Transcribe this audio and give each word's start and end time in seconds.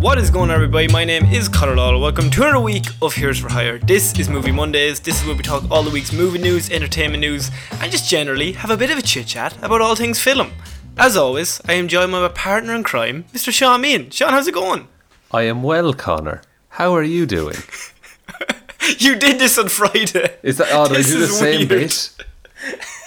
What 0.00 0.16
is 0.16 0.30
going 0.30 0.48
on, 0.48 0.54
everybody? 0.54 0.88
My 0.88 1.04
name 1.04 1.26
is 1.26 1.46
Conor 1.46 1.76
Lawler. 1.76 1.98
Welcome 1.98 2.30
to 2.30 2.42
another 2.42 2.58
week 2.58 2.86
of 3.02 3.12
Heroes 3.14 3.38
for 3.38 3.50
Hire. 3.50 3.78
This 3.78 4.18
is 4.18 4.30
Movie 4.30 4.50
Mondays. 4.50 4.98
This 4.98 5.20
is 5.20 5.26
where 5.26 5.36
we 5.36 5.42
talk 5.42 5.70
all 5.70 5.82
the 5.82 5.90
week's 5.90 6.10
movie 6.10 6.38
news, 6.38 6.70
entertainment 6.70 7.20
news, 7.20 7.50
and 7.80 7.92
just 7.92 8.08
generally 8.08 8.52
have 8.52 8.70
a 8.70 8.78
bit 8.78 8.88
of 8.90 8.96
a 8.96 9.02
chit 9.02 9.26
chat 9.26 9.54
about 9.62 9.82
all 9.82 9.94
things 9.94 10.18
film. 10.18 10.52
As 10.96 11.18
always, 11.18 11.60
I 11.68 11.74
am 11.74 11.86
joined 11.86 12.12
by 12.12 12.20
my 12.22 12.28
partner 12.28 12.74
in 12.74 12.82
crime, 12.82 13.26
Mr. 13.34 13.52
Shaun 13.52 13.82
Meighan. 13.82 14.10
Sean, 14.10 14.30
how's 14.30 14.46
it 14.46 14.54
going? 14.54 14.88
I 15.32 15.42
am 15.42 15.62
well, 15.62 15.92
Connor. 15.92 16.40
How 16.70 16.94
are 16.94 17.02
you 17.02 17.26
doing? 17.26 17.56
You 18.98 19.16
did 19.16 19.38
this 19.38 19.58
on 19.58 19.68
Friday. 19.68 20.36
Is 20.42 20.56
that 20.56 20.68
oh, 20.72 20.88
did 20.88 20.96
I 20.96 21.02
do 21.02 21.18
the 21.18 21.26
same 21.26 21.68
weird. 21.68 21.68
bit? 21.68 22.14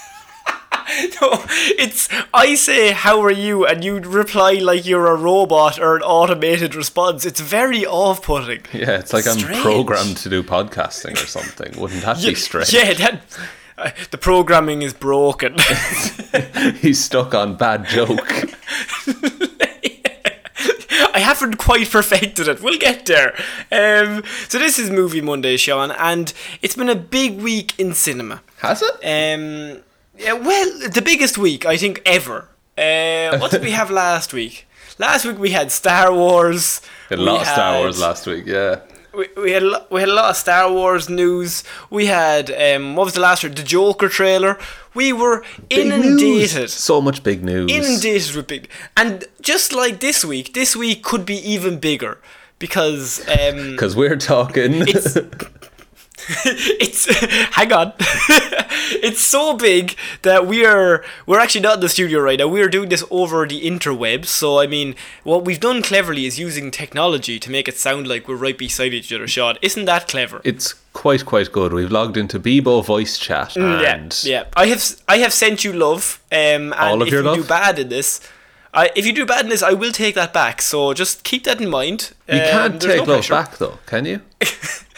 No, 1.21 1.43
it's 1.79 2.09
I 2.33 2.55
say 2.55 2.91
how 2.91 3.21
are 3.21 3.31
you, 3.31 3.65
and 3.65 3.83
you 3.83 3.99
reply 3.99 4.53
like 4.53 4.85
you're 4.85 5.07
a 5.07 5.15
robot 5.15 5.79
or 5.79 5.95
an 5.95 6.01
automated 6.01 6.75
response. 6.75 7.25
It's 7.25 7.39
very 7.39 7.85
off-putting. 7.85 8.63
Yeah, 8.73 8.99
it's 8.99 9.13
like 9.13 9.27
I'm 9.27 9.39
programmed 9.61 10.17
to 10.17 10.29
do 10.29 10.43
podcasting 10.43 11.13
or 11.13 11.27
something. 11.27 11.79
Wouldn't 11.79 12.03
that 12.03 12.17
be 12.17 12.35
strange? 12.35 12.73
Yeah, 12.73 12.93
that 12.93 13.21
uh, 13.77 13.91
the 14.11 14.17
programming 14.17 14.81
is 14.81 14.93
broken. 14.93 15.55
He's 16.75 17.03
stuck 17.03 17.33
on 17.33 17.55
bad 17.55 17.85
joke. 17.87 18.19
I 21.15 21.19
haven't 21.19 21.57
quite 21.57 21.89
perfected 21.89 22.47
it. 22.47 22.61
We'll 22.61 22.79
get 22.79 23.05
there. 23.05 23.35
Um, 23.71 24.23
so 24.47 24.57
this 24.57 24.79
is 24.79 24.89
Movie 24.89 25.21
Monday, 25.21 25.57
Sean, 25.57 25.91
and 25.91 26.33
it's 26.61 26.75
been 26.75 26.89
a 26.89 26.95
big 26.95 27.39
week 27.39 27.79
in 27.79 27.93
cinema. 27.93 28.41
Has 28.59 28.81
it? 28.83 28.93
Um, 29.03 29.83
yeah, 30.17 30.33
well, 30.33 30.89
the 30.89 31.01
biggest 31.01 31.37
week 31.37 31.65
I 31.65 31.77
think 31.77 32.01
ever. 32.05 32.49
Uh, 32.77 33.37
what 33.39 33.51
did 33.51 33.61
we 33.61 33.71
have 33.71 33.89
last 34.05 34.33
week? 34.33 34.65
Last 34.99 35.25
week 35.25 35.39
we 35.39 35.51
had 35.51 35.71
Star 35.71 36.13
Wars. 36.13 36.81
Had 37.09 37.19
a 37.19 37.21
we 37.21 37.27
lot 37.27 37.41
of 37.41 37.47
Star 37.47 37.79
Wars 37.79 37.99
last 37.99 38.25
week, 38.27 38.45
yeah. 38.45 38.79
We, 39.15 39.27
we 39.37 39.51
had 39.51 39.61
lo- 39.63 39.85
we 39.91 39.99
had 39.99 40.09
a 40.09 40.13
lot 40.13 40.31
of 40.31 40.35
Star 40.37 40.71
Wars 40.71 41.07
news. 41.09 41.63
We 41.91 42.07
had 42.07 42.49
um, 42.51 42.95
what 42.95 43.05
was 43.05 43.13
the 43.13 43.19
last 43.21 43.43
one? 43.43 43.53
The 43.53 43.61
Joker 43.63 44.09
trailer. 44.09 44.57
We 44.95 45.13
were 45.13 45.43
Big 45.69 45.85
inundated. 45.87 46.55
news. 46.61 46.73
So 46.73 46.99
much 47.01 47.21
big 47.23 47.43
news. 47.43 47.71
inundated 47.71 48.35
with 48.35 48.47
big 48.47 48.69
and 48.97 49.25
just 49.41 49.71
like 49.73 49.99
this 49.99 50.23
week 50.25 50.53
this 50.53 50.75
week 50.75 51.03
could 51.03 51.25
be 51.25 51.35
even 51.51 51.79
bigger 51.79 52.19
because 52.59 53.19
um 53.27 53.71
Because 53.71 53.95
we're 53.95 54.15
talking. 54.17 54.85
it's 56.45 57.05
hang 57.55 57.71
on 57.73 57.93
it's 57.99 59.21
so 59.21 59.55
big 59.55 59.95
that 60.21 60.45
we 60.47 60.65
are 60.65 61.03
we're 61.25 61.39
actually 61.39 61.61
not 61.61 61.75
in 61.75 61.79
the 61.81 61.89
studio 61.89 62.19
right 62.19 62.39
now 62.39 62.47
we're 62.47 62.69
doing 62.69 62.89
this 62.89 63.03
over 63.11 63.45
the 63.47 63.61
interwebs 63.61 64.27
so 64.27 64.59
i 64.59 64.67
mean 64.67 64.95
what 65.23 65.43
we've 65.45 65.59
done 65.59 65.81
cleverly 65.81 66.25
is 66.25 66.39
using 66.39 66.71
technology 66.71 67.39
to 67.39 67.51
make 67.51 67.67
it 67.67 67.77
sound 67.77 68.07
like 68.07 68.27
we're 68.27 68.35
right 68.35 68.57
beside 68.57 68.93
each 68.93 69.11
other 69.11 69.27
Sean 69.27 69.57
isn't 69.61 69.85
that 69.85 70.07
clever 70.07 70.41
it's 70.43 70.75
quite, 70.93 71.25
quite 71.25 71.51
good. 71.51 71.73
We've 71.73 71.89
logged 71.91 72.17
into 72.17 72.39
Bebo 72.39 72.85
voice 72.85 73.17
chat 73.17 73.55
and 73.55 74.11
Mm, 74.11 74.25
yeah, 74.25 74.39
yeah. 74.41 74.43
I 74.55 74.67
have 74.67 74.83
I 75.07 75.17
have 75.17 75.33
sent 75.33 75.63
you 75.63 75.73
love. 75.73 76.21
Um, 76.31 76.71
and 76.71 76.73
All 76.75 77.01
of 77.01 77.07
if 77.07 77.13
your 77.13 77.23
you 77.23 77.35
do 77.37 77.43
bad 77.43 77.79
in 77.79 77.89
this, 77.89 78.19
I, 78.75 78.91
if 78.95 79.03
you 79.03 79.11
do 79.11 79.25
bad 79.25 79.45
in 79.45 79.49
this, 79.49 79.63
I 79.63 79.73
will 79.73 79.91
take 79.91 80.13
that 80.13 80.33
back. 80.33 80.61
So 80.61 80.93
just 80.93 81.23
keep 81.23 81.45
that 81.45 81.59
in 81.59 81.69
mind. 81.69 82.13
you 82.27 82.35
Um, 82.35 82.47
can't 82.47 82.79
there's 82.79 82.93
take 82.97 83.07
no 83.07 83.13
love 83.13 83.25
pressure. 83.25 83.33
back 83.33 83.57
though, 83.57 83.79
can 83.87 84.05
you? 84.05 84.21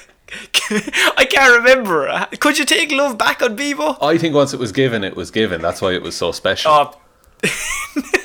I 1.17 1.25
can't 1.29 1.55
remember. 1.57 2.27
Could 2.39 2.57
you 2.57 2.65
take 2.65 2.91
love 2.91 3.17
back 3.17 3.41
on 3.41 3.55
Bebo? 3.57 3.97
I 4.01 4.17
think 4.17 4.33
once 4.35 4.53
it 4.53 4.59
was 4.59 4.71
given, 4.71 5.03
it 5.03 5.15
was 5.15 5.31
given. 5.31 5.61
That's 5.61 5.81
why 5.81 5.93
it 5.93 6.01
was 6.01 6.15
so 6.15 6.31
special. 6.31 6.71
Oh. 6.71 7.01
Yeah. 7.43 7.49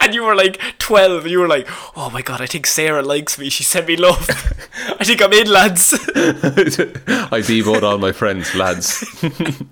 And 0.00 0.14
you 0.14 0.22
were 0.24 0.34
like 0.34 0.58
12, 0.78 1.22
and 1.24 1.30
you 1.30 1.38
were 1.38 1.48
like, 1.48 1.66
oh 1.96 2.08
my 2.10 2.22
god, 2.22 2.40
I 2.40 2.46
think 2.46 2.66
Sarah 2.66 3.02
likes 3.02 3.38
me. 3.38 3.50
She 3.50 3.62
sent 3.62 3.88
me 3.88 3.96
love. 3.96 4.26
I 4.98 5.04
think 5.04 5.20
I'm 5.20 5.32
in, 5.32 5.50
lads. 5.50 5.92
I 6.14 7.40
Beboed 7.42 7.82
all 7.82 7.98
my 7.98 8.12
friends, 8.12 8.54
lads. 8.54 9.04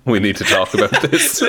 we 0.05 0.19
need 0.19 0.37
to 0.37 0.45
talk 0.45 0.75
about 0.75 0.91
this. 1.03 1.43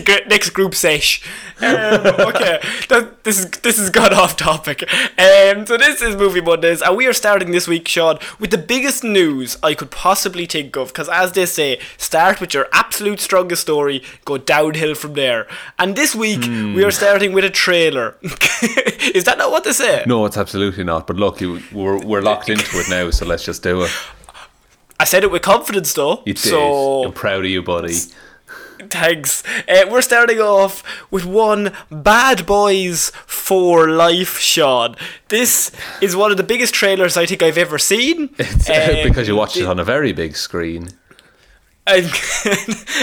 The 0.00 0.22
next 0.28 0.50
group 0.50 0.74
sesh. 0.74 1.22
Um, 1.60 2.06
okay, 2.30 2.60
that, 2.88 3.24
this 3.24 3.38
is 3.38 3.50
this 3.50 3.78
has 3.78 3.90
gone 3.90 4.14
off 4.14 4.36
topic. 4.36 4.82
Um, 5.18 5.66
so 5.66 5.76
this 5.76 6.02
is 6.02 6.16
Movie 6.16 6.40
Mondays, 6.40 6.82
and 6.82 6.96
we 6.96 7.06
are 7.06 7.12
starting 7.12 7.50
this 7.50 7.66
week, 7.66 7.88
Sean, 7.88 8.18
with 8.38 8.50
the 8.50 8.58
biggest 8.58 9.02
news 9.02 9.56
I 9.62 9.74
could 9.74 9.90
possibly 9.90 10.46
think 10.46 10.76
of. 10.76 10.88
Because 10.88 11.08
as 11.08 11.32
they 11.32 11.46
say, 11.46 11.80
start 11.96 12.40
with 12.40 12.54
your 12.54 12.68
absolute 12.72 13.20
strongest 13.20 13.62
story, 13.62 14.02
go 14.24 14.38
downhill 14.38 14.94
from 14.94 15.14
there. 15.14 15.46
And 15.78 15.96
this 15.96 16.14
week 16.14 16.42
we 16.42 16.84
are 16.84 16.90
starting 16.90 17.32
with 17.32 17.44
a 17.44 17.50
trailer. 17.50 18.16
is 18.22 19.24
that 19.24 19.36
not 19.38 19.50
what 19.50 19.64
they 19.64 19.72
say? 19.72 20.04
No, 20.06 20.24
it's 20.26 20.36
absolutely 20.36 20.84
not. 20.84 21.06
But 21.06 21.16
look, 21.16 21.40
you, 21.40 21.60
we're, 21.72 21.98
we're 21.98 22.22
locked 22.22 22.48
into 22.48 22.78
it 22.78 22.88
now, 22.88 23.10
so 23.10 23.26
let's 23.26 23.44
just 23.44 23.62
do 23.62 23.82
it. 23.82 23.90
I 25.00 25.04
said 25.04 25.22
it 25.22 25.30
with 25.30 25.42
confidence, 25.42 25.92
though. 25.92 26.22
You 26.26 26.34
did. 26.34 26.38
So 26.38 27.04
I'm 27.04 27.12
proud 27.12 27.44
of 27.44 27.50
you, 27.50 27.62
buddy. 27.62 27.94
Thanks. 28.90 29.42
Uh, 29.68 29.86
we're 29.90 30.02
starting 30.02 30.40
off 30.40 30.82
with 31.10 31.24
one 31.24 31.72
Bad 31.90 32.46
Boys 32.46 33.10
for 33.26 33.88
Life, 33.88 34.38
Sean. 34.38 34.96
This 35.28 35.70
is 36.00 36.16
one 36.16 36.30
of 36.30 36.36
the 36.36 36.42
biggest 36.42 36.74
trailers 36.74 37.16
I 37.16 37.26
think 37.26 37.42
I've 37.42 37.58
ever 37.58 37.78
seen. 37.78 38.30
It's 38.38 38.68
Um, 38.70 39.08
because 39.08 39.28
you 39.28 39.36
watched 39.36 39.56
it 39.56 39.66
on 39.66 39.78
a 39.78 39.84
very 39.84 40.12
big 40.12 40.36
screen. 40.36 40.88
I 41.90 42.02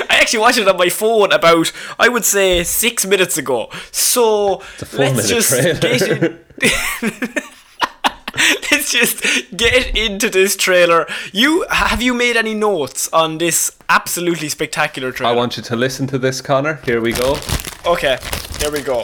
actually 0.09 0.39
watched 0.39 0.59
it 0.59 0.67
on 0.67 0.77
my 0.77 0.89
phone 0.89 1.31
about, 1.31 1.71
I 1.97 2.07
would 2.07 2.23
say, 2.23 2.63
six 2.63 3.03
minutes 3.05 3.35
ago. 3.37 3.69
So 3.91 4.61
let's 4.93 5.27
just 5.27 5.49
trailer. 5.49 5.79
get 5.79 6.01
in- 6.03 6.39
Let's 8.71 8.91
just 8.91 9.23
get 9.55 9.95
into 9.95 10.29
this 10.29 10.55
trailer. 10.57 11.07
You 11.31 11.65
have 11.69 12.01
you 12.01 12.13
made 12.13 12.35
any 12.37 12.53
notes 12.53 13.07
on 13.13 13.37
this 13.37 13.71
absolutely 13.89 14.49
spectacular 14.49 15.11
trailer? 15.11 15.33
I 15.33 15.35
want 15.35 15.55
you 15.57 15.63
to 15.63 15.75
listen 15.75 16.07
to 16.07 16.17
this, 16.17 16.41
Connor. 16.41 16.75
Here 16.85 16.99
we 17.01 17.13
go. 17.13 17.37
Okay, 17.85 18.17
here 18.59 18.71
we 18.71 18.81
go. 18.81 19.03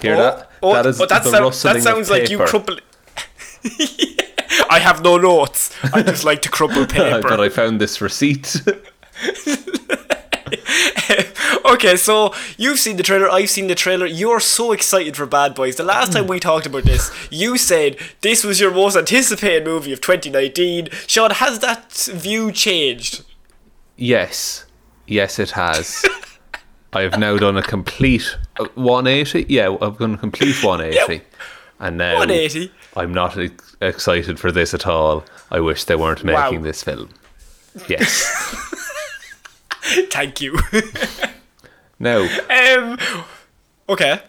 Hear 0.00 0.14
Oh, 0.14 0.18
that? 0.22 0.50
oh, 0.62 0.72
that 0.74 0.86
is 0.86 1.00
oh, 1.00 1.06
that, 1.06 1.24
the 1.24 1.30
sound- 1.30 1.44
rustling 1.44 1.74
that 1.74 1.82
sounds 1.82 2.08
of 2.10 2.16
like 2.18 2.30
you 2.30 2.38
crumple. 2.38 2.76
I 4.70 4.78
have 4.78 5.02
no 5.02 5.16
notes. 5.18 5.74
I 5.92 6.02
just 6.02 6.24
like 6.24 6.42
to 6.42 6.48
crumple 6.48 6.86
paper. 6.96 7.22
but 7.22 7.40
I 7.40 7.48
found 7.48 7.80
this 7.80 8.00
receipt. 8.00 8.62
Okay, 11.74 11.96
so 11.96 12.34
you've 12.56 12.78
seen 12.78 12.96
the 12.96 13.02
trailer. 13.02 13.28
I've 13.30 13.50
seen 13.50 13.66
the 13.66 13.74
trailer. 13.74 14.06
You're 14.06 14.40
so 14.40 14.72
excited 14.72 15.16
for 15.16 15.26
Bad 15.26 15.54
Boys. 15.54 15.76
The 15.76 15.84
last 15.84 16.12
time 16.12 16.26
we 16.26 16.38
talked 16.40 16.66
about 16.66 16.84
this, 16.84 17.10
you 17.30 17.56
said 17.58 17.96
this 18.20 18.44
was 18.44 18.60
your 18.60 18.70
most 18.72 18.96
anticipated 18.96 19.64
movie 19.64 19.92
of 19.92 20.00
2019. 20.00 20.88
Sean, 21.06 21.30
has 21.32 21.58
that 21.60 21.92
view 21.92 22.52
changed? 22.52 23.24
yes, 23.96 24.64
yes, 25.06 25.38
it 25.38 25.52
has. 25.52 26.04
I 26.92 27.02
have 27.02 27.18
now 27.18 27.36
done 27.36 27.56
a 27.56 27.62
complete 27.62 28.36
uh, 28.58 28.66
180. 28.74 29.46
Yeah, 29.52 29.76
I've 29.80 29.98
done 29.98 30.14
a 30.14 30.18
complete 30.18 30.62
180, 30.62 31.22
and 31.80 31.98
now 31.98 32.18
180. 32.18 32.72
I'm 32.96 33.12
not 33.12 33.36
excited 33.82 34.38
for 34.40 34.50
this 34.50 34.72
at 34.74 34.86
all. 34.86 35.24
I 35.50 35.60
wish 35.60 35.84
they 35.84 35.96
weren't 35.96 36.24
Wow. 36.24 36.44
making 36.44 36.62
this 36.62 36.82
film. 36.82 37.10
Yes. 37.88 38.24
Thank 40.10 40.40
you. 40.40 40.58
now, 41.98 42.22
um. 42.50 42.98
Okay. 43.88 44.20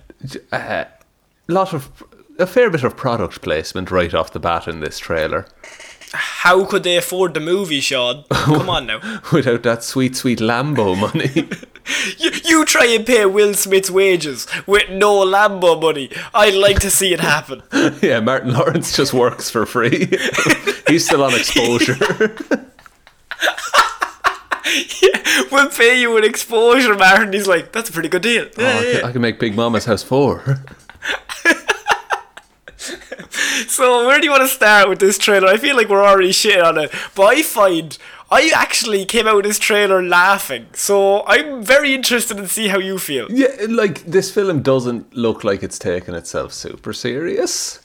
a 0.51 0.87
lot 1.47 1.73
of 1.73 2.03
a 2.39 2.45
fair 2.45 2.69
bit 2.69 2.83
of 2.83 2.95
product 2.95 3.41
placement 3.41 3.89
right 3.91 4.13
off 4.13 4.31
the 4.31 4.39
bat 4.39 4.67
in 4.67 4.79
this 4.79 4.99
trailer. 4.99 5.47
How 6.13 6.65
could 6.65 6.83
they 6.83 6.95
afford 6.95 7.33
the 7.33 7.39
movie, 7.39 7.81
Sean? 7.81 8.23
Come 8.29 8.69
on 8.69 8.87
now. 8.87 9.21
Without 9.33 9.63
that 9.63 9.83
sweet, 9.83 10.15
sweet 10.15 10.39
Lambo 10.39 10.97
money. 10.99 11.49
You, 12.17 12.31
you 12.43 12.65
try 12.65 12.85
and 12.87 13.05
pay 13.05 13.25
Will 13.25 13.53
Smith's 13.53 13.89
wages 13.89 14.45
with 14.65 14.89
no 14.89 15.25
Lambo 15.25 15.81
money. 15.81 16.11
I'd 16.33 16.53
like 16.53 16.79
to 16.81 16.91
see 16.91 17.13
it 17.13 17.21
happen. 17.21 17.63
yeah, 18.01 18.19
Martin 18.19 18.53
Lawrence 18.53 18.93
just 18.93 19.13
works 19.13 19.49
for 19.49 19.65
free. 19.65 20.09
He's 20.89 21.05
still 21.05 21.23
on 21.23 21.33
exposure. 21.33 21.95
We'll 25.51 25.69
pay 25.69 26.01
you 26.01 26.17
an 26.17 26.23
exposure, 26.23 26.95
Martin. 26.95 27.33
He's 27.33 27.47
like, 27.47 27.71
that's 27.71 27.89
a 27.89 27.93
pretty 27.93 28.09
good 28.09 28.21
deal. 28.21 28.47
Oh, 28.57 28.61
Yeah, 28.61 28.67
I, 28.67 28.83
yeah, 28.83 28.99
can, 28.99 29.05
I 29.05 29.11
can 29.11 29.21
make 29.21 29.39
Big 29.39 29.55
Mama's 29.55 29.85
house 29.85 30.03
four. 30.03 30.63
So 33.67 34.07
where 34.07 34.19
do 34.19 34.25
you 34.25 34.31
want 34.31 34.43
to 34.43 34.47
start 34.47 34.89
with 34.89 34.99
this 34.99 35.17
trailer? 35.17 35.47
I 35.47 35.57
feel 35.57 35.75
like 35.75 35.89
we're 35.89 36.03
already 36.03 36.31
shitting 36.31 36.63
on 36.63 36.77
it, 36.77 36.91
but 37.15 37.25
I 37.25 37.41
find 37.41 37.97
I 38.29 38.51
actually 38.53 39.05
came 39.05 39.27
out 39.27 39.37
of 39.37 39.43
this 39.43 39.59
trailer 39.59 40.01
laughing. 40.01 40.67
So 40.73 41.25
I'm 41.25 41.63
very 41.63 41.93
interested 41.93 42.37
in 42.37 42.47
see 42.47 42.69
how 42.69 42.79
you 42.79 42.97
feel. 42.97 43.27
Yeah, 43.29 43.55
like 43.67 44.03
this 44.05 44.31
film 44.31 44.61
doesn't 44.61 45.15
look 45.15 45.43
like 45.43 45.63
it's 45.63 45.79
taking 45.79 46.15
itself 46.15 46.53
super 46.53 46.93
serious. 46.93 47.79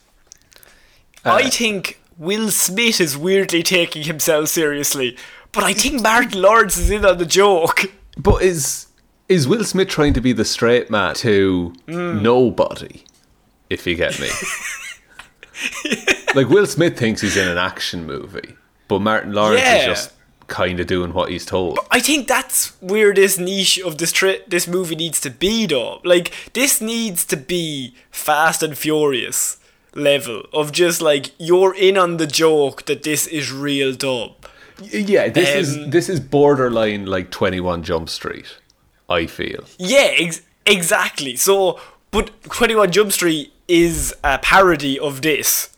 I 1.24 1.44
uh, 1.44 1.50
think 1.50 2.00
Will 2.18 2.50
Smith 2.50 3.00
is 3.00 3.16
weirdly 3.16 3.62
taking 3.62 4.04
himself 4.04 4.48
seriously, 4.48 5.16
but 5.52 5.64
I 5.64 5.72
think 5.72 6.02
Martin 6.02 6.40
Lawrence 6.42 6.76
is 6.76 6.90
in 6.90 7.04
on 7.04 7.18
the 7.18 7.26
joke. 7.26 7.92
But 8.16 8.42
is 8.42 8.86
is 9.28 9.46
Will 9.48 9.64
Smith 9.64 9.88
trying 9.88 10.12
to 10.14 10.20
be 10.20 10.32
the 10.32 10.44
straight 10.44 10.90
man 10.90 11.14
to 11.16 11.72
nobody? 11.86 13.04
If 13.70 13.86
you 13.86 13.94
get 13.94 14.18
me. 14.20 14.28
Like 16.34 16.48
Will 16.48 16.66
Smith 16.66 16.98
thinks 16.98 17.20
he's 17.20 17.36
in 17.36 17.46
an 17.46 17.58
action 17.58 18.06
movie, 18.06 18.54
but 18.88 19.00
Martin 19.00 19.32
Lawrence 19.34 19.60
Yeah. 19.60 19.76
is 19.80 19.84
just 19.84 20.12
kind 20.46 20.80
of 20.80 20.86
doing 20.86 21.12
what 21.12 21.30
he's 21.30 21.44
told. 21.44 21.78
I 21.90 22.00
think 22.00 22.26
that's 22.26 22.68
where 22.80 23.12
this 23.12 23.38
niche 23.38 23.78
of 23.80 23.98
this 23.98 24.12
tri- 24.12 24.40
this 24.48 24.66
movie 24.66 24.96
needs 24.96 25.20
to 25.20 25.30
be, 25.30 25.66
though. 25.66 26.00
Like 26.04 26.32
this 26.54 26.80
needs 26.80 27.26
to 27.26 27.36
be 27.36 27.94
Fast 28.10 28.62
and 28.62 28.76
Furious 28.78 29.58
level 29.94 30.44
of 30.54 30.72
just 30.72 31.02
like 31.02 31.32
you're 31.38 31.74
in 31.74 31.98
on 31.98 32.16
the 32.16 32.26
joke 32.26 32.86
that 32.86 33.02
this 33.02 33.26
is 33.26 33.52
real 33.52 33.92
dumb. 33.94 34.30
Yeah, 34.80 35.28
this 35.28 35.48
is 35.54 35.76
Um, 35.76 35.90
this 35.90 36.08
is 36.08 36.20
borderline 36.20 37.06
like 37.06 37.30
Twenty 37.30 37.60
One 37.60 37.82
Jump 37.82 38.08
Street. 38.08 38.46
I 39.08 39.26
feel. 39.26 39.64
Yeah, 39.78 40.10
ex- 40.18 40.42
exactly. 40.66 41.36
So, 41.36 41.78
but 42.10 42.30
Twenty 42.44 42.74
One 42.74 42.90
Jump 42.90 43.12
Street 43.12 43.52
is 43.68 44.14
a 44.24 44.38
parody 44.38 44.98
of 44.98 45.22
this. 45.22 45.70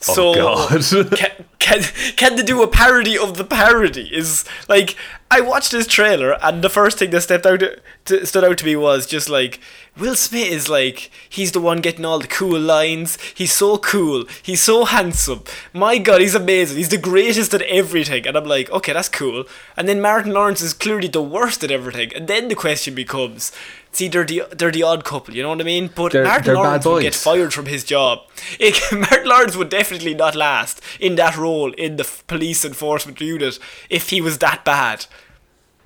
So, 0.00 0.32
Oh, 0.36 0.68
God. 0.68 1.10
can, 1.18 1.44
can 1.58 1.82
can 2.16 2.36
they 2.36 2.42
do 2.44 2.62
a 2.62 2.68
parody 2.68 3.18
of 3.18 3.36
the 3.36 3.44
parody? 3.44 4.08
Is 4.14 4.44
like 4.68 4.94
I 5.30 5.40
watched 5.40 5.72
this 5.72 5.86
trailer 5.86 6.42
and 6.42 6.62
the 6.62 6.70
first 6.70 6.98
thing 6.98 7.10
that 7.10 7.20
stepped 7.20 7.44
out 7.44 7.62
to, 8.06 8.26
stood 8.26 8.44
out 8.44 8.58
to 8.58 8.64
me 8.64 8.76
was 8.76 9.06
just 9.06 9.28
like 9.28 9.60
Will 9.98 10.14
Smith 10.14 10.48
is 10.50 10.68
like 10.70 11.10
he's 11.28 11.52
the 11.52 11.60
one 11.60 11.80
getting 11.80 12.04
all 12.04 12.18
the 12.18 12.26
cool 12.28 12.58
lines. 12.58 13.18
He's 13.34 13.52
so 13.52 13.76
cool. 13.78 14.24
He's 14.42 14.62
so 14.62 14.84
handsome. 14.84 15.42
My 15.72 15.98
God, 15.98 16.20
he's 16.20 16.34
amazing. 16.34 16.78
He's 16.78 16.88
the 16.88 16.96
greatest 16.96 17.52
at 17.52 17.62
everything. 17.62 18.26
And 18.26 18.36
I'm 18.36 18.44
like, 18.44 18.70
okay, 18.70 18.92
that's 18.92 19.08
cool. 19.08 19.44
And 19.76 19.88
then 19.88 20.00
Martin 20.00 20.32
Lawrence 20.32 20.62
is 20.62 20.72
clearly 20.72 21.08
the 21.08 21.22
worst 21.22 21.62
at 21.64 21.70
everything. 21.70 22.12
And 22.14 22.26
then 22.28 22.48
the 22.48 22.54
question 22.54 22.94
becomes. 22.94 23.52
See, 23.90 24.06
they're 24.06 24.24
the, 24.24 24.42
they're 24.52 24.70
the 24.70 24.82
odd 24.82 25.02
couple, 25.02 25.34
you 25.34 25.42
know 25.42 25.48
what 25.48 25.62
I 25.62 25.64
mean? 25.64 25.90
But 25.92 26.12
They're- 26.12 26.22
Martin 26.22 26.44
they're 26.44 26.54
Lawrence 26.56 26.84
would 26.84 27.02
get 27.02 27.14
fired 27.14 27.54
from 27.54 27.66
his 27.66 27.84
job. 27.84 28.20
It, 28.60 28.78
Martin 28.92 29.26
Lawrence 29.26 29.56
would 29.56 29.70
definitely 29.70 30.14
not 30.14 30.36
last 30.36 30.80
in 31.00 31.16
that 31.16 31.36
role 31.36 31.72
in 31.72 31.96
the 31.96 32.08
police 32.26 32.64
enforcement 32.66 33.20
unit 33.20 33.58
if 33.88 34.10
he 34.10 34.20
was 34.20 34.38
that 34.38 34.64
bad. 34.64 35.06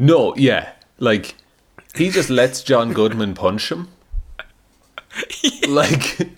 No, 0.03 0.35
yeah, 0.37 0.73
like 0.99 1.37
he 1.95 2.11
just 2.11 2.29
lets 2.29 2.63
John 2.63 2.93
Goodman 2.93 3.35
punch 3.35 3.71
him. 3.71 3.89
Like 5.69 6.29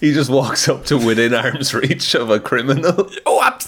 he 0.00 0.12
just 0.12 0.30
walks 0.30 0.68
up 0.68 0.84
to 0.86 0.96
within 0.96 1.34
arm's 1.34 1.74
reach 1.74 2.14
of 2.14 2.30
a 2.30 2.38
criminal. 2.40 3.10
Oh, 3.26 3.42
ab- 3.42 3.62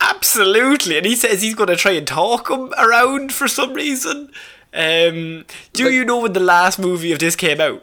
absolutely. 0.00 0.96
And 0.98 1.04
he 1.06 1.16
says 1.16 1.42
he's 1.42 1.54
going 1.54 1.68
to 1.68 1.76
try 1.76 1.92
and 1.92 2.06
talk 2.06 2.48
him 2.50 2.72
around 2.78 3.32
for 3.32 3.48
some 3.48 3.72
reason. 3.74 4.30
Um, 4.72 5.44
do 5.72 5.90
you 5.90 6.04
know 6.04 6.20
when 6.20 6.32
the 6.32 6.40
last 6.40 6.78
movie 6.78 7.12
of 7.12 7.18
this 7.18 7.36
came 7.36 7.60
out? 7.60 7.82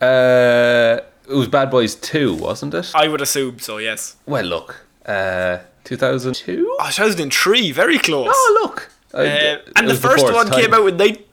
Uh, 0.00 1.00
it 1.28 1.34
was 1.34 1.48
Bad 1.48 1.70
Boys 1.70 1.94
Two, 1.94 2.34
wasn't 2.34 2.74
it? 2.74 2.90
I 2.94 3.08
would 3.08 3.20
assume 3.20 3.58
so, 3.60 3.78
yes. 3.78 4.16
Well, 4.26 4.44
look, 4.44 4.86
uh, 5.06 5.58
two 5.84 5.96
thousand 5.96 6.34
two. 6.34 6.76
Oh, 6.80 6.86
2003, 6.90 7.72
very 7.72 7.98
close. 7.98 8.28
Oh, 8.30 8.60
look, 8.62 8.90
Uh, 9.12 9.18
Uh, 9.18 9.58
and 9.76 9.88
the 9.88 9.94
first 9.94 10.32
one 10.32 10.50
came 10.50 10.72
out 10.74 10.86
in 10.88 10.96
night. 10.96 11.26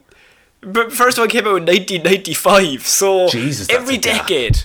But 0.62 0.92
first 0.92 1.20
one 1.20 1.30
came 1.30 1.46
out 1.46 1.58
in 1.58 1.66
1995. 1.66 2.88
So 2.88 3.28
Jesus, 3.30 3.70
every 3.70 3.96
a 3.96 4.00
gap. 4.00 4.28
decade. 4.28 4.64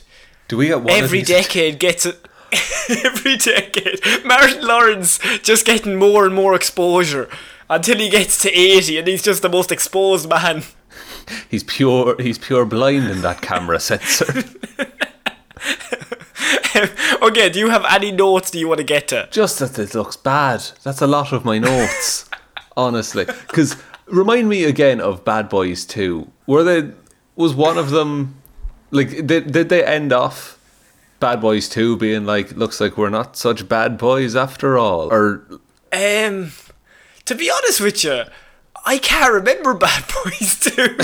Do 0.49 0.56
we 0.56 0.69
get 0.69 0.81
one 0.81 0.91
every 0.91 1.23
decade 1.23 1.79
gets 1.79 2.06
it. 2.06 2.19
every 3.05 3.37
decade, 3.38 4.00
Martin 4.26 4.67
Lawrence 4.67 5.19
just 5.43 5.64
getting 5.64 5.97
more 5.97 6.26
and 6.26 6.35
more 6.35 6.55
exposure 6.55 7.26
until 7.70 7.97
he 7.97 8.11
gets 8.11 8.43
to 8.43 8.50
eighty, 8.53 8.99
and 8.99 9.09
he's 9.09 9.23
just 9.23 9.41
the 9.41 9.49
most 9.49 9.73
exposed 9.73 10.29
man. 10.29 10.62
He's 11.49 11.65
pure. 11.65 12.20
He's 12.20 12.37
pure 12.37 12.67
blind 12.67 13.08
in 13.08 13.23
that 13.23 13.41
camera 13.41 13.81
sensor. 13.81 14.26
okay, 17.23 17.49
do 17.49 17.58
you 17.58 17.70
have 17.70 17.85
any 17.88 18.12
notes 18.12 18.50
do 18.50 18.58
you 18.58 18.69
want 18.69 18.79
to 18.79 18.85
get 18.85 19.08
to? 19.08 19.29
Just 19.31 19.58
that 19.61 19.79
it 19.79 19.94
looks 19.94 20.17
bad. 20.17 20.62
That's 20.82 21.00
a 21.00 21.06
lot 21.06 21.32
of 21.32 21.44
my 21.44 21.58
notes, 21.58 22.29
honestly. 22.76 23.24
Because 23.24 23.76
remind 24.06 24.48
me 24.48 24.64
again 24.64 25.00
of 25.00 25.24
Bad 25.24 25.48
Boys 25.48 25.84
Two. 25.84 26.30
Were 26.46 26.62
they? 26.64 26.90
Was 27.36 27.54
one 27.54 27.78
of 27.78 27.90
them 27.90 28.36
like? 28.90 29.26
Did 29.26 29.52
did 29.52 29.69
they 29.69 29.84
end 29.84 30.12
off 30.12 30.58
Bad 31.20 31.40
Boys 31.40 31.69
Two 31.69 31.96
being 31.96 32.24
like, 32.26 32.52
looks 32.52 32.80
like 32.80 32.96
we're 32.98 33.08
not 33.10 33.36
such 33.36 33.69
bad 33.69 33.96
boys 33.98 34.34
after 34.36 34.76
all, 34.78 35.12
or 35.12 35.44
Um, 35.92 36.52
to 37.24 37.34
be 37.34 37.50
honest 37.50 37.80
with 37.80 38.02
you, 38.04 38.24
I 38.84 38.98
can't 38.98 39.32
remember 39.32 39.74
Bad 39.74 40.04
Boys 40.24 40.58
2. 40.58 40.96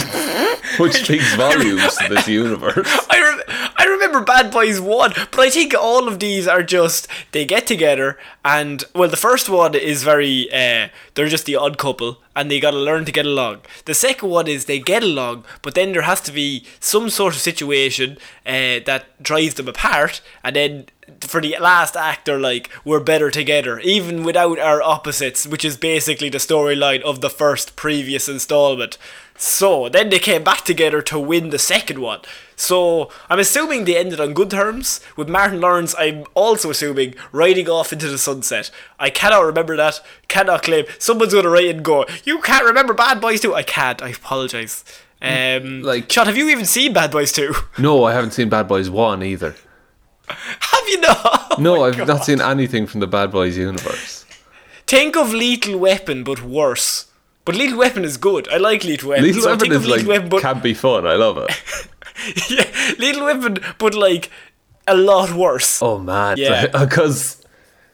which 0.83 0.95
speaks 1.05 1.35
volumes 1.37 1.97
to 1.99 2.09
this 2.13 2.27
universe? 2.27 2.89
I, 3.11 3.21
rem- 3.21 3.68
I 3.81 3.85
remember 3.85 4.21
Bad 4.21 4.51
Boys 4.51 4.81
1, 4.81 5.13
but 5.31 5.39
I 5.39 5.51
think 5.51 5.73
all 5.73 6.09
of 6.09 6.19
these 6.19 6.49
are 6.49 6.65
just, 6.65 7.07
they 7.31 7.45
get 7.45 7.65
together, 7.65 8.19
and, 8.45 8.83
well, 8.93 9.09
the 9.09 9.17
first 9.17 9.49
one 9.49 9.77
is 9.77 10.03
very, 10.03 10.53
uh, 10.53 10.89
they're 11.15 11.29
just 11.29 11.47
the 11.47 11.55
odd 11.55 11.79
couple, 11.79 12.19
and 12.35 12.51
they 12.51 12.59
gotta 12.59 12.77
learn 12.77 13.05
to 13.05 13.13
get 13.13 13.25
along. 13.25 13.61
The 13.85 13.95
second 13.95 14.31
one 14.31 14.49
is 14.49 14.65
they 14.65 14.81
get 14.81 15.05
along, 15.05 15.45
but 15.63 15.77
then 15.77 15.93
there 15.93 16.03
has 16.03 16.21
to 16.23 16.33
be 16.33 16.67
some 16.81 17.09
sort 17.09 17.35
of 17.35 17.41
situation 17.41 18.19
uh, 18.45 18.83
that 18.85 19.05
drives 19.23 19.55
them 19.55 19.69
apart, 19.69 20.23
and 20.43 20.57
then 20.57 20.87
for 21.21 21.41
the 21.41 21.57
last 21.61 21.97
act, 21.97 22.25
they're 22.27 22.39
like, 22.39 22.71
we're 22.85 23.01
better 23.01 23.31
together, 23.31 23.79
even 23.81 24.25
without 24.25 24.59
our 24.59 24.83
opposites, 24.83 25.47
which 25.47 25.65
is 25.65 25.77
basically 25.77 26.29
the 26.29 26.39
storyline 26.39 27.03
of 27.03 27.21
the 27.21 27.31
first 27.31 27.77
previous 27.77 28.29
installment. 28.29 28.99
So 29.41 29.89
then 29.89 30.11
they 30.11 30.19
came 30.19 30.43
back 30.43 30.65
together 30.65 31.01
to 31.03 31.19
win 31.19 31.51
the 31.51 31.59
second 31.61 32.01
one. 32.01 32.21
So 32.57 33.09
I'm 33.31 33.39
assuming 33.39 33.85
they 33.85 33.97
ended 33.97 34.21
on 34.21 34.35
good 34.35 34.51
terms. 34.51 35.01
With 35.17 35.29
Martin 35.29 35.61
Lawrence, 35.61 35.95
I'm 35.97 36.25
also 36.35 36.71
assuming 36.71 37.15
riding 37.31 37.69
off 37.69 37.93
into 37.93 38.09
the 38.09 38.19
sunset. 38.19 38.71
I 38.99 39.11
cannot 39.11 39.45
remember 39.45 39.77
that. 39.77 40.01
Cannot 40.27 40.65
claim. 40.65 40.87
Someone's 40.99 41.33
gonna 41.35 41.49
write 41.51 41.69
and 41.75 41.85
go, 41.85 42.05
"You 42.25 42.41
can't 42.41 42.65
remember 42.65 42.95
Bad 42.95 43.21
Boys 43.21 43.41
2." 43.41 43.55
I 43.55 43.63
can't. 43.63 44.03
I 44.03 44.09
apologize. 44.09 44.85
Um, 45.23 45.83
like- 45.91 46.11
Sean, 46.11 46.27
have 46.27 46.37
you 46.37 46.49
even 46.49 46.65
seen 46.65 46.93
Bad 46.93 47.13
Boys 47.13 47.31
2? 47.33 47.55
No, 47.79 48.05
I 48.05 48.13
haven't 48.15 48.33
seen 48.33 48.49
Bad 48.49 48.67
Boys 48.67 48.91
One 48.91 49.23
either. 49.23 49.55
have 50.29 50.89
you 50.89 51.01
not? 51.01 51.59
No, 51.61 51.77
Oh 51.77 51.81
my 51.81 51.87
I've 51.87 51.97
God. 51.97 52.09
not 52.09 52.25
seen 52.25 52.41
anything 52.41 52.87
from 52.89 53.01
the 53.01 53.07
Bad 53.07 53.31
Boys 53.31 53.57
universe. 53.57 54.25
Think 54.87 55.17
of 55.17 55.33
Lethal 55.33 55.79
Weapon, 55.79 56.25
but 56.25 56.43
worse. 56.43 57.07
But 57.49 57.57
Lethal 57.57 57.79
Weapon 57.79 58.05
is 58.05 58.19
good. 58.19 58.47
I 58.51 58.59
like 58.59 58.85
Lethal 58.85 59.09
Weapon. 59.09 59.25
Lethal 59.25 59.41
so 59.45 59.51
Weapon 59.53 59.73
is 59.73 59.89
like 59.89 60.07
Weapon, 60.07 60.29
but 60.29 60.43
can 60.43 60.61
be 60.61 60.75
fun. 60.75 61.07
I 61.07 61.15
love 61.15 61.39
it. 61.39 62.51
yeah, 62.51 62.95
Lethal 62.99 63.25
Weapon, 63.25 63.57
but 63.79 63.95
like 63.95 64.31
a 64.87 64.95
lot 64.95 65.33
worse. 65.33 65.81
Oh 65.81 65.99
man, 65.99 66.37
Yeah. 66.37 66.67
because 66.85 67.43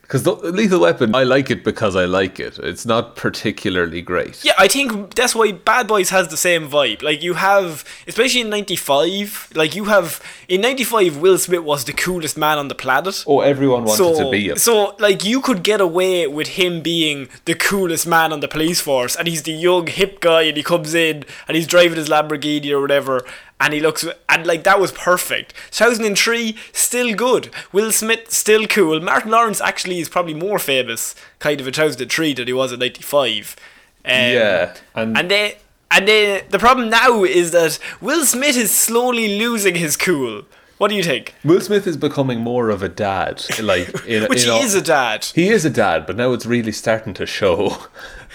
because 0.05 0.23
the 0.23 0.35
Lethal 0.35 0.81
Weapon, 0.81 1.15
I 1.15 1.23
like 1.23 1.51
it 1.51 1.65
because 1.65 1.97
I 1.97 2.05
like 2.05 2.39
it. 2.39 2.59
It's 2.59 2.85
not 2.85 3.17
particularly 3.17 4.03
great. 4.03 4.45
Yeah, 4.45 4.53
I 4.59 4.69
think 4.69 5.15
that's 5.15 5.35
why 5.35 5.53
Bad 5.53 5.89
Boys 5.89 6.11
has 6.11 6.29
the 6.29 6.37
same 6.37 6.69
vibe. 6.69 7.03
Like 7.03 7.23
you 7.23 7.35
have, 7.35 7.87
especially 8.07 8.43
in 8.43 8.51
'95, 8.51 9.53
like 9.55 9.75
you 9.75 9.87
have 9.87 10.21
in 10.47 10.61
'95, 10.61 11.17
Will 11.17 11.39
Smith 11.39 11.63
was 11.63 11.87
the 11.87 11.95
coolest 11.95 12.37
man 12.37 12.59
on 12.59 12.69
the 12.69 12.75
planet. 12.75 13.25
Oh, 13.27 13.41
everyone 13.41 13.85
wanted 13.85 13.97
so, 13.97 14.25
to 14.25 14.31
be 14.31 14.51
him. 14.51 14.59
so 14.59 14.95
like 14.99 15.25
you 15.25 15.41
could 15.41 15.63
get 15.63 15.81
away 15.81 16.27
with 16.27 16.49
him 16.49 16.83
being 16.83 17.29
the 17.47 17.55
coolest 17.55 18.07
man 18.07 18.31
on 18.31 18.41
the 18.41 18.49
police 18.49 18.83
force, 18.83 19.17
and 19.17 19.27
he's 19.27 19.45
the 19.45 19.53
young 19.53 19.87
hip 19.87 20.21
guy, 20.21 20.43
and 20.43 20.57
he 20.59 20.63
comes 20.63 20.95
in 20.95 21.25
and 21.49 21.57
he's 21.57 21.67
driving 21.67 21.97
his 21.97 22.11
Lamborghini 22.11 22.71
or 22.71 22.81
whatever, 22.83 23.25
and 23.61 23.73
he 23.73 23.81
looks 23.81 24.05
and 24.29 24.47
like 24.47 24.65
that 24.65 24.81
was 24.81 24.93
perfect. 24.93 25.55
2003, 25.71 26.57
still 26.73 27.15
good. 27.15 27.51
Will 27.73 27.93
Smith 27.93 28.31
still 28.33 28.67
cool. 28.67 29.01
Martin 29.01 29.31
Lawrence 29.31 29.61
actually 29.61 30.01
is 30.01 30.09
probably 30.09 30.35
more 30.35 30.59
famous, 30.59 31.15
kind 31.39 31.61
of 31.61 31.67
in 31.67 31.73
2003 31.73 32.35
than 32.35 32.47
he 32.47 32.53
was 32.53 32.73
in 32.73 32.81
'95. 32.81 33.57
Um, 34.05 34.11
Yeah, 34.13 34.75
and- 34.95 35.17
and 35.19 35.31
they. 35.31 35.59
And 35.91 36.09
then 36.09 36.43
the 36.51 36.59
problem 36.59 36.89
now 36.91 37.23
is 37.23 37.53
that 37.53 37.79
Will 38.01 38.25
Smith 38.27 38.57
is 38.57 38.75
slowly 38.75 39.39
losing 39.39 39.77
his 39.77 39.97
cool. 39.97 40.43
What 40.79 40.89
do 40.89 40.97
you 40.97 41.05
think? 41.05 41.35
Will 41.45 41.61
Smith 41.61 41.87
is 41.87 41.97
becoming 41.97 42.41
more 42.41 42.69
of 42.71 42.83
a 42.83 42.89
dad, 42.89 43.45
like 43.63 43.89
in, 44.07 44.25
Which 44.25 44.41
in 44.43 44.47
he 44.47 44.51
all- 44.51 44.63
is 44.65 44.75
a 44.75 44.83
dad. 44.83 45.25
He 45.27 45.49
is 45.51 45.65
a 45.65 45.71
dad, 45.71 46.05
but 46.05 46.17
now 46.17 46.33
it's 46.33 46.47
really 46.47 46.73
starting 46.73 47.15
to 47.15 47.27
show. 47.27 47.77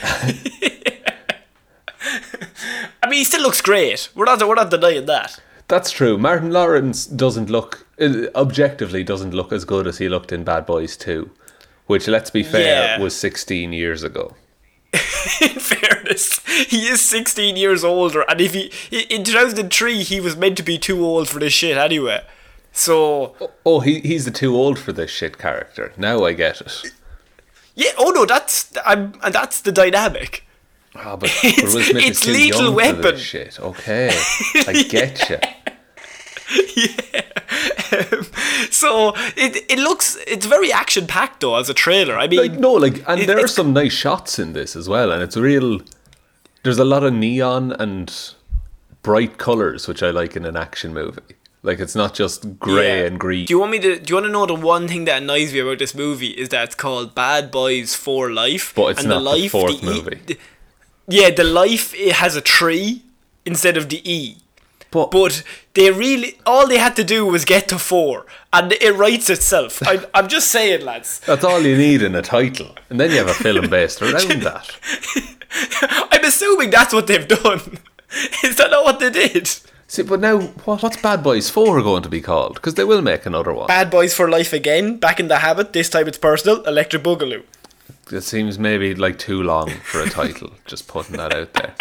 I 3.04 3.10
mean, 3.10 3.20
he 3.20 3.24
still 3.24 3.42
looks 3.42 3.62
great. 3.62 4.10
We're 4.16 4.26
not 4.26 4.46
we're 4.48 4.56
not 4.56 4.72
denying 4.72 5.06
that. 5.06 5.40
That's 5.68 5.92
true. 5.92 6.18
Martin 6.18 6.52
Lawrence 6.52 7.06
doesn't 7.06 7.50
look 7.50 7.86
uh, 8.02 8.28
objectively 8.36 9.04
doesn't 9.04 9.34
look 9.34 9.52
as 9.52 9.66
good 9.66 9.86
as 9.88 9.98
he 10.00 10.10
looked 10.10 10.32
in 10.32 10.44
Bad 10.44 10.66
Boys 10.66 10.98
2, 10.98 11.30
which 11.88 12.08
let's 12.08 12.32
be 12.32 12.44
fair 12.44 12.98
Yeah. 12.98 13.00
was 13.00 13.16
16 13.16 13.72
years 13.74 14.04
ago. 14.04 14.36
In 15.42 15.60
fairness, 15.60 16.40
he 16.68 16.88
is 16.88 17.02
16 17.02 17.56
years 17.56 17.84
older, 17.84 18.22
and 18.28 18.42
if 18.42 18.54
he 18.56 18.72
in 18.92 19.24
2003 19.24 20.02
he 20.02 20.20
was 20.20 20.36
meant 20.36 20.58
to 20.58 20.64
be 20.64 20.80
too 20.80 21.06
old 21.06 21.28
for 21.30 21.38
this 21.40 21.54
shit 21.54 21.78
anyway. 21.78 22.22
So 22.72 23.36
Oh, 23.66 23.82
he 23.82 24.00
he's 24.00 24.26
the 24.26 24.32
too 24.32 24.56
old 24.56 24.80
for 24.80 24.92
this 24.92 25.12
shit 25.12 25.38
character. 25.38 25.94
Now 25.98 26.24
I 26.24 26.34
get 26.34 26.62
it. 26.62 26.92
yeah, 27.76 27.92
oh 28.00 28.10
no, 28.10 28.26
that's 28.26 28.72
I'm 28.86 29.14
and 29.22 29.36
that's 29.36 29.62
the 29.62 29.72
dynamic. 29.72 30.46
Ah, 30.96 31.16
but, 31.16 31.30
but 31.44 31.46
It's- 31.46 31.74
Will 31.74 31.82
Smith 31.84 32.04
it's 32.04 32.28
Lethal 32.28 32.74
Weapon. 32.74 33.18
shit. 33.18 33.60
Okay, 33.60 34.10
I 34.68 34.84
get 34.90 35.30
you. 35.30 35.38
Yeah. 36.76 37.22
So 38.72 39.14
it 39.36 39.66
it 39.70 39.80
looks 39.80 40.18
it's 40.28 40.46
very 40.46 40.72
action 40.72 41.08
packed 41.08 41.42
though 41.42 41.56
as 41.56 41.70
a 41.70 41.74
trailer. 41.74 42.18
I 42.18 42.28
mean, 42.28 42.40
Like 42.40 42.54
no, 42.60 42.74
like, 42.74 43.04
and 43.08 43.22
It- 43.22 43.28
there 43.28 43.40
are 43.44 43.48
some 43.48 43.74
nice 43.74 43.94
shots 43.94 44.38
in 44.40 44.54
this 44.54 44.76
as 44.76 44.88
well, 44.88 45.12
and 45.12 45.22
it's 45.24 45.36
real. 45.36 45.82
There's 46.64 46.78
a 46.80 46.86
lot 46.86 47.04
of 47.04 47.14
neon 47.14 47.72
and 47.74 48.14
bright 49.02 49.38
colors, 49.38 49.88
which 49.88 50.04
I 50.04 50.12
like 50.12 50.36
in 50.36 50.46
an 50.46 50.56
action 50.56 50.94
movie. 50.94 51.22
Like 51.64 51.80
it's 51.80 51.96
not 51.96 52.14
just 52.14 52.60
grey 52.60 53.00
Yeah. 53.02 53.08
and 53.08 53.20
green. 53.20 53.46
Do 53.46 53.54
you 53.54 53.60
want 53.60 53.72
me 53.72 53.80
to? 53.80 54.00
Do 54.00 54.12
you 54.12 54.16
want 54.16 54.26
to 54.28 54.32
know 54.32 54.46
the 54.46 54.56
one 54.56 54.88
thing 54.88 55.06
that 55.06 55.22
annoys 55.22 55.52
me 55.52 55.60
about 55.60 55.80
this 55.80 55.94
movie 55.96 56.30
is 56.30 56.50
that 56.50 56.64
it's 56.66 56.76
called 56.76 57.16
Bad 57.16 57.50
Boys 57.52 57.96
for 57.96 58.32
Life, 58.32 58.74
But 58.76 58.88
it's 58.92 59.00
and 59.02 59.10
not 59.10 59.36
the 59.36 59.48
fourth 59.50 59.84
E- 59.84 59.86
movie. 59.86 60.20
the- 60.26 60.38
yeah, 61.10 61.30
the 61.30 61.44
life 61.44 61.94
it 61.96 62.14
has 62.14 62.36
a 62.36 62.42
tree 62.42 63.04
instead 63.46 63.78
of 63.78 63.90
the 63.90 64.02
E. 64.10 64.38
but 64.92 65.12
But 65.12 65.44
they 65.74 65.92
really 65.92 66.38
all 66.46 66.68
they 66.68 66.78
had 66.78 66.96
to 66.98 67.04
do 67.04 67.26
was 67.26 67.46
get 67.46 67.68
to 67.70 67.80
four, 67.80 68.26
and 68.52 68.74
it 68.74 68.94
writes 68.96 69.30
itself. 69.30 69.82
I, 69.86 70.06
I'm 70.14 70.28
just 70.28 70.50
saying, 70.52 70.86
lads. 70.86 71.20
that's 71.22 71.44
all 71.44 71.62
you 71.62 71.78
need 71.78 72.02
in 72.02 72.16
a 72.16 72.22
title, 72.22 72.76
and 72.90 73.00
then 73.00 73.12
you 73.12 73.18
have 73.18 73.30
a 73.30 73.34
film 73.34 73.70
based 73.70 74.02
around 74.02 74.42
that. 74.50 74.76
I'm 76.12 76.24
assuming 76.24 76.70
that's 76.70 76.94
what 76.94 77.08
they've 77.08 77.28
done. 77.28 77.80
Is 78.44 78.56
that 78.58 78.72
not 78.72 78.84
what 78.84 79.00
they 79.00 79.10
did? 79.10 79.48
See, 79.88 80.04
but 80.04 80.20
now 80.20 80.40
what, 80.40 80.84
what's 80.84 80.98
Bad 81.02 81.24
Boys 81.24 81.50
Four 81.50 81.82
going 81.82 82.04
to 82.04 82.10
be 82.10 82.22
called? 82.22 82.56
Because 82.56 82.76
they 82.76 82.84
will 82.84 83.02
make 83.02 83.26
another 83.26 83.54
one. 83.54 83.68
Bad 83.68 83.90
Boys 83.90 84.14
for 84.14 84.30
Life 84.30 84.54
again, 84.54 84.98
back 84.98 85.20
in 85.20 85.28
the 85.28 85.40
habit. 85.40 85.74
This 85.74 85.90
time 85.90 86.08
it's 86.08 86.18
personal. 86.18 86.64
Electric 86.64 87.04
Boogaloo. 87.04 87.44
It 88.12 88.22
seems 88.22 88.58
maybe 88.58 88.96
like 88.96 89.20
too 89.20 89.44
long 89.44 89.70
for 89.70 90.02
a 90.02 90.10
title. 90.10 90.52
just 90.66 90.88
putting 90.88 91.18
that 91.18 91.34
out 91.34 91.54
there. 91.54 91.76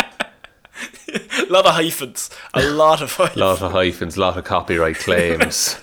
A 1.12 1.47
lot 1.50 1.66
of 1.66 1.75
hyphens. 1.75 2.30
A 2.54 2.62
lot 2.70 3.00
of 3.02 3.12
hyphens. 3.12 3.37
A 3.37 3.40
lot 3.44 3.62
of 3.62 3.73
hyphens, 3.73 4.16
A 4.16 4.20
lot 4.20 4.37
of 4.38 4.44
copyright 4.44 4.97
claims. 4.97 5.76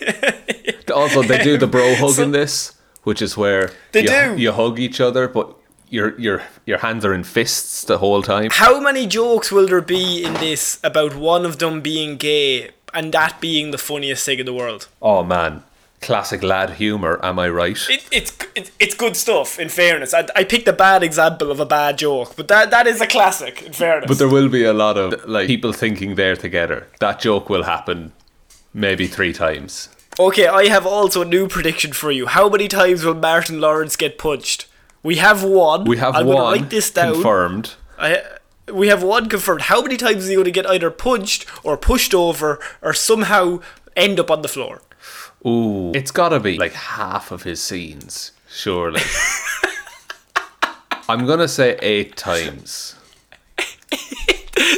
also, 0.94 1.22
they 1.22 1.42
do 1.42 1.56
the 1.58 1.66
bro 1.66 1.94
hug 1.94 2.18
in 2.18 2.32
this, 2.32 2.72
which 3.02 3.20
is 3.22 3.36
where 3.36 3.70
They 3.92 4.02
you, 4.02 4.08
do. 4.08 4.36
you 4.36 4.52
hug 4.52 4.78
each 4.78 5.00
other, 5.00 5.28
but 5.28 5.54
your 5.88 6.18
your 6.18 6.42
your 6.66 6.78
hands 6.78 7.04
are 7.04 7.14
in 7.14 7.24
fists 7.24 7.84
the 7.84 7.98
whole 7.98 8.22
time. 8.22 8.48
How 8.50 8.80
many 8.80 9.06
jokes 9.06 9.52
will 9.52 9.66
there 9.66 9.80
be 9.80 10.24
in 10.24 10.34
this 10.34 10.80
about 10.82 11.14
one 11.14 11.44
of 11.46 11.58
them 11.58 11.80
being 11.80 12.16
gay 12.16 12.70
and 12.92 13.12
that 13.12 13.40
being 13.40 13.70
the 13.70 13.78
funniest 13.78 14.24
thing 14.24 14.38
in 14.40 14.46
the 14.46 14.52
world? 14.54 14.88
Oh 15.00 15.22
man, 15.22 15.62
classic 16.04 16.42
lad 16.42 16.70
humor. 16.70 17.18
Am 17.22 17.38
I 17.38 17.48
right? 17.48 17.78
It, 17.88 18.04
it's 18.12 18.36
it, 18.54 18.70
it's 18.78 18.94
good 18.94 19.16
stuff. 19.16 19.58
In 19.58 19.68
fairness, 19.68 20.14
I, 20.14 20.26
I 20.36 20.44
picked 20.44 20.68
a 20.68 20.72
bad 20.72 21.02
example 21.02 21.50
of 21.50 21.60
a 21.60 21.66
bad 21.66 21.98
joke, 21.98 22.34
but 22.36 22.48
that 22.48 22.70
that 22.70 22.86
is 22.86 23.00
a 23.00 23.06
classic. 23.06 23.62
In 23.62 23.72
fairness, 23.72 24.08
But 24.08 24.18
there 24.18 24.28
will 24.28 24.48
be 24.48 24.64
a 24.64 24.72
lot 24.72 24.96
of 24.96 25.26
like 25.28 25.46
people 25.46 25.72
thinking 25.72 26.14
they're 26.14 26.36
together. 26.36 26.86
That 27.00 27.20
joke 27.20 27.48
will 27.50 27.64
happen 27.64 28.12
maybe 28.72 29.06
three 29.06 29.32
times. 29.32 29.88
okay, 30.18 30.46
I 30.46 30.68
have 30.68 30.86
also 30.86 31.22
a 31.22 31.24
new 31.24 31.48
prediction 31.48 31.92
for 31.92 32.10
you. 32.12 32.26
How 32.26 32.48
many 32.48 32.68
times 32.68 33.04
will 33.04 33.14
Martin 33.14 33.60
Lawrence 33.60 33.96
get 33.96 34.16
punched? 34.18 34.66
We 35.02 35.16
have 35.16 35.42
one. 35.42 35.84
We 35.84 35.96
have 35.98 36.14
I'm 36.14 36.26
one 36.26 36.60
write 36.60 36.70
this 36.70 36.90
down. 36.90 37.14
confirmed. 37.14 37.74
I, 37.98 38.22
we 38.72 38.88
have 38.88 39.02
one 39.02 39.28
confirmed. 39.28 39.62
How 39.62 39.82
many 39.82 39.96
times 39.96 40.22
is 40.22 40.28
he 40.28 40.34
going 40.34 40.44
to 40.46 40.50
get 40.60 40.66
either 40.66 40.90
punched 40.90 41.46
or 41.64 41.76
pushed 41.76 42.14
over 42.14 42.58
or 42.80 42.92
somehow 42.94 43.60
end 43.96 44.18
up 44.20 44.30
on 44.30 44.42
the 44.42 44.48
floor? 44.48 44.80
Ooh, 45.46 45.92
it's 45.94 46.10
got 46.10 46.30
to 46.30 46.40
be 46.40 46.56
like 46.58 46.72
half 46.72 47.30
of 47.30 47.42
his 47.42 47.62
scenes, 47.62 48.32
surely. 48.48 49.02
I'm 51.08 51.26
gonna 51.26 51.48
say 51.48 51.76
eight 51.82 52.16
times. 52.16 52.96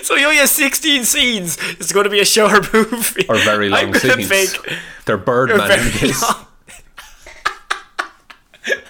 So 0.02 0.14
he 0.16 0.24
only 0.24 0.36
has 0.36 0.52
16 0.52 1.04
scenes. 1.04 1.58
It's 1.80 1.92
going 1.92 2.04
to 2.04 2.10
be 2.10 2.20
a 2.20 2.24
short 2.24 2.72
movie. 2.72 3.26
Or 3.28 3.36
very 3.38 3.68
long 3.68 3.92
scenes. 3.94 4.56
They're 5.04 5.16
Birdman 5.18 5.62
in 5.62 5.68
very 5.78 5.90
this. 5.90 6.22
long. 6.22 6.46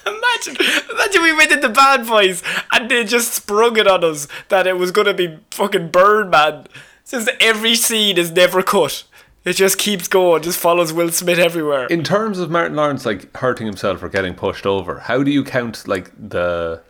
imagine, 0.06 0.56
imagine 0.90 1.22
we 1.22 1.32
went 1.34 1.52
into 1.52 1.70
Bad 1.70 2.06
Boys 2.06 2.42
and 2.70 2.90
they 2.90 3.02
just 3.04 3.32
sprung 3.32 3.78
it 3.78 3.86
on 3.86 4.04
us 4.04 4.28
that 4.48 4.66
it 4.66 4.76
was 4.76 4.90
going 4.90 5.06
to 5.06 5.14
be 5.14 5.38
fucking 5.52 5.88
Birdman. 5.90 6.66
Since 7.04 7.30
every 7.40 7.76
scene 7.76 8.18
is 8.18 8.30
never 8.30 8.62
cut. 8.62 9.04
It 9.46 9.52
just 9.54 9.78
keeps 9.78 10.08
going, 10.08 10.42
just 10.42 10.58
follows 10.58 10.92
Will 10.92 11.12
Smith 11.12 11.38
everywhere. 11.38 11.86
In 11.86 12.02
terms 12.02 12.40
of 12.40 12.50
Martin 12.50 12.76
Lawrence 12.76 13.06
like 13.06 13.34
hurting 13.36 13.64
himself 13.64 14.02
or 14.02 14.08
getting 14.08 14.34
pushed 14.34 14.66
over, 14.66 14.98
how 14.98 15.22
do 15.22 15.30
you 15.30 15.44
count 15.44 15.86
like 15.86 16.10
the 16.18 16.82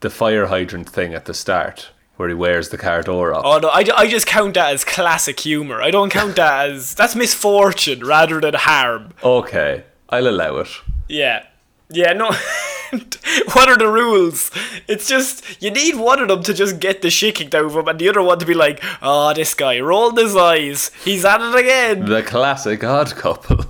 the 0.00 0.10
fire 0.10 0.46
hydrant 0.46 0.90
thing 0.90 1.14
at 1.14 1.24
the 1.24 1.32
start 1.32 1.90
where 2.16 2.28
he 2.28 2.34
wears 2.34 2.68
the 2.68 2.76
car 2.76 3.02
door 3.02 3.32
off? 3.32 3.46
Oh 3.46 3.58
no, 3.60 3.68
I, 3.68 3.82
I 3.96 4.06
just 4.06 4.26
count 4.26 4.52
that 4.54 4.74
as 4.74 4.84
classic 4.84 5.40
humour. 5.40 5.80
I 5.80 5.90
don't 5.90 6.12
count 6.12 6.36
that 6.36 6.68
as 6.68 6.94
that's 6.94 7.16
misfortune 7.16 8.04
rather 8.04 8.42
than 8.42 8.52
harm. 8.52 9.14
Okay, 9.24 9.84
I'll 10.10 10.28
allow 10.28 10.58
it. 10.58 10.68
Yeah, 11.08 11.46
yeah. 11.90 12.12
No, 12.12 12.26
what 13.52 13.68
are 13.68 13.76
the 13.76 13.88
rules? 13.88 14.50
It's 14.88 15.08
just 15.08 15.62
you 15.62 15.70
need 15.70 15.96
one 15.96 16.20
of 16.20 16.28
them 16.28 16.42
to 16.44 16.54
just 16.54 16.80
get 16.80 17.02
the 17.02 17.10
shit 17.10 17.36
kicked 17.36 17.54
out 17.54 17.66
of 17.66 17.76
him, 17.76 17.88
and 17.88 17.98
the 17.98 18.08
other 18.08 18.22
one 18.22 18.38
to 18.38 18.46
be 18.46 18.54
like, 18.54 18.82
"Oh, 19.02 19.32
this 19.34 19.54
guy 19.54 19.80
rolled 19.80 20.18
his 20.18 20.36
eyes. 20.36 20.90
He's 21.04 21.24
at 21.24 21.40
it 21.40 21.54
again." 21.54 22.06
The 22.06 22.22
classic 22.22 22.82
odd 22.84 23.14
couple. 23.14 23.66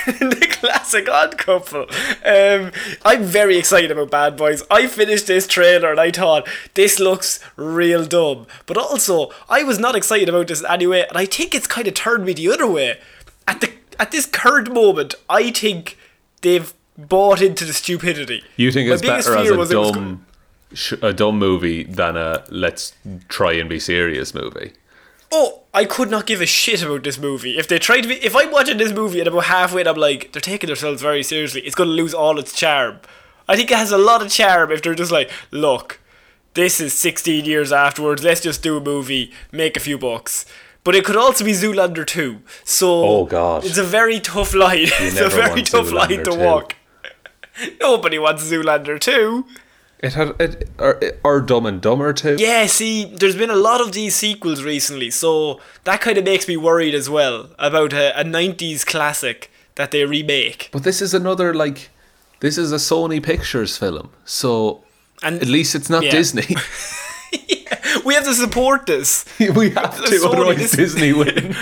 the 0.06 0.48
classic 0.50 1.08
odd 1.08 1.36
couple. 1.36 1.86
Um, 2.24 2.72
I'm 3.04 3.22
very 3.22 3.56
excited 3.58 3.90
about 3.90 4.10
Bad 4.10 4.36
Boys. 4.36 4.62
I 4.70 4.86
finished 4.86 5.26
this 5.26 5.46
trailer 5.46 5.90
and 5.90 6.00
I 6.00 6.10
thought 6.10 6.48
this 6.74 6.98
looks 6.98 7.40
real 7.56 8.04
dumb, 8.04 8.46
but 8.66 8.76
also 8.76 9.30
I 9.48 9.62
was 9.62 9.78
not 9.78 9.94
excited 9.94 10.28
about 10.28 10.48
this 10.48 10.64
anyway, 10.64 11.04
and 11.08 11.16
I 11.18 11.26
think 11.26 11.54
it's 11.54 11.66
kind 11.66 11.86
of 11.86 11.94
turned 11.94 12.24
me 12.24 12.32
the 12.32 12.50
other 12.50 12.66
way. 12.66 12.98
At 13.46 13.60
the 13.60 13.72
at 13.98 14.10
this 14.10 14.26
current 14.26 14.72
moment, 14.72 15.14
I 15.28 15.50
think 15.50 15.98
they've 16.40 16.72
bought 17.08 17.40
into 17.42 17.64
the 17.64 17.72
stupidity. 17.72 18.42
You 18.56 18.70
think 18.72 18.88
My 18.88 18.94
it's 18.94 19.02
better 19.02 19.36
as 19.36 19.50
a 19.50 19.56
was 19.56 19.70
it 19.70 19.76
was 19.76 19.92
dumb, 19.92 20.26
sh- 20.74 20.94
a 21.02 21.12
dumb 21.12 21.38
movie 21.38 21.82
than 21.84 22.16
a 22.16 22.44
let's 22.50 22.94
try 23.28 23.52
and 23.54 23.68
be 23.68 23.78
serious 23.80 24.34
movie? 24.34 24.72
Oh, 25.32 25.62
I 25.72 25.84
could 25.84 26.10
not 26.10 26.26
give 26.26 26.40
a 26.40 26.46
shit 26.46 26.82
about 26.82 27.04
this 27.04 27.16
movie. 27.18 27.56
If 27.56 27.68
they 27.68 27.78
tried 27.78 28.00
to 28.00 28.08
be, 28.08 28.14
if 28.16 28.34
I'm 28.34 28.50
watching 28.50 28.78
this 28.78 28.92
movie 28.92 29.20
and 29.20 29.28
about 29.28 29.44
halfway, 29.44 29.82
and 29.82 29.88
I'm 29.88 29.96
like, 29.96 30.32
they're 30.32 30.40
taking 30.40 30.66
themselves 30.66 31.00
very 31.02 31.22
seriously. 31.22 31.60
It's 31.62 31.76
going 31.76 31.88
to 31.88 31.94
lose 31.94 32.12
all 32.14 32.38
its 32.40 32.52
charm. 32.52 32.98
I 33.48 33.54
think 33.56 33.70
it 33.70 33.76
has 33.78 33.92
a 33.92 33.98
lot 33.98 34.22
of 34.22 34.30
charm 34.30 34.72
if 34.72 34.82
they're 34.82 34.94
just 34.96 35.12
like, 35.12 35.30
look, 35.52 36.00
this 36.54 36.80
is 36.80 36.92
16 36.94 37.44
years 37.44 37.70
afterwards. 37.70 38.24
Let's 38.24 38.40
just 38.40 38.60
do 38.62 38.76
a 38.76 38.80
movie, 38.80 39.32
make 39.52 39.76
a 39.76 39.80
few 39.80 39.98
bucks. 39.98 40.46
But 40.82 40.94
it 40.96 41.04
could 41.04 41.16
also 41.16 41.44
be 41.44 41.52
Zoolander 41.52 42.04
2. 42.06 42.40
So 42.64 42.88
Oh, 43.04 43.24
God. 43.24 43.64
it's 43.64 43.78
a 43.78 43.84
very 43.84 44.18
tough 44.18 44.52
line. 44.54 44.78
it's 44.82 45.20
a 45.20 45.28
very 45.28 45.62
tough 45.62 45.92
line 45.92 46.08
to 46.08 46.24
2. 46.24 46.34
walk. 46.38 46.74
Nobody 47.80 48.18
wants 48.18 48.50
Zoolander 48.50 48.98
2. 49.00 49.44
It 50.02 50.14
had 50.14 50.34
it 50.40 50.68
or, 50.78 50.98
or 51.22 51.40
Dumb 51.42 51.66
and 51.66 51.80
Dumber 51.80 52.14
too. 52.14 52.36
Yeah, 52.38 52.64
see, 52.66 53.04
there's 53.04 53.36
been 53.36 53.50
a 53.50 53.54
lot 53.56 53.82
of 53.82 53.92
these 53.92 54.16
sequels 54.16 54.62
recently, 54.62 55.10
so 55.10 55.60
that 55.84 56.00
kind 56.00 56.16
of 56.16 56.24
makes 56.24 56.48
me 56.48 56.56
worried 56.56 56.94
as 56.94 57.10
well 57.10 57.50
about 57.58 57.92
a, 57.92 58.18
a 58.18 58.24
90s 58.24 58.86
classic 58.86 59.50
that 59.74 59.90
they 59.90 60.04
remake. 60.06 60.70
But 60.72 60.84
this 60.84 61.02
is 61.02 61.12
another 61.12 61.52
like 61.52 61.90
this 62.40 62.56
is 62.56 62.72
a 62.72 62.76
Sony 62.76 63.22
Pictures 63.22 63.76
film, 63.76 64.08
so 64.24 64.84
And 65.22 65.36
at 65.42 65.48
least 65.48 65.74
it's 65.74 65.90
not 65.90 66.02
yeah. 66.02 66.12
Disney. 66.12 66.46
we 68.06 68.14
have 68.14 68.24
to 68.24 68.32
support 68.34 68.86
this. 68.86 69.26
we 69.38 69.68
have 69.70 69.94
to, 69.96 70.10
Sony, 70.10 70.24
otherwise 70.32 70.56
this- 70.56 70.72
Disney 70.72 71.12
win. 71.12 71.54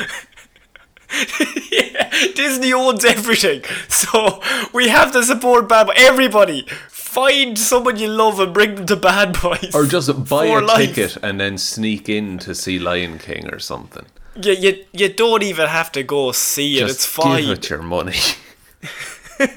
yeah, 1.72 1.97
Disney 2.34 2.72
owns 2.72 3.04
everything, 3.04 3.62
so 3.88 4.40
we 4.72 4.88
have 4.88 5.12
to 5.12 5.22
support 5.22 5.68
Bad 5.68 5.86
Boys. 5.88 5.96
Everybody, 5.98 6.66
find 6.88 7.58
someone 7.58 7.96
you 7.98 8.08
love 8.08 8.40
and 8.40 8.52
bring 8.54 8.74
them 8.76 8.86
to 8.86 8.96
Bad 8.96 9.40
Boys. 9.40 9.74
or 9.74 9.86
just 9.86 10.08
buy 10.28 10.46
a 10.46 10.60
life. 10.60 10.94
ticket 10.94 11.16
and 11.22 11.40
then 11.40 11.58
sneak 11.58 12.08
in 12.08 12.38
to 12.38 12.54
see 12.54 12.78
Lion 12.78 13.18
King 13.18 13.48
or 13.52 13.58
something. 13.58 14.06
You, 14.40 14.52
you, 14.52 14.84
you 14.92 15.08
don't 15.12 15.42
even 15.42 15.66
have 15.68 15.90
to 15.92 16.02
go 16.02 16.32
see 16.32 16.76
it, 16.78 16.80
Just 16.86 16.94
it's 16.96 17.06
fine. 17.06 17.42
give 17.42 17.50
it 17.58 17.70
your 17.70 17.82
money. 17.82 18.18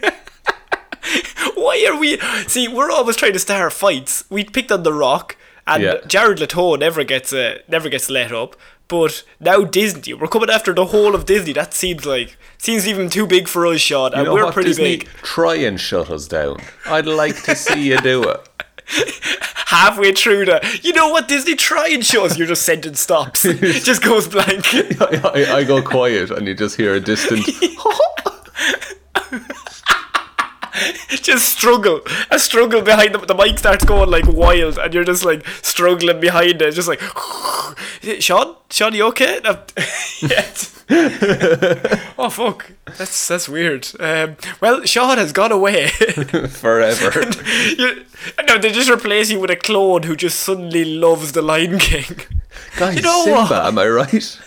Why 1.55 1.85
are 1.89 1.99
we? 1.99 2.17
See, 2.47 2.67
we're 2.67 2.89
always 2.91 3.15
trying 3.15 3.33
to 3.33 3.39
start 3.39 3.73
fights. 3.73 4.23
We 4.29 4.43
picked 4.43 4.71
on 4.71 4.83
The 4.83 4.93
Rock, 4.93 5.37
and 5.67 5.83
Yeah. 5.83 5.95
Jared 6.07 6.39
Leto 6.39 6.75
never 6.75 7.03
gets 7.03 7.31
uh, 7.33 7.59
never 7.67 7.89
gets 7.89 8.09
let 8.09 8.31
up. 8.31 8.55
But 8.91 9.23
now 9.39 9.63
Disney, 9.63 10.13
we're 10.13 10.27
coming 10.27 10.49
after 10.49 10.73
the 10.73 10.87
whole 10.87 11.15
of 11.15 11.25
Disney. 11.25 11.53
That 11.53 11.73
seems 11.73 12.05
like 12.05 12.35
seems 12.57 12.85
even 12.85 13.09
too 13.09 13.25
big 13.25 13.47
for 13.47 13.65
us, 13.65 13.79
Sean, 13.79 14.11
You 14.11 14.17
and 14.17 14.25
know 14.25 14.33
we're 14.33 14.43
what, 14.43 14.53
pretty 14.53 14.71
Disney? 14.71 14.97
big. 14.97 15.07
Try 15.23 15.55
and 15.55 15.79
shut 15.79 16.09
us 16.09 16.27
down. 16.27 16.57
I'd 16.85 17.05
like 17.05 17.41
to 17.43 17.55
see 17.55 17.87
you 17.87 17.97
do 17.99 18.21
it. 18.23 18.49
Halfway 19.67 20.11
through 20.11 20.43
the, 20.43 20.79
you 20.83 20.91
know 20.91 21.07
what 21.07 21.29
Disney 21.29 21.55
try 21.55 21.87
and 21.87 22.05
show 22.05 22.25
us? 22.25 22.37
Your 22.37 22.47
just 22.47 22.63
sentence 22.63 22.99
stops, 22.99 23.43
just 23.43 24.03
goes 24.03 24.27
blank. 24.27 24.65
I, 24.73 25.21
I, 25.23 25.55
I 25.59 25.63
go 25.63 25.81
quiet 25.81 26.29
and 26.29 26.45
you 26.45 26.53
just 26.53 26.75
hear 26.75 26.93
a 26.93 26.99
distant. 26.99 27.47
just 31.21 31.49
struggle, 31.49 32.01
a 32.29 32.39
struggle 32.39 32.81
behind 32.81 33.13
the, 33.13 33.19
the 33.19 33.35
mic 33.35 33.59
starts 33.59 33.85
going 33.85 34.09
like 34.09 34.25
wild, 34.27 34.77
and 34.77 34.93
you're 34.93 35.03
just 35.03 35.25
like 35.25 35.45
struggling 35.61 36.19
behind 36.19 36.61
it, 36.61 36.71
just 36.73 36.87
like, 36.87 37.01
Sean, 38.19 38.55
Sean, 38.69 38.93
you 38.93 39.05
okay? 39.07 39.39
Yes. 40.21 40.83
oh 42.17 42.29
fuck, 42.29 42.69
that's 42.97 43.27
that's 43.27 43.47
weird. 43.47 43.87
Um, 43.99 44.35
well, 44.59 44.83
Sean 44.83 45.17
has 45.17 45.31
gone 45.31 45.51
away 45.53 45.87
forever. 45.87 47.21
you, 47.77 48.03
no, 48.45 48.57
they 48.57 48.71
just 48.73 48.89
replace 48.89 49.31
you 49.31 49.39
with 49.39 49.49
a 49.51 49.55
clone 49.55 50.03
who 50.03 50.17
just 50.17 50.41
suddenly 50.41 50.83
loves 50.83 51.31
the 51.31 51.41
Lion 51.41 51.79
King. 51.79 52.17
Guys, 52.77 52.97
You 52.97 53.03
know 53.03 53.23
Simba, 53.23 53.39
what? 53.39 53.51
am 53.67 53.79
I 53.79 53.87
right? 53.87 54.39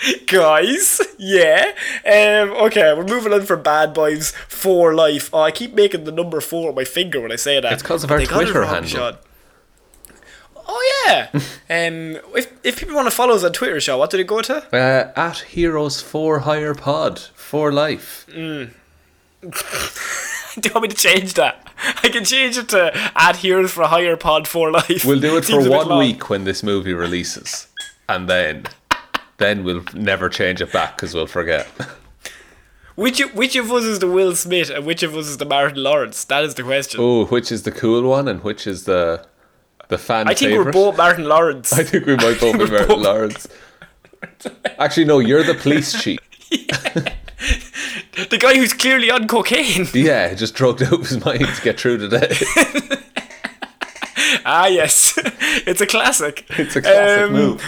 Guys, 0.26 1.00
yeah. 1.18 1.72
Um, 2.04 2.50
okay, 2.66 2.92
we're 2.94 3.04
moving 3.04 3.32
on 3.32 3.42
for 3.46 3.56
Bad 3.56 3.94
Boys 3.94 4.30
for 4.48 4.94
Life. 4.94 5.30
Oh, 5.32 5.40
I 5.40 5.50
keep 5.50 5.74
making 5.74 6.04
the 6.04 6.12
number 6.12 6.40
four 6.40 6.68
on 6.70 6.74
my 6.74 6.84
finger 6.84 7.20
when 7.20 7.32
I 7.32 7.36
say 7.36 7.60
that. 7.60 7.72
It's 7.72 7.82
'cause 7.82 8.04
of 8.04 8.10
our 8.10 8.18
they 8.18 8.26
got 8.26 8.42
it 8.42 8.44
Twitter 8.46 8.64
handle. 8.64 8.90
Sean. 8.90 9.16
Oh 10.68 11.04
yeah. 11.06 11.28
um, 11.34 12.16
if 12.34 12.52
if 12.64 12.78
people 12.80 12.94
want 12.96 13.06
to 13.06 13.14
follow 13.14 13.34
us 13.34 13.44
on 13.44 13.52
Twitter, 13.52 13.80
Sean, 13.80 13.98
what 13.98 14.10
do 14.10 14.16
they 14.16 14.24
go 14.24 14.40
to? 14.42 14.56
Uh, 14.74 15.12
at 15.16 15.38
Heroes 15.38 16.00
for 16.02 16.40
Hire 16.40 16.74
Pod 16.74 17.18
for 17.34 17.72
life. 17.72 18.26
Do 20.58 20.68
you 20.68 20.72
want 20.74 20.82
me 20.84 20.88
to 20.88 20.96
change 20.96 21.34
that? 21.34 21.68
I 22.02 22.08
can 22.08 22.24
change 22.24 22.56
it 22.56 22.70
to 22.70 22.90
add 23.14 23.36
Heroes 23.36 23.70
for 23.72 23.84
Hire 23.84 24.16
Pod 24.16 24.48
for 24.48 24.70
Life. 24.70 25.04
We'll 25.04 25.20
do 25.20 25.36
it 25.36 25.42
for 25.44 25.52
Seems 25.52 25.66
a 25.66 25.68
bit 25.70 25.86
one 25.86 25.98
week 25.98 26.30
when 26.30 26.44
this 26.44 26.62
movie 26.62 26.94
releases, 26.94 27.66
and 28.08 28.26
then 28.28 28.64
then 29.38 29.64
we'll 29.64 29.84
never 29.94 30.28
change 30.28 30.60
it 30.62 30.72
back 30.72 30.96
because 30.96 31.14
we'll 31.14 31.26
forget. 31.26 31.66
Which 32.96 33.20
which 33.34 33.56
of 33.56 33.70
us 33.72 33.84
is 33.84 33.98
the 33.98 34.06
Will 34.10 34.34
Smith 34.34 34.70
and 34.70 34.86
which 34.86 35.02
of 35.02 35.14
us 35.14 35.26
is 35.26 35.36
the 35.36 35.44
Martin 35.44 35.82
Lawrence? 35.82 36.24
That 36.24 36.44
is 36.44 36.54
the 36.54 36.62
question. 36.62 36.98
Oh, 37.02 37.26
which 37.26 37.52
is 37.52 37.64
the 37.64 37.70
cool 37.70 38.08
one 38.08 38.26
and 38.26 38.42
which 38.42 38.66
is 38.66 38.84
the 38.84 39.22
the 39.88 39.98
fan 39.98 40.28
I 40.28 40.32
think 40.32 40.52
favorite? 40.52 40.64
we're 40.64 40.72
both 40.72 40.96
Martin 40.96 41.24
Lawrence. 41.26 41.72
I 41.78 41.82
think 41.84 42.06
we 42.06 42.16
might 42.16 42.40
both 42.40 42.54
be 42.58 42.64
Martin 42.70 42.88
both- 42.88 43.02
Lawrence. 43.04 43.48
Actually, 44.78 45.04
no, 45.04 45.18
you're 45.18 45.42
the 45.42 45.52
police 45.52 45.92
chief. 46.02 46.18
the 48.30 48.38
guy 48.40 48.54
who's 48.56 48.72
clearly 48.72 49.10
on 49.10 49.28
cocaine. 49.28 49.86
Yeah, 49.92 50.32
just 50.32 50.54
drugged 50.54 50.82
out 50.82 51.00
his 51.00 51.22
mind 51.22 51.40
to 51.46 51.62
get 51.62 51.78
through 51.78 51.98
today. 51.98 52.32
ah, 54.46 54.66
yes. 54.68 55.12
it's 55.66 55.82
a 55.82 55.86
classic. 55.86 56.46
It's 56.50 56.76
a 56.76 56.80
classic 56.82 57.26
Um, 57.26 57.32
move. 57.32 57.62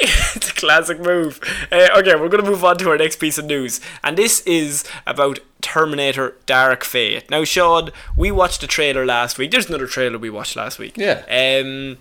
it's 0.36 0.50
a 0.50 0.54
classic 0.54 1.00
move. 1.00 1.40
Uh, 1.72 1.88
okay, 1.96 2.14
we're 2.14 2.28
going 2.28 2.44
to 2.44 2.50
move 2.50 2.64
on 2.64 2.78
to 2.78 2.90
our 2.90 2.96
next 2.96 3.16
piece 3.16 3.36
of 3.38 3.44
news. 3.44 3.80
And 4.04 4.16
this 4.16 4.40
is 4.42 4.84
about 5.06 5.40
Terminator 5.60 6.36
Dark 6.46 6.84
Fate. 6.84 7.28
Now, 7.30 7.42
Sean, 7.44 7.90
we 8.16 8.30
watched 8.30 8.60
the 8.60 8.66
trailer 8.68 9.04
last 9.04 9.38
week. 9.38 9.50
There's 9.50 9.68
another 9.68 9.88
trailer 9.88 10.18
we 10.18 10.30
watched 10.30 10.54
last 10.54 10.78
week. 10.78 10.96
Yeah. 10.96 11.24
Um, 11.28 11.98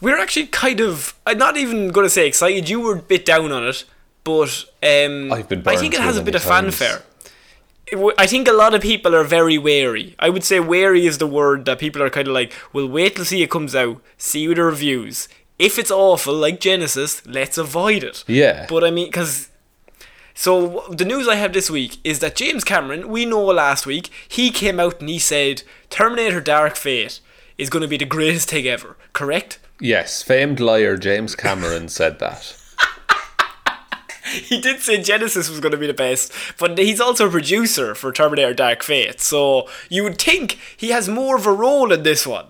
we're 0.00 0.18
actually 0.18 0.46
kind 0.46 0.80
of, 0.80 1.14
I'm 1.26 1.38
not 1.38 1.56
even 1.56 1.88
going 1.88 2.06
to 2.06 2.10
say 2.10 2.26
excited. 2.28 2.68
You 2.68 2.80
were 2.80 2.96
a 2.96 3.02
bit 3.02 3.24
down 3.24 3.50
on 3.50 3.66
it. 3.66 3.84
But 4.24 4.64
um, 4.82 5.32
I've 5.32 5.48
been 5.48 5.66
I 5.66 5.76
think 5.76 5.94
it 5.94 6.00
has 6.00 6.16
a 6.16 6.22
bit 6.22 6.34
of 6.34 6.42
times. 6.42 6.76
fanfare. 6.76 7.02
I 8.16 8.26
think 8.26 8.48
a 8.48 8.52
lot 8.52 8.72
of 8.72 8.80
people 8.80 9.14
are 9.14 9.24
very 9.24 9.58
wary. 9.58 10.14
I 10.18 10.30
would 10.30 10.44
say 10.44 10.60
wary 10.60 11.06
is 11.06 11.18
the 11.18 11.26
word 11.26 11.66
that 11.66 11.78
people 11.78 12.02
are 12.02 12.08
kind 12.08 12.28
of 12.28 12.32
like, 12.32 12.52
we'll 12.72 12.88
wait 12.88 13.16
till 13.16 13.24
see 13.24 13.42
it 13.42 13.50
comes 13.50 13.74
out, 13.74 14.00
see 14.16 14.46
the 14.46 14.62
reviews. 14.62 15.28
If 15.62 15.78
it's 15.78 15.92
awful, 15.92 16.34
like 16.34 16.58
Genisys, 16.58 17.22
let's 17.24 17.56
avoid 17.56 18.02
it. 18.02 18.24
Yeah. 18.26 18.66
But 18.68 18.82
I 18.82 18.90
mean, 18.90 19.06
because. 19.06 19.48
So 20.34 20.84
the 20.90 21.04
news 21.04 21.28
I 21.28 21.36
have 21.36 21.52
this 21.52 21.70
week 21.70 21.98
is 22.02 22.18
that 22.18 22.34
James 22.34 22.64
Cameron, 22.64 23.08
we 23.08 23.24
know 23.26 23.44
last 23.44 23.86
week, 23.86 24.10
he 24.26 24.50
came 24.50 24.80
out 24.80 24.98
and 24.98 25.08
he 25.08 25.20
said 25.20 25.62
Terminator 25.88 26.40
Dark 26.40 26.74
Fate 26.74 27.20
is 27.58 27.70
going 27.70 27.82
to 27.82 27.88
be 27.88 27.96
the 27.96 28.04
greatest 28.04 28.50
thing 28.50 28.66
ever. 28.66 28.96
Correct? 29.12 29.60
Yes, 29.78 30.20
famed 30.22 30.58
liar 30.58 30.96
James 30.96 31.36
Cameron 31.36 31.88
said 31.88 32.18
that. 32.18 32.56
he 34.32 34.60
did 34.60 34.80
say 34.80 34.98
Genisys 34.98 35.48
was 35.48 35.60
going 35.60 35.72
to 35.72 35.78
be 35.78 35.86
the 35.86 35.94
best, 35.94 36.32
but 36.58 36.76
he's 36.76 37.00
also 37.00 37.28
a 37.28 37.30
producer 37.30 37.94
for 37.94 38.10
Terminator 38.10 38.54
Dark 38.54 38.82
Fate, 38.82 39.20
so 39.20 39.68
you 39.88 40.02
would 40.02 40.20
think 40.20 40.58
he 40.76 40.88
has 40.88 41.08
more 41.08 41.36
of 41.36 41.46
a 41.46 41.52
role 41.52 41.92
in 41.92 42.02
this 42.02 42.26
one. 42.26 42.46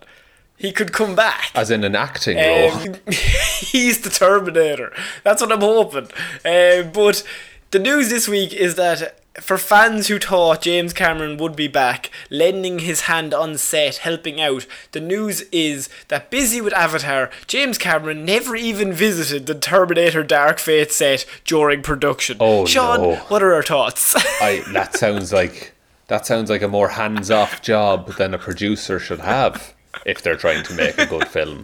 He 0.63 0.71
could 0.71 0.93
come 0.93 1.17
back. 1.17 1.51
As 1.57 1.73
in 1.73 1.83
an 1.83 1.97
acting 1.97 2.37
role. 2.37 2.71
Um, 2.71 2.95
he's 3.09 4.03
the 4.03 4.11
Terminator. 4.11 4.93
That's 5.25 5.43
what 5.43 5.51
I'm 5.51 5.61
hoping. 5.61 6.07
Uh, 6.45 6.85
but 6.85 7.27
the 7.73 7.81
news 7.81 8.11
this 8.11 8.29
week 8.29 8.55
is 8.55 8.77
that 8.77 9.19
for 9.41 9.59
fans 9.59 10.07
who 10.07 10.21
thought 10.21 10.63
James 10.63 10.93
Cameron 10.93 11.37
would 11.39 11.57
be 11.57 11.67
back, 11.67 12.13
lending 12.31 12.79
his 12.79 13.03
hand 13.03 13.35
on 13.35 13.59
set, 13.59 13.97
helping 13.97 14.41
out, 14.41 14.65
the 14.93 15.01
news 15.01 15.41
is 15.51 15.89
that 16.07 16.31
busy 16.31 16.61
with 16.61 16.73
Avatar, 16.75 17.29
James 17.49 17.77
Cameron 17.77 18.25
never 18.25 18.55
even 18.55 18.93
visited 18.93 19.47
the 19.47 19.57
Terminator 19.57 20.23
Dark 20.23 20.61
Fate 20.61 20.93
set 20.93 21.27
during 21.45 21.83
production. 21.83 22.37
Oh, 22.39 22.67
Sean, 22.67 23.03
no. 23.03 23.17
what 23.17 23.43
are 23.43 23.53
our 23.53 23.65
thoughts? 23.65 24.15
I 24.41 24.63
that 24.73 24.97
sounds 24.97 25.33
like 25.33 25.73
that 26.07 26.25
sounds 26.25 26.51
like 26.51 26.63
a 26.63 26.69
more 26.69 26.91
hands-off 26.91 27.63
job 27.63 28.15
than 28.17 28.33
a 28.33 28.39
producer 28.39 29.01
should 29.01 29.19
have 29.19 29.75
if 30.07 30.23
they're 30.23 30.37
trying 30.37 30.65
to 30.65 30.75
make 30.75 30.99
a 30.99 31.07
good 31.07 31.29
film. 31.37 31.63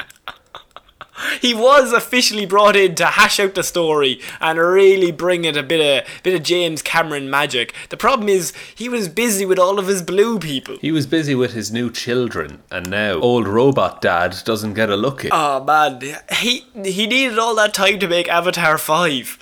he 1.41 1.53
was 1.53 1.93
officially 1.93 2.47
brought 2.47 2.77
in 2.77 2.95
to 2.95 3.05
hash 3.05 3.41
out 3.41 3.55
the 3.55 3.63
story 3.65 4.21
and 4.41 4.59
really 4.59 5.11
bring 5.11 5.45
it 5.45 5.57
a 5.57 5.63
bit 5.63 5.81
of 6.05 6.23
bit 6.23 6.35
of 6.35 6.43
James 6.45 6.81
Cameron 6.81 7.29
magic. 7.29 7.75
The 7.89 7.97
problem 7.97 8.29
is 8.29 8.53
he 8.75 8.89
was 8.89 9.09
busy 9.09 9.45
with 9.45 9.59
all 9.59 9.79
of 9.81 9.89
his 9.89 10.01
blue 10.03 10.39
people. 10.39 10.77
He 10.81 10.93
was 10.93 11.07
busy 11.07 11.35
with 11.35 11.55
his 11.55 11.73
new 11.73 11.91
children, 11.91 12.63
and 12.71 12.89
now 12.89 13.15
old 13.15 13.49
robot 13.49 14.01
dad 14.01 14.37
doesn't 14.45 14.75
get 14.75 14.91
a 14.91 14.97
look 14.97 15.25
in. 15.25 15.31
Oh 15.33 15.65
man, 15.65 16.01
he 16.37 16.65
he 16.85 17.07
needed 17.07 17.39
all 17.39 17.57
that 17.57 17.75
time 17.75 17.99
to 17.99 18.07
make 18.07 18.29
Avatar 18.29 18.79
five. 18.79 19.39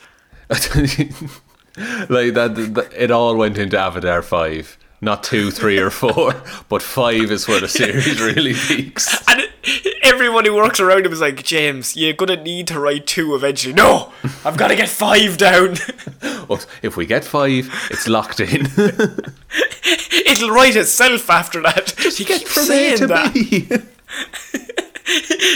like 0.48 2.32
that, 2.34 2.54
that, 2.74 2.88
it 2.96 3.10
all 3.10 3.36
went 3.36 3.58
into 3.58 3.78
Avatar 3.78 4.22
five, 4.22 4.78
not 5.00 5.22
two, 5.22 5.50
three, 5.50 5.78
or 5.78 5.90
four, 5.90 6.34
but 6.68 6.82
five 6.82 7.30
is 7.30 7.46
where 7.48 7.60
the 7.60 7.68
series 7.68 8.20
really 8.20 8.54
peaks. 8.54 9.22
And 9.66 9.82
everyone 10.02 10.44
who 10.44 10.54
works 10.54 10.78
around 10.78 11.04
him 11.04 11.12
is 11.12 11.20
like, 11.20 11.42
James, 11.42 11.96
you're 11.96 12.12
gonna 12.12 12.40
need 12.40 12.68
to 12.68 12.78
write 12.78 13.08
two 13.08 13.34
eventually. 13.34 13.74
No, 13.74 14.12
I've 14.44 14.56
got 14.56 14.68
to 14.68 14.76
get 14.76 14.88
five 14.88 15.36
down. 15.36 15.76
But 16.48 16.64
if 16.80 16.96
we 16.96 17.06
get 17.06 17.24
five, 17.24 17.68
it's 17.90 18.06
locked 18.06 18.38
in. 18.38 18.66
It'll 20.26 20.50
write 20.50 20.76
itself 20.76 21.28
after 21.28 21.60
that. 21.62 21.90
he 21.98 22.24
keeps 22.24 22.52
saying 22.52 23.08
that. 23.08 23.32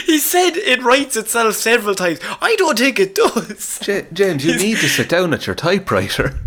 He 0.07 0.19
said 0.19 0.57
it 0.57 0.83
writes 0.83 1.17
itself 1.17 1.55
several 1.55 1.95
times. 1.95 2.19
I 2.43 2.57
don't 2.57 2.77
think 2.77 2.99
it 2.99 3.15
does. 3.15 3.79
J- 3.81 4.07
James, 4.13 4.45
you 4.45 4.57
need 4.57 4.79
to 4.79 4.89
sit 4.89 5.09
down 5.09 5.33
at 5.33 5.47
your 5.47 5.55
typewriter. 5.55 6.39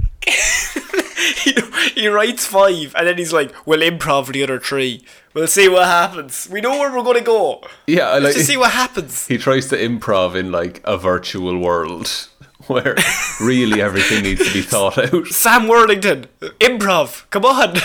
he, 1.44 1.56
he 1.96 2.08
writes 2.08 2.46
five 2.46 2.94
and 2.98 3.08
then 3.08 3.18
he's 3.18 3.34
like, 3.34 3.54
"We'll 3.66 3.80
improv 3.80 4.32
the 4.32 4.44
other 4.44 4.60
three. 4.60 5.06
We'll 5.34 5.48
see 5.48 5.68
what 5.68 5.86
happens. 5.86 6.48
We 6.52 6.62
know 6.62 6.72
where 6.72 6.92
we're 6.96 7.04
gonna 7.04 7.22
go. 7.22 7.62
Yeah, 7.88 8.10
I 8.10 8.14
like. 8.16 8.36
Let's 8.36 8.46
see 8.46 8.58
what 8.58 8.72
happens." 8.72 9.28
he 9.28 9.38
tries 9.38 9.68
to 9.70 9.78
improv 9.78 10.36
in 10.36 10.52
like 10.52 10.82
a 10.84 10.98
virtual 10.98 11.58
world 11.58 12.08
where 12.68 12.96
really 13.42 13.82
everything 13.82 14.24
needs 14.24 14.46
to 14.48 14.54
be 14.54 14.62
thought 14.62 14.98
out. 14.98 15.28
Sam 15.44 15.68
Worthington, 15.68 16.26
improv. 16.60 17.30
Come 17.30 17.46
on, 17.46 17.78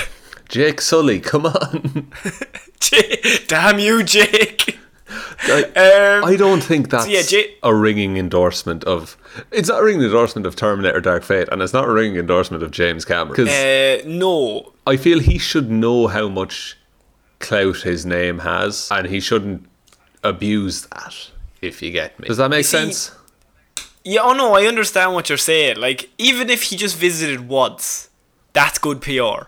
Jake 0.49 0.81
Sully, 0.81 1.21
come 1.21 1.47
on. 1.47 2.11
J- 2.81 3.39
damn 3.47 3.79
you, 3.79 4.03
Jake. 4.03 4.79
I, 5.11 5.63
Um, 6.19 6.25
I 6.25 6.37
don't 6.37 6.63
think 6.63 6.91
that's 6.91 7.09
yeah, 7.09 7.23
J- 7.23 7.55
a 7.63 7.75
ringing 7.75 8.17
endorsement 8.17 8.85
of. 8.85 9.17
It's 9.51 9.69
not 9.69 9.81
a 9.81 9.85
ringing 9.85 10.03
endorsement 10.05 10.47
of 10.47 10.57
Terminator 10.57 11.01
Dark 11.01 11.23
Fate, 11.23 11.49
and 11.51 11.63
it's 11.63 11.73
not 11.73 11.85
a 11.89 11.93
ringing 11.93 12.19
endorsement 12.19 12.63
of 12.63 12.71
James 12.71 13.05
Cameron. 13.05 13.29
Because 13.31 13.49
uh, 13.49 14.03
no, 14.07 14.73
I 14.87 14.97
feel 14.97 15.19
he 15.21 15.39
should 15.39 15.71
know 15.71 16.07
how 16.09 16.29
much 16.29 16.77
clout 17.41 17.79
his 17.79 18.05
name 18.05 18.41
has, 18.41 18.89
and 18.91 19.07
he 19.09 19.21
shouldn't 19.21 19.67
abuse 20.23 20.87
that, 20.87 21.31
if 21.63 21.81
you 21.83 21.91
get 21.91 22.19
me. 22.19 22.29
Does 22.29 22.37
that 22.39 22.51
make 22.51 22.65
see, 22.65 22.77
sense? 22.77 23.13
yeah, 24.05 24.21
oh 24.23 24.33
no, 24.33 24.55
I 24.55 24.65
understand 24.67 25.15
what 25.15 25.29
you're 25.29 25.39
saying. 25.39 25.77
Like, 25.79 26.11
even 26.19 26.51
if 26.51 26.65
he 26.65 26.77
just 26.77 26.97
visited 26.97 27.49
once, 27.49 28.11
that's 28.53 28.79
good 28.79 29.01
PR. 29.01 29.47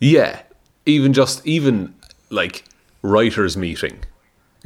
Yeah. 0.00 0.42
Even 0.84 1.12
just, 1.12 1.44
even 1.46 1.94
like 2.30 2.64
writers' 3.02 3.56
meeting, 3.56 4.04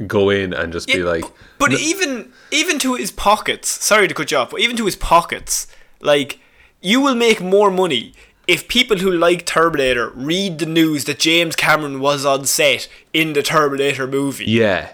go 0.07 0.29
in 0.29 0.53
and 0.53 0.71
just 0.73 0.87
be 0.87 0.99
Yeah, 0.99 1.05
like, 1.05 1.25
but 1.57 1.73
even 1.73 2.31
even 2.51 2.79
to 2.79 2.95
his 2.95 3.11
pockets. 3.11 3.69
Sorry 3.69 4.07
to 4.07 4.13
cut 4.13 4.31
you 4.31 4.37
off, 4.37 4.51
but 4.51 4.59
even 4.59 4.77
to 4.77 4.85
his 4.85 4.95
pockets, 4.95 5.67
like 6.01 6.39
you 6.81 6.99
will 6.99 7.15
make 7.15 7.41
more 7.41 7.71
money 7.71 8.13
if 8.47 8.67
people 8.67 8.97
who 8.97 9.11
like 9.11 9.45
Terminator 9.45 10.09
read 10.09 10.59
the 10.59 10.65
news 10.65 11.05
that 11.05 11.19
James 11.19 11.55
Cameron 11.55 11.99
was 11.99 12.25
on 12.25 12.45
set 12.45 12.87
in 13.13 13.33
the 13.33 13.43
Terminator 13.43 14.07
movie. 14.07 14.45
Yeah. 14.45 14.93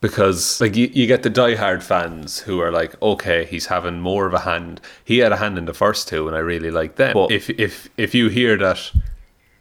Because 0.00 0.60
like 0.60 0.76
you, 0.76 0.90
you 0.92 1.06
get 1.06 1.22
the 1.22 1.30
diehard 1.30 1.82
fans 1.82 2.40
who 2.40 2.60
are 2.60 2.70
like, 2.70 3.00
okay, 3.00 3.44
he's 3.44 3.66
having 3.66 4.00
more 4.00 4.26
of 4.26 4.34
a 4.34 4.40
hand. 4.40 4.80
He 5.04 5.18
had 5.18 5.32
a 5.32 5.36
hand 5.36 5.56
in 5.56 5.64
the 5.64 5.74
first 5.74 6.08
two, 6.08 6.26
and 6.28 6.36
I 6.36 6.40
really 6.40 6.70
like 6.70 6.96
them. 6.96 7.14
But 7.14 7.30
if 7.30 7.48
if 7.50 7.88
if 7.96 8.14
you 8.14 8.28
hear 8.28 8.56
that 8.58 8.92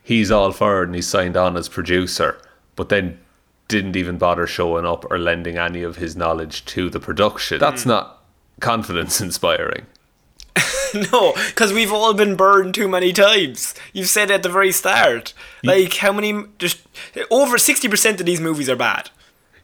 he's 0.03 0.31
all 0.31 0.51
for 0.51 0.81
it 0.83 0.87
and 0.87 0.95
he's 0.95 1.07
signed 1.07 1.37
on 1.37 1.55
as 1.55 1.69
producer, 1.69 2.37
but 2.75 2.89
then 2.89 3.19
didn't 3.67 3.95
even 3.95 4.17
bother 4.17 4.45
showing 4.47 4.85
up 4.85 5.09
or 5.11 5.17
lending 5.17 5.57
any 5.57 5.81
of 5.83 5.95
his 5.97 6.15
knowledge 6.15 6.65
to 6.65 6.89
the 6.89 6.99
production. 6.99 7.59
That's 7.59 7.83
Hmm. 7.83 7.89
not 7.89 8.23
confidence 8.59 9.19
inspiring. 9.21 9.85
no, 11.11 11.33
because 11.47 11.73
we've 11.73 11.91
all 11.91 12.13
been 12.13 12.35
burned 12.35 12.73
too 12.75 12.87
many 12.87 13.11
times. 13.11 13.73
You've 13.91 14.07
said 14.09 14.31
at 14.31 14.43
the 14.43 14.49
very 14.49 14.71
start. 14.71 15.33
Like, 15.63 15.95
how 15.95 16.13
many. 16.13 16.45
Just 16.59 16.81
over 17.29 17.57
60% 17.57 18.19
of 18.19 18.25
these 18.25 18.39
movies 18.39 18.69
are 18.69 18.75
bad. 18.77 19.09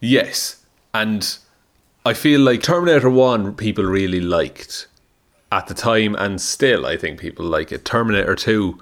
Yes. 0.01 0.57
And 0.93 1.37
I 2.05 2.13
feel 2.13 2.41
like 2.41 2.63
Terminator 2.63 3.09
1 3.09 3.53
people 3.55 3.85
really 3.85 4.19
liked 4.19 4.87
at 5.51 5.67
the 5.67 5.73
time, 5.73 6.15
and 6.15 6.41
still 6.41 6.85
I 6.85 6.97
think 6.97 7.19
people 7.19 7.45
like 7.45 7.71
it. 7.71 7.85
Terminator 7.85 8.35
2, 8.35 8.77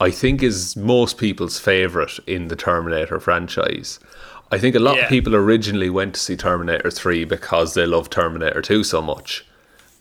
I 0.00 0.10
think, 0.10 0.42
is 0.42 0.76
most 0.76 1.18
people's 1.18 1.58
favourite 1.58 2.18
in 2.26 2.48
the 2.48 2.56
Terminator 2.56 3.18
franchise. 3.18 3.98
I 4.52 4.58
think 4.58 4.74
a 4.74 4.80
lot 4.80 4.96
Yeah. 4.96 5.02
of 5.04 5.08
people 5.08 5.34
originally 5.36 5.90
went 5.90 6.14
to 6.14 6.20
see 6.20 6.36
Terminator 6.36 6.90
3 6.90 7.24
because 7.24 7.74
they 7.74 7.86
love 7.86 8.10
Terminator 8.10 8.60
2 8.62 8.82
so 8.84 9.00
much. 9.00 9.44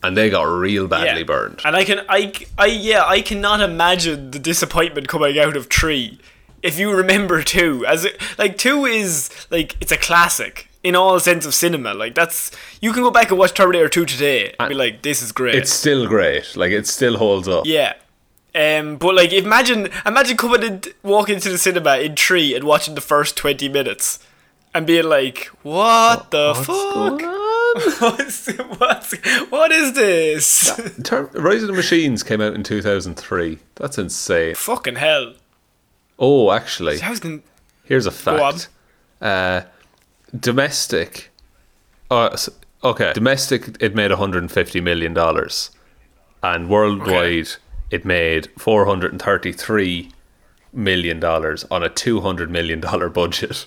And 0.01 0.15
they 0.15 0.29
got 0.29 0.43
real 0.43 0.88
badly 0.88 1.23
burned. 1.23 1.59
And 1.65 1.75
I 1.75 1.83
can, 1.83 1.99
I, 2.07 2.31
I, 2.57 2.67
yeah, 2.67 3.03
I 3.05 3.21
cannot 3.21 3.59
imagine 3.62 4.31
the 4.31 4.39
disappointment 4.39 5.07
coming 5.09 5.38
out 5.38 5.57
of 5.57 5.67
three. 5.69 6.19
If 6.63 6.79
you 6.79 6.89
remember 6.91 7.43
two, 7.43 7.85
as 7.85 8.05
it, 8.05 8.19
like 8.38 8.57
two 8.57 8.85
is 8.85 9.29
like 9.49 9.75
it's 9.81 9.91
a 9.91 9.97
classic 9.97 10.69
in 10.83 10.95
all 10.95 11.19
sense 11.19 11.45
of 11.45 11.53
cinema. 11.53 11.93
Like 11.93 12.15
that's 12.15 12.49
you 12.81 12.93
can 12.93 13.03
go 13.03 13.12
back 13.12 13.29
and 13.29 13.38
watch 13.38 13.53
Terminator 13.53 13.89
two 13.89 14.05
today 14.05 14.55
and 14.57 14.69
be 14.69 14.75
like, 14.75 15.01
this 15.01 15.21
is 15.21 15.33
great. 15.33 15.55
It's 15.55 15.71
still 15.71 16.07
great. 16.07 16.55
Like, 16.55 16.71
it 16.71 16.88
still 16.88 17.17
holds 17.17 17.49
up. 17.49 17.65
yeah. 17.65 17.93
Um, 18.55 18.95
but 18.97 19.15
like, 19.15 19.31
imagine, 19.33 19.89
imagine 20.05 20.35
coming 20.38 20.63
and 20.63 20.88
walking 21.03 21.35
into 21.35 21.49
the 21.49 21.57
cinema 21.57 21.97
in 21.97 22.15
three 22.15 22.55
and 22.55 22.63
watching 22.63 22.95
the 22.95 23.01
first 23.01 23.35
twenty 23.38 23.67
minutes, 23.69 24.19
and 24.73 24.86
being 24.86 25.05
like, 25.05 25.45
"What 25.63 26.32
the 26.32 26.53
What's 26.55 26.65
fuck? 26.65 27.21
What's, 28.01 28.47
what's, 28.79 29.15
what 29.51 29.71
is 29.71 29.93
this? 29.93 30.75
Ter- 31.03 31.29
Rise 31.34 31.62
of 31.62 31.67
the 31.67 31.73
Machines 31.73 32.23
came 32.23 32.41
out 32.41 32.55
in 32.55 32.63
2003. 32.63 33.60
That's 33.75 33.97
insane. 33.99 34.55
Fucking 34.55 34.95
hell! 34.95 35.34
Oh, 36.17 36.51
actually. 36.51 36.99
I 37.01 37.10
was 37.10 37.19
gonna. 37.19 37.41
Here's 37.86 38.05
a 38.08 38.12
fact. 38.12 38.69
Uh, 39.21 39.62
domestic. 40.38 41.29
Uh, 42.10 42.36
okay, 42.84 43.13
domestic. 43.13 43.77
It 43.79 43.93
made 43.95 44.10
150 44.10 44.82
million 44.82 45.13
dollars, 45.13 45.69
and 46.41 46.69
worldwide 46.69 47.49
it 47.91 48.05
made 48.05 48.47
433 48.58 50.12
million 50.73 51.19
dollars 51.19 51.65
on 51.71 51.84
a 51.84 51.89
200 51.89 52.49
million 52.49 52.79
dollar 52.79 53.10
budget. 53.10 53.65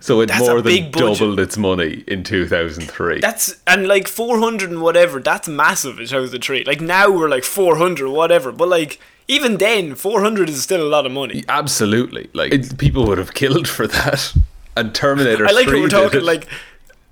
So 0.00 0.20
it 0.20 0.26
That's 0.26 0.40
more 0.40 0.60
than 0.60 0.90
doubled 0.90 1.40
its 1.40 1.56
money 1.56 2.04
in 2.06 2.22
2003. 2.22 3.20
That's 3.20 3.60
and 3.66 3.88
like 3.88 4.08
four 4.08 4.38
hundred 4.38 4.70
and 4.70 4.82
whatever. 4.82 5.20
That's 5.20 5.48
massive 5.48 5.98
in 5.98 6.06
terms 6.06 6.26
of 6.26 6.30
the 6.32 6.38
tree. 6.38 6.64
Like 6.64 6.80
now 6.80 7.10
we're 7.10 7.28
like 7.28 7.44
four 7.44 7.76
hundred 7.76 8.10
whatever, 8.10 8.52
but 8.52 8.68
like 8.68 9.00
even 9.26 9.56
then, 9.56 9.94
four 9.94 10.20
hundred 10.22 10.48
is 10.48 10.62
still 10.62 10.82
a 10.82 10.88
lot 10.88 11.06
of 11.06 11.12
money. 11.12 11.44
Absolutely, 11.48 12.28
like 12.34 12.52
it, 12.52 12.76
people 12.78 13.06
would 13.06 13.18
have 13.18 13.34
killed 13.34 13.68
for 13.68 13.86
that. 13.86 14.34
And 14.76 14.94
Terminator. 14.94 15.46
I 15.46 15.50
like 15.50 15.66
how 15.66 15.72
3 15.72 15.80
we're 15.80 15.88
talking 15.88 16.22
like. 16.22 16.46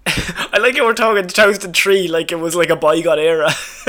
I 0.52 0.58
like 0.58 0.76
how 0.76 0.84
we're 0.84 0.94
talking 0.94 1.26
2003 1.26 2.08
like 2.08 2.32
it 2.32 2.36
was 2.36 2.54
like 2.54 2.70
a 2.70 2.76
bygone 2.76 3.18
era. 3.18 3.50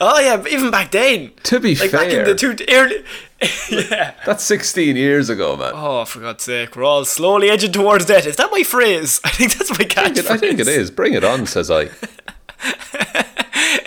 oh 0.00 0.20
yeah, 0.20 0.42
even 0.50 0.70
back 0.70 0.90
then. 0.90 1.32
To 1.44 1.60
be 1.60 1.74
like 1.74 1.92
back 1.92 2.06
in 2.06 2.24
fair- 2.24 2.24
the 2.26 2.34
two 2.34 2.56
early. 2.70 3.04
yeah. 3.90 4.14
That's 4.26 4.44
16 4.44 4.96
years 4.96 5.30
ago, 5.30 5.56
man. 5.56 5.72
Oh, 5.74 6.04
for 6.04 6.20
God's 6.20 6.42
sake, 6.42 6.74
we're 6.74 6.84
all 6.84 7.04
slowly 7.04 7.50
edging 7.50 7.72
towards 7.72 8.04
death. 8.04 8.26
Is 8.26 8.36
that 8.36 8.50
my 8.50 8.62
phrase? 8.62 9.20
I 9.24 9.30
think 9.30 9.54
that's 9.56 9.70
my 9.70 9.84
catchphrase. 9.84 10.30
I 10.30 10.38
think 10.38 10.58
it 10.58 10.68
is. 10.68 10.90
Bring 10.90 11.14
it 11.14 11.22
on, 11.22 11.46
says 11.46 11.70
I. 11.70 11.90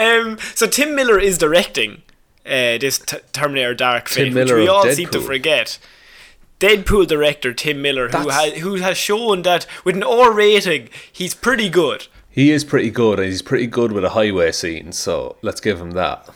Um, 0.02 0.38
so 0.56 0.68
Tim 0.68 0.96
Miller 0.96 1.20
is 1.20 1.38
directing 1.38 2.02
uh, 2.46 2.78
this 2.80 2.98
t- 2.98 3.18
Terminator 3.34 3.76
Dark 3.76 4.10
Tim 4.10 4.34
Miller 4.34 4.56
which 4.56 4.64
we 4.64 4.68
all 4.68 4.90
seem 4.90 5.10
to 5.10 5.22
forget. 5.22 5.78
Deadpool 6.62 7.08
director 7.08 7.56
Tim 7.56 7.82
Miller, 7.82 8.08
who 8.10 8.30
has 8.30 8.54
who 8.54 8.76
has 8.76 8.96
shown 8.96 9.42
that 9.42 9.66
with 9.84 9.96
an 9.96 10.04
R 10.04 10.32
rating, 10.32 10.90
he's 11.12 11.34
pretty 11.34 11.70
good. 11.70 12.08
He 12.30 12.52
is 12.52 12.64
pretty 12.64 12.92
good, 12.92 13.18
and 13.20 13.28
he's 13.28 13.42
pretty 13.42 13.66
good 13.66 13.92
with 13.92 14.06
a 14.06 14.12
highway 14.12 14.52
scene. 14.52 14.92
So 14.92 15.38
let's 15.42 15.60
give 15.60 15.82
him 15.82 15.92
that. 15.92 16.30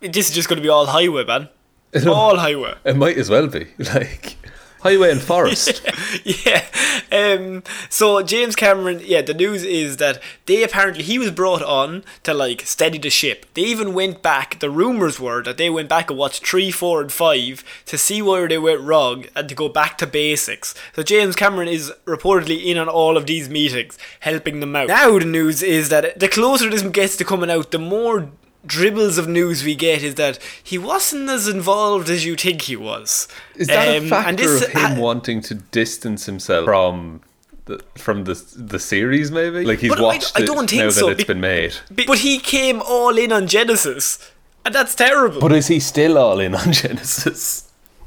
This 0.00 0.30
is 0.30 0.34
just 0.34 0.48
going 0.48 0.56
to 0.56 0.62
be 0.62 0.70
all 0.70 0.86
highway, 0.86 1.24
man. 1.24 1.50
all 2.06 2.38
highway. 2.38 2.76
It 2.84 2.96
might 2.96 3.18
as 3.18 3.28
well 3.28 3.46
be 3.46 3.66
like 3.78 4.36
highway 4.80 5.10
and 5.10 5.20
forest. 5.20 5.82
yeah. 6.24 6.64
Um, 7.10 7.62
so 7.88 8.22
James 8.22 8.56
Cameron, 8.56 9.00
yeah, 9.02 9.22
the 9.22 9.34
news 9.34 9.64
is 9.64 9.96
that 9.98 10.20
they 10.46 10.62
apparently 10.62 11.02
he 11.02 11.18
was 11.18 11.30
brought 11.30 11.62
on 11.62 12.04
to 12.22 12.34
like 12.34 12.62
steady 12.62 12.98
the 12.98 13.10
ship. 13.10 13.46
They 13.54 13.62
even 13.62 13.94
went 13.94 14.22
back. 14.22 14.60
The 14.60 14.70
rumors 14.70 15.18
were 15.20 15.42
that 15.42 15.56
they 15.56 15.70
went 15.70 15.88
back 15.88 16.10
and 16.10 16.18
watched 16.18 16.46
three, 16.46 16.70
four, 16.70 17.00
and 17.00 17.12
five 17.12 17.64
to 17.86 17.98
see 17.98 18.22
where 18.22 18.48
they 18.48 18.58
went 18.58 18.80
wrong 18.80 19.26
and 19.34 19.48
to 19.48 19.54
go 19.54 19.68
back 19.68 19.98
to 19.98 20.06
basics. 20.06 20.74
So 20.94 21.02
James 21.02 21.36
Cameron 21.36 21.68
is 21.68 21.92
reportedly 22.04 22.64
in 22.64 22.78
on 22.78 22.88
all 22.88 23.16
of 23.16 23.26
these 23.26 23.48
meetings, 23.48 23.98
helping 24.20 24.60
them 24.60 24.76
out. 24.76 24.88
Now 24.88 25.18
the 25.18 25.24
news 25.24 25.62
is 25.62 25.88
that 25.88 26.18
the 26.18 26.28
closer 26.28 26.70
this 26.70 26.82
gets 26.82 27.16
to 27.16 27.24
coming 27.24 27.50
out, 27.50 27.70
the 27.70 27.78
more 27.78 28.30
dribbles 28.66 29.18
of 29.18 29.28
news 29.28 29.62
we 29.64 29.74
get 29.74 30.02
is 30.02 30.14
that 30.16 30.38
he 30.62 30.78
wasn't 30.78 31.28
as 31.30 31.46
involved 31.48 32.08
as 32.10 32.24
you 32.24 32.36
think 32.36 32.62
he 32.62 32.76
was. 32.76 33.28
Is 33.54 33.68
that 33.68 33.88
Um, 33.88 33.94
a 33.94 33.96
and 33.98 34.08
factor 34.10 34.36
this 34.36 34.62
of 34.62 34.68
him 34.70 34.80
ha- 34.80 35.00
wanting 35.00 35.40
to 35.42 35.54
distance 35.54 36.26
himself 36.26 36.64
from 36.64 37.20
the 37.66 37.80
from 37.96 38.24
the 38.24 38.34
the 38.56 38.78
series? 38.78 39.30
Maybe 39.30 39.64
like 39.64 39.78
he's 39.80 39.92
I- 39.92 40.00
watched 40.00 40.32
I 40.38 40.42
it 40.42 40.46
don't 40.46 40.68
think 40.68 40.82
now 40.82 40.90
so, 40.90 41.06
that 41.06 41.12
it's 41.12 41.24
be- 41.24 41.32
been 41.34 41.40
made. 41.40 41.74
But 41.90 42.18
he 42.18 42.38
came 42.38 42.80
all 42.82 43.16
in 43.18 43.32
on 43.32 43.46
Genisys, 43.46 44.18
and 44.64 44.74
that's 44.74 44.94
terrible. 44.94 45.40
But 45.40 45.52
is 45.52 45.68
he 45.68 45.80
still 45.80 46.18
all 46.18 46.40
in 46.40 46.54
on 46.54 46.66
Genisys? 46.80 47.62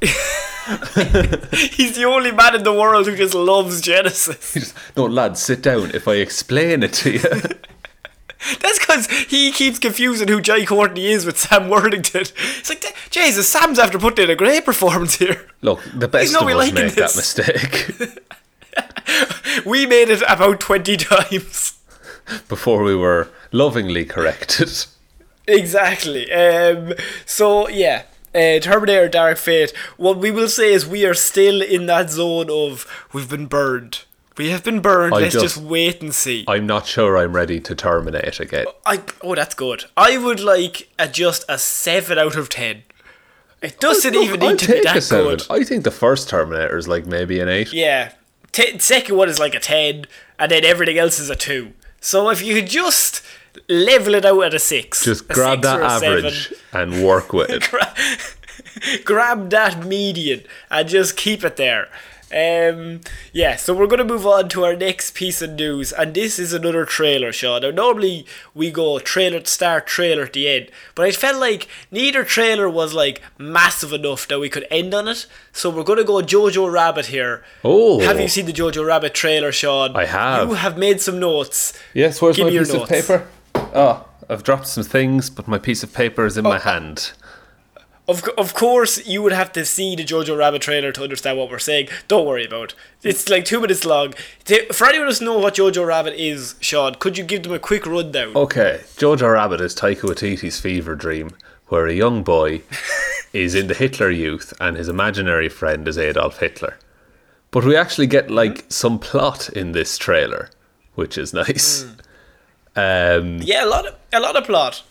He's 1.76 1.96
the 1.96 2.04
only 2.06 2.30
man 2.32 2.54
in 2.54 2.62
the 2.62 2.72
world 2.72 3.06
who 3.06 3.16
just 3.16 3.34
loves 3.34 3.82
Genisys. 3.82 4.54
Just, 4.54 4.74
no, 4.96 5.06
lad, 5.06 5.36
sit 5.36 5.62
down. 5.62 5.90
If 5.94 6.06
I 6.08 6.14
explain 6.14 6.82
it 6.82 6.92
to 6.94 7.12
you, 7.12 7.20
That's 8.60 8.78
because 8.78 9.06
he 9.06 9.52
keeps 9.52 9.78
confusing 9.78 10.28
who 10.28 10.40
Jai 10.40 10.64
Courtney 10.64 11.06
is 11.06 11.26
with 11.26 11.38
Sam 11.38 11.68
Worthington. 11.68 12.22
It's 12.22 12.68
like, 12.68 12.84
Jesus, 13.10 13.48
Sam's 13.48 13.78
after 13.78 13.98
putting 13.98 14.24
in 14.24 14.30
a 14.30 14.36
great 14.36 14.64
performance 14.64 15.16
here. 15.16 15.46
look, 15.62 15.80
the 15.94 16.08
best 16.08 16.34
of 16.34 16.42
us 16.42 16.54
liking 16.54 16.74
make 16.74 16.94
that 16.94 17.16
mistake. 17.16 18.18
We 19.66 19.84
made 19.84 20.08
it 20.08 20.22
about 20.28 20.60
20 20.60 20.96
times. 20.96 21.80
before 22.48 22.82
we 22.82 22.94
were 22.94 23.28
lovingly 23.52 24.04
corrected. 24.04 24.86
Exactly. 25.46 26.30
Um, 26.32 26.94
so, 27.26 27.68
yeah. 27.68 28.04
Uh, 28.32 28.60
Terminator 28.60 29.08
Dark 29.08 29.38
Fate. 29.38 29.72
What 29.96 30.18
we 30.18 30.30
will 30.30 30.48
say 30.48 30.72
is 30.72 30.86
we 30.86 31.04
are 31.04 31.14
still 31.14 31.60
in 31.60 31.86
that 31.86 32.10
zone 32.10 32.48
of 32.48 32.86
we've 33.12 33.28
been 33.28 33.46
burned. 33.46 34.04
We 34.36 34.50
have 34.50 34.64
been 34.64 34.80
burned. 34.80 35.14
I 35.14 35.18
Let's 35.20 35.34
just- 35.34 35.56
just 35.56 35.56
wait 35.58 36.00
and 36.00 36.14
see. 36.14 36.44
I'm 36.48 36.66
not 36.66 36.86
sure 36.86 37.18
I'm 37.18 37.34
ready 37.34 37.60
to 37.60 37.74
terminate 37.74 38.40
again. 38.40 38.66
I 38.86 39.02
oh 39.22 39.34
that's 39.34 39.54
good. 39.54 39.84
I 39.96 40.16
would 40.18 40.40
like 40.40 40.88
a, 40.98 41.08
just 41.08 41.44
a 41.48 41.58
seven 41.58 42.18
out 42.18 42.36
of 42.36 42.48
ten. 42.48 42.84
It 43.60 43.78
doesn't 43.80 44.14
even 44.14 44.42
I'll 44.42 44.50
need 44.50 44.58
to 44.60 44.72
be 44.72 44.80
that 44.82 45.02
seven. 45.02 45.36
good. 45.36 45.46
I 45.50 45.64
think 45.64 45.84
the 45.84 45.90
first 45.90 46.28
Terminator 46.30 46.78
is 46.78 46.88
like 46.88 47.04
maybe 47.06 47.40
an 47.40 47.48
eight. 47.48 47.72
Yeah, 47.74 48.12
T- 48.52 48.78
second 48.78 49.16
one 49.16 49.28
is 49.28 49.38
like 49.38 49.54
a 49.54 49.60
ten, 49.60 50.06
and 50.38 50.50
then 50.50 50.64
everything 50.64 50.96
else 50.96 51.18
is 51.18 51.28
a 51.28 51.36
two. 51.36 51.72
So 52.00 52.30
if 52.30 52.42
you 52.42 52.54
could 52.54 52.68
just 52.70 53.20
level 53.68 54.14
it 54.14 54.24
out 54.24 54.40
at 54.44 54.54
a 54.54 54.58
six, 54.58 55.04
Just 55.04 55.24
a 55.28 55.34
grab 55.34 55.58
six 55.58 55.66
that 55.66 55.82
average 56.02 56.54
and 56.72 57.04
work 57.04 57.34
with 57.34 57.50
it. 57.50 57.68
Gra- 57.70 57.94
grab 59.04 59.50
that 59.50 59.84
median 59.84 60.42
and 60.70 60.88
just 60.88 61.16
keep 61.18 61.44
it 61.44 61.56
there. 61.56 61.88
Um, 62.32 63.00
yeah, 63.32 63.56
so 63.56 63.74
we're 63.74 63.88
going 63.88 63.98
to 63.98 64.04
move 64.04 64.26
on 64.26 64.48
to 64.50 64.64
our 64.64 64.76
next 64.76 65.14
piece 65.14 65.42
of 65.42 65.50
news, 65.50 65.92
and 65.92 66.14
this 66.14 66.38
is 66.38 66.52
another 66.52 66.84
trailer, 66.84 67.32
Sean. 67.32 67.62
Now, 67.62 67.70
normally 67.70 68.24
we 68.54 68.70
go 68.70 68.98
trailer 69.00 69.38
at 69.38 69.48
start, 69.48 69.86
trailer 69.88 70.22
at 70.22 70.32
the 70.34 70.48
end, 70.48 70.70
but 70.94 71.06
I 71.06 71.10
felt 71.10 71.38
like 71.40 71.66
neither 71.90 72.22
trailer 72.22 72.70
was 72.70 72.94
like 72.94 73.20
massive 73.36 73.92
enough 73.92 74.28
that 74.28 74.38
we 74.38 74.48
could 74.48 74.66
end 74.70 74.94
on 74.94 75.08
it. 75.08 75.26
So 75.52 75.70
we're 75.70 75.82
going 75.82 75.98
to 75.98 76.04
go 76.04 76.22
Jojo 76.22 76.72
Rabbit 76.72 77.06
here. 77.06 77.42
Oh. 77.64 77.98
have 78.00 78.20
you 78.20 78.28
seen 78.28 78.46
the 78.46 78.52
Jojo 78.52 78.86
Rabbit 78.86 79.12
trailer, 79.14 79.50
Sean? 79.50 79.96
I 79.96 80.04
have. 80.04 80.48
You 80.48 80.54
have 80.54 80.78
made 80.78 81.00
some 81.00 81.18
notes. 81.18 81.72
Yes, 81.94 82.22
where's 82.22 82.36
Give 82.36 82.46
my 82.46 82.52
piece 82.52 82.72
of 82.72 82.88
paper? 82.88 83.26
Oh, 83.54 84.06
I've 84.28 84.44
dropped 84.44 84.68
some 84.68 84.84
things, 84.84 85.30
but 85.30 85.48
my 85.48 85.58
piece 85.58 85.82
of 85.82 85.92
paper 85.92 86.24
is 86.26 86.38
in 86.38 86.46
Oh, 86.46 86.50
my 86.50 86.58
hand. 86.58 87.12
Of, 88.10 88.24
of 88.36 88.54
course, 88.54 89.06
you 89.06 89.22
would 89.22 89.32
have 89.32 89.52
to 89.52 89.64
see 89.64 89.94
the 89.96 90.04
Jojo 90.04 90.36
Rabbit 90.36 90.62
trailer 90.62 90.92
to 90.92 91.02
understand 91.02 91.38
what 91.38 91.50
we're 91.50 91.58
saying. 91.58 91.88
Don't 92.08 92.26
worry 92.26 92.44
about 92.44 92.72
it. 92.72 93.08
It's 93.10 93.28
like 93.28 93.44
two 93.44 93.60
minutes 93.60 93.84
long. 93.84 94.14
For 94.72 94.86
anyone 94.86 95.06
who 95.06 95.10
doesn't 95.12 95.24
know 95.24 95.38
what 95.38 95.54
Jojo 95.54 95.86
Rabbit 95.86 96.14
is, 96.20 96.56
Sean, 96.60 96.96
could 96.96 97.16
you 97.16 97.24
give 97.24 97.44
them 97.44 97.52
a 97.52 97.58
quick 97.58 97.86
rundown? 97.86 98.36
Okay, 98.36 98.80
Jojo 98.96 99.32
Rabbit 99.32 99.60
is 99.60 99.74
Taika 99.74 100.02
Waititi's 100.02 100.58
fever 100.60 100.94
dream, 100.94 101.30
where 101.68 101.86
a 101.86 101.92
young 101.94 102.22
boy 102.22 102.62
is 103.32 103.54
in 103.54 103.68
the 103.68 103.74
Hitler 103.74 104.10
Youth, 104.10 104.52
and 104.60 104.76
his 104.76 104.88
imaginary 104.88 105.48
friend 105.48 105.86
is 105.86 105.96
Adolf 105.96 106.40
Hitler. 106.40 106.76
But 107.52 107.64
we 107.64 107.76
actually 107.76 108.06
get 108.08 108.30
like 108.30 108.64
some 108.68 108.98
plot 108.98 109.48
in 109.50 109.72
this 109.72 109.96
trailer, 109.98 110.50
which 110.94 111.16
is 111.16 111.32
nice. 111.32 111.84
Um, 112.76 113.38
Yeah, 113.42 113.64
a 113.64 113.66
lot 113.66 113.86
of 113.86 113.94
a 114.12 114.20
lot 114.20 114.36
of 114.36 114.44
plot. 114.44 114.82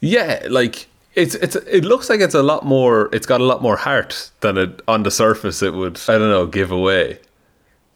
yeah, 0.00 0.46
like 0.48 0.86
it's 1.14 1.34
it's 1.36 1.56
it 1.56 1.84
looks 1.84 2.08
like 2.08 2.20
it's 2.20 2.34
a 2.34 2.42
lot 2.42 2.64
more. 2.64 3.08
It's 3.12 3.26
got 3.26 3.40
a 3.40 3.44
lot 3.44 3.62
more 3.62 3.76
heart 3.76 4.30
than 4.40 4.56
it 4.58 4.80
on 4.86 5.02
the 5.02 5.10
surface 5.10 5.62
it 5.62 5.74
would. 5.74 6.00
I 6.08 6.18
don't 6.18 6.30
know, 6.30 6.46
give 6.46 6.70
away. 6.70 7.18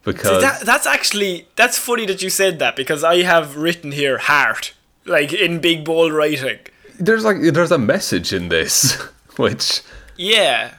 Because 0.04 0.42
That, 0.42 0.60
that's 0.66 0.86
actually 0.86 1.46
that's 1.56 1.78
funny 1.78 2.04
that 2.06 2.20
you 2.22 2.28
said 2.28 2.58
that 2.58 2.76
because 2.76 3.02
I 3.02 3.22
have 3.22 3.56
written 3.56 3.92
here 3.92 4.18
heart 4.18 4.74
like 5.06 5.32
in 5.32 5.60
big 5.60 5.84
bold 5.84 6.12
writing. 6.12 6.58
there's 7.00 7.24
like 7.24 7.40
there's 7.40 7.72
a 7.72 7.78
message 7.78 8.32
in 8.32 8.48
this, 8.50 8.94
which 9.36 9.80
Yeah. 10.16 10.74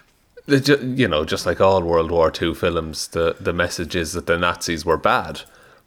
you 0.47 1.07
know, 1.07 1.25
just 1.25 1.45
like 1.47 1.59
all 1.59 1.81
World 1.81 2.11
War 2.11 2.31
II 2.39 2.53
films, 2.53 3.07
the 3.07 3.35
the 3.39 3.53
message 3.53 3.95
is 3.95 4.13
that 4.13 4.27
the 4.27 4.37
Nazis 4.37 4.85
were 4.85 4.97
bad, 4.97 5.41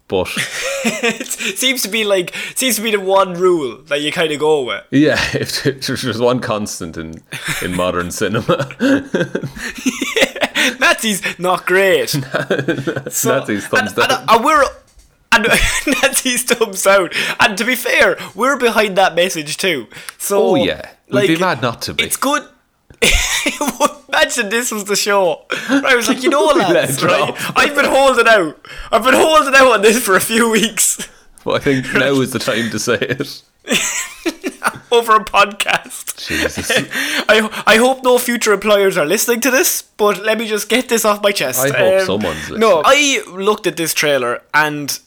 but 0.09 0.27
it 0.83 1.27
seems 1.57 1.81
to 1.83 1.87
be 1.87 2.03
like 2.03 2.35
seems 2.55 2.75
to 2.75 2.81
be 2.81 2.91
the 2.91 2.99
one 2.99 3.33
rule 3.33 3.77
that 3.83 4.01
you 4.01 4.11
kind 4.11 4.31
of 4.33 4.39
go 4.39 4.63
with. 4.63 4.83
yeah, 4.91 5.17
if 5.33 5.63
there's 5.63 6.19
one 6.19 6.41
constant 6.41 6.97
in 6.97 7.23
in 7.61 7.75
modern 7.75 8.11
cinema, 8.11 8.69
Nazis 10.79 11.21
not 11.39 11.65
great. 11.65 12.09
So- 12.09 12.19
Nazis 13.39 13.65
thumbs 13.67 13.93
and, 13.93 13.95
down. 13.95 14.11
And, 14.11 14.29
and 14.29 14.43
we're 14.43 14.65
and 15.31 15.47
Nazis 16.03 16.43
thumbs 16.43 16.85
out. 16.87 17.13
And 17.39 17.57
to 17.57 17.63
be 17.63 17.75
fair, 17.75 18.17
we're 18.35 18.57
behind 18.57 18.97
that 18.97 19.15
message 19.15 19.55
too. 19.57 19.87
So 20.17 20.41
oh 20.41 20.55
yeah, 20.55 20.89
we'd 21.11 21.27
be 21.27 21.39
mad 21.39 21.61
not 21.61 21.81
to 21.83 21.93
be. 21.93 22.03
It's 22.03 22.17
good. 22.17 22.43
Imagine 24.09 24.49
this 24.49 24.71
was 24.71 24.85
the 24.85 24.95
show. 24.95 25.45
I 25.69 25.95
was 25.95 26.07
like, 26.07 26.23
you 26.23 26.29
know, 26.29 26.45
lads, 26.55 27.03
right? 27.03 27.33
I've 27.55 27.75
been 27.75 27.85
holding 27.85 28.27
out. 28.27 28.67
I've 28.91 29.03
been 29.03 29.13
holding 29.13 29.55
out 29.55 29.71
on 29.71 29.81
this 29.81 30.03
for 30.03 30.15
a 30.15 30.21
few 30.21 30.49
weeks 30.49 31.07
But 31.43 31.55
I 31.55 31.59
think 31.59 31.93
now 31.93 32.19
is 32.21 32.31
the 32.33 32.39
time 32.39 32.69
to 32.71 32.79
say 32.79 32.97
it. 32.99 33.41
over 34.91 35.15
a 35.15 35.23
podcast. 35.23 36.27
Jesus, 36.27 36.69
I 37.29 37.63
I 37.65 37.77
hope 37.77 38.03
no 38.03 38.17
future 38.17 38.53
employers 38.53 38.97
are 38.97 39.05
listening 39.05 39.41
to 39.41 39.51
this, 39.51 39.81
but 39.81 40.23
let 40.23 40.37
me 40.37 40.47
just 40.47 40.69
get 40.69 40.89
this 40.89 41.05
off 41.05 41.21
my 41.21 41.31
chest. 41.31 41.65
Um, 41.65 41.75
I 41.75 41.77
hope 41.77 42.01
someone's 42.01 42.49
No, 42.51 42.81
I 42.85 43.21
looked 43.27 43.67
at 43.67 43.77
this 43.77 43.93
trailer 43.93 44.41
and 44.53 44.99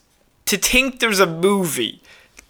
to 0.46 0.57
think 0.57 1.00
there's 1.00 1.20
a 1.20 1.26
movie 1.26 2.00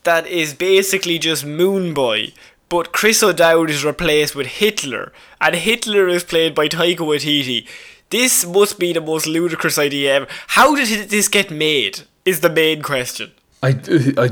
that 0.05 0.27
is 0.27 0.55
basically 0.55 1.19
just 1.19 1.45
Moone 1.45 1.95
Boy, 1.95 2.33
but 2.73 2.91
Chris 2.91 3.23
O'Dowd 3.23 3.69
is 3.69 3.85
replaced 3.85 4.35
with 4.35 4.47
Hitler, 4.47 5.13
and 5.43 5.55
Hitler 5.55 6.09
is 6.09 6.25
played 6.25 6.55
by 6.55 6.69
Taika 6.69 7.01
Waititi. 7.01 7.69
This 8.09 8.47
must 8.47 8.79
be 8.79 8.95
the 8.95 9.01
most 9.03 9.27
ludicrous 9.27 9.77
idea 9.77 10.15
ever. 10.15 10.27
How 10.47 10.75
did 10.75 11.11
this 11.11 11.29
get 11.29 11.51
made? 11.51 12.05
Is 12.25 12.41
the 12.41 12.49
main 12.49 12.81
question. 12.81 13.33
I, 13.63 13.69
I, 13.69 14.29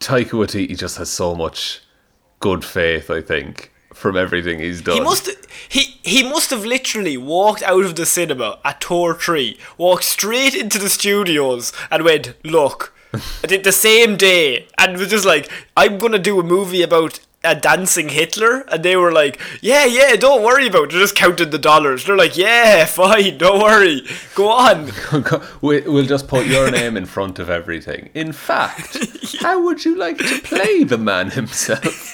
Taika 0.00 0.38
Waititi 0.40 0.74
just 0.78 0.96
has 0.96 1.10
so 1.10 1.34
much 1.34 1.82
good 2.40 2.64
faith. 2.64 3.10
I 3.10 3.20
think 3.20 3.70
from 3.92 4.16
everything 4.16 4.60
he's 4.60 4.80
done. 4.80 4.94
He 4.94 5.02
must 5.02 5.28
he 5.68 5.98
he 6.02 6.22
must 6.22 6.48
have 6.48 6.64
literally 6.64 7.18
walked 7.18 7.62
out 7.64 7.84
of 7.84 7.94
the 7.96 8.06
cinema 8.06 8.58
at 8.64 8.82
Thor 8.82 9.12
Tree, 9.12 9.58
walked 9.76 10.04
straight 10.04 10.54
into 10.54 10.78
the 10.78 10.88
studios, 10.88 11.74
and 11.90 12.04
went, 12.04 12.32
"Look." 12.42 12.94
I 13.44 13.46
did 13.46 13.62
the 13.62 13.70
same 13.70 14.16
day, 14.16 14.66
and 14.78 14.96
was 14.96 15.08
just 15.08 15.26
like, 15.26 15.48
"I'm 15.76 15.98
gonna 15.98 16.18
do 16.18 16.40
a 16.40 16.42
movie 16.42 16.82
about 16.82 17.20
a 17.44 17.54
dancing 17.54 18.08
Hitler," 18.08 18.64
and 18.68 18.82
they 18.82 18.96
were 18.96 19.12
like, 19.12 19.38
"Yeah, 19.60 19.84
yeah, 19.84 20.16
don't 20.16 20.42
worry 20.42 20.66
about." 20.66 20.84
it. 20.84 20.92
They 20.92 20.98
just 20.98 21.14
counted 21.16 21.50
the 21.50 21.58
dollars. 21.58 22.04
They're 22.04 22.16
like, 22.16 22.36
"Yeah, 22.36 22.84
fine, 23.00 23.38
don't 23.38 23.60
worry, 23.62 24.02
go 24.34 24.48
on." 24.50 24.90
We- 25.60 25.82
We'll 25.82 26.06
just 26.06 26.26
put 26.28 26.46
your 26.46 26.70
name 26.70 26.96
in 26.96 27.06
front 27.06 27.38
of 27.38 27.48
everything. 27.50 28.10
In 28.14 28.32
fact, 28.32 28.96
how 29.40 29.62
would 29.64 29.84
you 29.84 29.94
like 29.96 30.18
to 30.18 30.38
play 30.40 30.84
the 30.84 30.98
man 30.98 31.30
himself? 31.30 32.10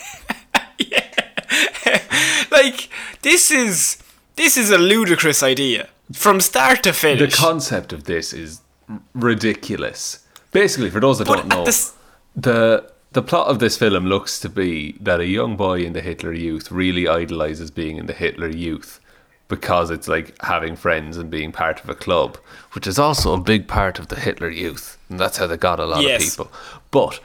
like 2.51 2.89
this 3.23 3.51
is 3.51 3.99
this 4.37 4.57
is 4.57 4.71
a 4.71 4.79
ludicrous 4.79 5.43
idea 5.43 5.89
from 6.13 6.41
start 6.41 6.83
to 6.83 6.93
finish. 6.93 7.31
The 7.33 7.37
concept 7.37 7.93
of 7.93 8.05
this 8.05 8.33
is 8.33 8.61
r- 8.89 9.01
ridiculous. 9.15 10.25
Basically, 10.53 10.91
for 10.91 11.01
those 11.01 11.19
that 11.19 11.27
But 11.29 11.37
don't 11.37 11.49
know, 11.49 11.65
the 11.65 11.93
the 12.37 12.91
the 13.13 13.23
plot 13.23 13.49
of 13.49 13.59
this 13.59 13.77
film 13.77 14.07
looks 14.07 14.39
to 14.41 14.49
be 14.49 14.93
that 15.01 15.21
a 15.21 15.27
young 15.27 15.57
boy 15.57 15.81
in 15.81 15.93
the 15.93 16.01
Hitler 16.01 16.33
Youth 16.33 16.71
really 16.71 17.09
idolizes 17.09 17.71
being 17.71 17.97
in 17.97 18.07
the 18.07 18.13
Hitler 18.13 18.49
Youth 18.49 19.01
because 19.49 19.91
it's 19.91 20.07
like 20.07 20.41
having 20.45 20.77
friends 20.77 21.17
and 21.17 21.29
being 21.29 21.51
part 21.51 21.83
of 21.83 21.89
a 21.91 21.95
club, 21.95 22.39
which 22.73 22.87
is 22.87 22.99
also 23.01 23.35
a 23.35 23.41
big 23.41 23.67
part 23.67 23.99
of 23.99 24.07
the 24.09 24.15
Hitler 24.17 24.49
Youth, 24.51 24.97
and 25.09 25.19
that's 25.19 25.39
how 25.39 25.49
they 25.49 25.57
got 25.57 25.81
a 25.81 25.87
lot 25.87 26.03
Yes. 26.03 26.23
of 26.23 26.31
people. 26.47 26.53
But 26.93 27.19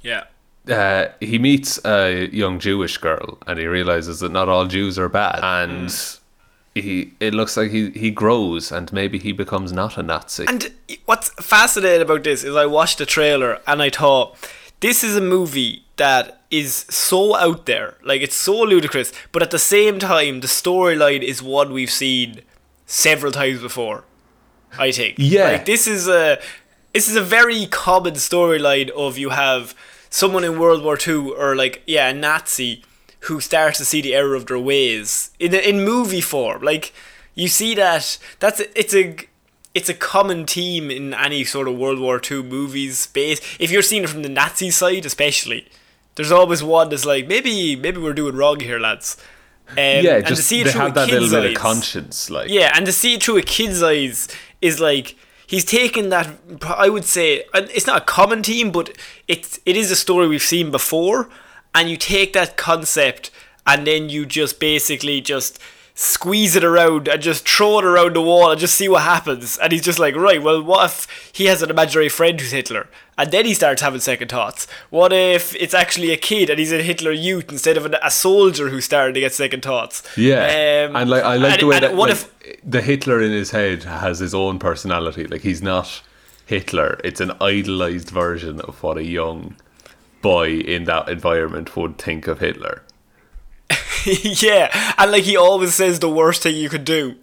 yeah. 0.00 0.24
uh, 0.72 1.08
he 1.18 1.38
meets 1.40 1.84
a 1.84 2.28
young 2.32 2.60
Jewish 2.60 2.98
girl 2.98 3.38
and 3.48 3.58
he 3.58 3.66
realizes 3.66 4.20
that 4.20 4.30
not 4.30 4.48
all 4.48 4.66
Jews 4.66 4.96
are 4.96 5.08
bad. 5.08 5.40
And 5.42 5.92
he 6.76 7.12
it 7.18 7.34
looks 7.34 7.56
like 7.56 7.70
he, 7.72 7.90
he 7.90 8.10
grows 8.12 8.70
and 8.72 8.92
maybe 8.92 9.18
he 9.18 9.32
becomes 9.32 9.72
not 9.72 9.98
a 9.98 10.02
Nazi. 10.04 10.44
And 10.46 10.72
what's 11.06 11.30
fascinating 11.44 12.02
about 12.02 12.22
this 12.22 12.44
is 12.44 12.54
I 12.54 12.66
watched 12.66 12.98
the 12.98 13.06
trailer 13.06 13.58
and 13.66 13.82
I 13.82 13.90
thought 13.90 14.36
this 14.82 15.02
is 15.02 15.16
a 15.16 15.20
movie 15.20 15.84
that 15.96 16.42
is 16.50 16.84
so 16.90 17.34
out 17.36 17.64
there, 17.66 17.96
like 18.04 18.20
it's 18.20 18.36
so 18.36 18.60
ludicrous, 18.60 19.12
but 19.32 19.42
at 19.42 19.50
the 19.50 19.58
same 19.58 19.98
time 19.98 20.40
the 20.40 20.48
storyline 20.48 21.22
is 21.22 21.42
one 21.42 21.72
we've 21.72 21.90
seen 21.90 22.42
several 22.84 23.32
times 23.32 23.60
before. 23.60 24.04
I 24.78 24.90
think. 24.90 25.16
Yeah. 25.18 25.52
Like 25.52 25.66
this 25.66 25.86
is 25.86 26.08
a 26.08 26.38
this 26.92 27.08
is 27.08 27.16
a 27.16 27.22
very 27.22 27.66
common 27.66 28.14
storyline 28.14 28.90
of 28.90 29.18
you 29.18 29.30
have 29.30 29.74
someone 30.10 30.44
in 30.44 30.58
World 30.58 30.82
War 30.82 30.96
Two 30.96 31.34
or 31.36 31.54
like 31.54 31.82
yeah 31.86 32.08
a 32.08 32.14
Nazi 32.14 32.82
who 33.26 33.40
starts 33.40 33.78
to 33.78 33.84
see 33.84 34.00
the 34.02 34.14
error 34.14 34.34
of 34.34 34.46
their 34.46 34.58
ways 34.58 35.30
in 35.38 35.54
in 35.54 35.84
movie 35.84 36.20
form. 36.20 36.62
Like 36.62 36.92
you 37.34 37.48
see 37.48 37.74
that 37.74 38.18
that's 38.40 38.60
it's 38.74 38.94
a 38.94 39.16
it's 39.74 39.88
a 39.88 39.94
common 39.94 40.46
theme 40.46 40.90
in 40.90 41.14
any 41.14 41.44
sort 41.44 41.68
of 41.68 41.76
World 41.78 41.98
War 41.98 42.18
Two 42.18 42.42
movies 42.42 42.98
space. 42.98 43.40
If 43.58 43.70
you're 43.70 43.82
seeing 43.82 44.04
it 44.04 44.08
from 44.10 44.22
the 44.22 44.28
Nazi 44.28 44.70
side, 44.70 45.06
especially, 45.06 45.68
there's 46.14 46.32
always 46.32 46.62
one 46.62 46.90
that's 46.90 47.04
like 47.04 47.26
maybe 47.26 47.76
maybe 47.76 47.98
we're 48.00 48.12
doing 48.12 48.36
wrong 48.36 48.60
here, 48.60 48.78
lads. 48.78 49.16
Um, 49.70 49.76
yeah, 49.78 50.16
and 50.16 50.26
to 50.26 50.36
see 50.36 50.60
it 50.60 50.64
they 50.64 50.72
through 50.72 50.80
have 50.82 50.90
a 50.90 50.94
that 50.94 51.06
little 51.08 51.20
kid's 51.20 51.32
bit 51.32 51.44
of 51.44 51.50
eyes- 51.52 51.56
conscience, 51.56 52.30
like 52.30 52.50
yeah, 52.50 52.72
and 52.74 52.84
to 52.86 52.92
see 52.92 53.14
it 53.14 53.22
through 53.22 53.38
a 53.38 53.42
kid's 53.42 53.82
eyes 53.82 54.28
is 54.60 54.80
like 54.80 55.16
he's 55.46 55.64
taken 55.64 56.10
that. 56.10 56.28
I 56.66 56.88
would 56.90 57.04
say 57.04 57.44
it's 57.54 57.86
not 57.86 58.02
a 58.02 58.04
common 58.04 58.42
theme, 58.42 58.70
but 58.70 58.96
it's 59.28 59.58
it 59.64 59.76
is 59.76 59.90
a 59.90 59.96
story 59.96 60.28
we've 60.28 60.42
seen 60.42 60.70
before, 60.70 61.30
and 61.74 61.88
you 61.88 61.96
take 61.96 62.34
that 62.34 62.56
concept 62.58 63.30
and 63.66 63.86
then 63.86 64.08
you 64.08 64.26
just 64.26 64.58
basically 64.58 65.20
just 65.20 65.58
squeeze 65.94 66.56
it 66.56 66.64
around 66.64 67.06
and 67.06 67.20
just 67.22 67.46
throw 67.48 67.78
it 67.78 67.84
around 67.84 68.16
the 68.16 68.22
wall 68.22 68.50
and 68.50 68.58
just 68.60 68.74
see 68.74 68.88
what 68.88 69.02
happens. 69.02 69.58
And 69.58 69.72
he's 69.72 69.82
just 69.82 69.98
like, 69.98 70.16
right, 70.16 70.42
well, 70.42 70.62
what 70.62 70.86
if 70.90 71.30
he 71.32 71.44
has 71.46 71.62
an 71.62 71.70
imaginary 71.70 72.08
friend 72.08 72.40
who's 72.40 72.50
Hitler? 72.52 72.88
And 73.18 73.30
then 73.30 73.44
he 73.44 73.52
starts 73.52 73.82
having 73.82 74.00
second 74.00 74.28
thoughts. 74.28 74.66
What 74.88 75.12
if 75.12 75.54
it's 75.56 75.74
actually 75.74 76.10
a 76.10 76.16
kid 76.16 76.48
and 76.48 76.58
he's 76.58 76.72
a 76.72 76.82
Hitler 76.82 77.12
youth 77.12 77.52
instead 77.52 77.76
of 77.76 77.84
an, 77.84 77.96
a 78.02 78.10
soldier 78.10 78.70
who's 78.70 78.86
starting 78.86 79.12
to 79.14 79.20
get 79.20 79.34
second 79.34 79.62
thoughts? 79.62 80.02
Yeah, 80.16 80.86
Um, 80.88 80.96
and 80.96 81.10
like 81.10 81.22
I 81.24 81.36
like 81.36 81.52
and- 81.52 81.62
the 81.62 81.66
way 81.66 81.80
that 81.80 81.94
what 81.94 82.08
like, 82.08 82.18
if 82.18 82.60
the 82.64 82.80
Hitler 82.80 83.20
in 83.20 83.30
his 83.30 83.50
head 83.50 83.84
has 83.84 84.18
his 84.18 84.34
own 84.34 84.58
personality. 84.58 85.26
Like 85.26 85.42
he's 85.42 85.62
not 85.62 86.02
Hitler; 86.46 86.98
it's 87.04 87.20
an 87.20 87.32
idolized 87.40 88.08
version 88.10 88.60
of 88.62 88.82
what 88.82 88.96
a 88.96 89.04
young 89.04 89.56
boy 90.22 90.54
in 90.58 90.84
that 90.84 91.08
environment 91.08 91.76
would 91.76 91.98
think 91.98 92.26
of 92.26 92.38
Hitler. 92.40 92.82
yeah, 94.04 94.94
and 94.98 95.10
like 95.10 95.24
he 95.24 95.36
always 95.36 95.74
says 95.74 96.00
the 96.00 96.08
worst 96.10 96.42
thing 96.42 96.56
you 96.56 96.68
could 96.68 96.84
do, 96.84 97.16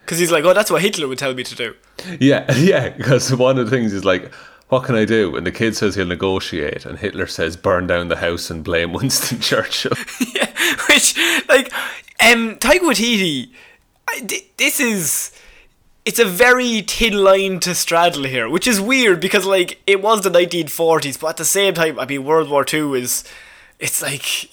because 0.00 0.18
he's 0.18 0.32
like, 0.32 0.44
oh, 0.44 0.52
that's 0.52 0.70
what 0.70 0.82
Hitler 0.82 1.08
would 1.08 1.18
tell 1.18 1.34
me 1.34 1.44
to 1.44 1.54
do. 1.54 1.74
Yeah, 2.20 2.52
yeah. 2.56 2.90
Because 2.90 3.34
one 3.34 3.58
of 3.58 3.64
the 3.66 3.70
things 3.70 3.92
is 3.92 4.04
like, 4.04 4.32
what 4.68 4.84
can 4.84 4.94
I 4.94 5.04
do? 5.04 5.36
And 5.36 5.46
the 5.46 5.52
kid 5.52 5.76
says 5.76 5.94
he'll 5.94 6.06
negotiate, 6.06 6.84
and 6.84 6.98
Hitler 6.98 7.26
says 7.26 7.56
burn 7.56 7.86
down 7.86 8.08
the 8.08 8.16
house 8.16 8.50
and 8.50 8.64
blame 8.64 8.92
Winston 8.94 9.40
Churchill. 9.40 9.92
yeah, 10.34 10.52
which 10.88 11.16
like, 11.48 11.72
um, 12.20 12.56
Taika 12.56 12.80
Waititi, 12.80 13.50
I, 14.08 14.42
this 14.56 14.80
is. 14.80 15.30
It's 16.04 16.18
a 16.18 16.26
very 16.26 16.82
thin 16.82 17.24
line 17.24 17.60
to 17.60 17.74
straddle 17.74 18.24
here, 18.24 18.46
which 18.46 18.66
is 18.66 18.78
weird 18.78 19.20
because 19.20 19.46
like 19.46 19.80
it 19.86 20.02
was 20.02 20.20
the 20.20 20.28
1940s, 20.28 21.18
but 21.18 21.28
at 21.28 21.36
the 21.38 21.46
same 21.46 21.72
time, 21.72 21.98
I 21.98 22.04
mean, 22.04 22.24
World 22.24 22.50
War 22.50 22.62
Two 22.62 22.94
is. 22.94 23.24
It's 23.78 24.02
like 24.02 24.48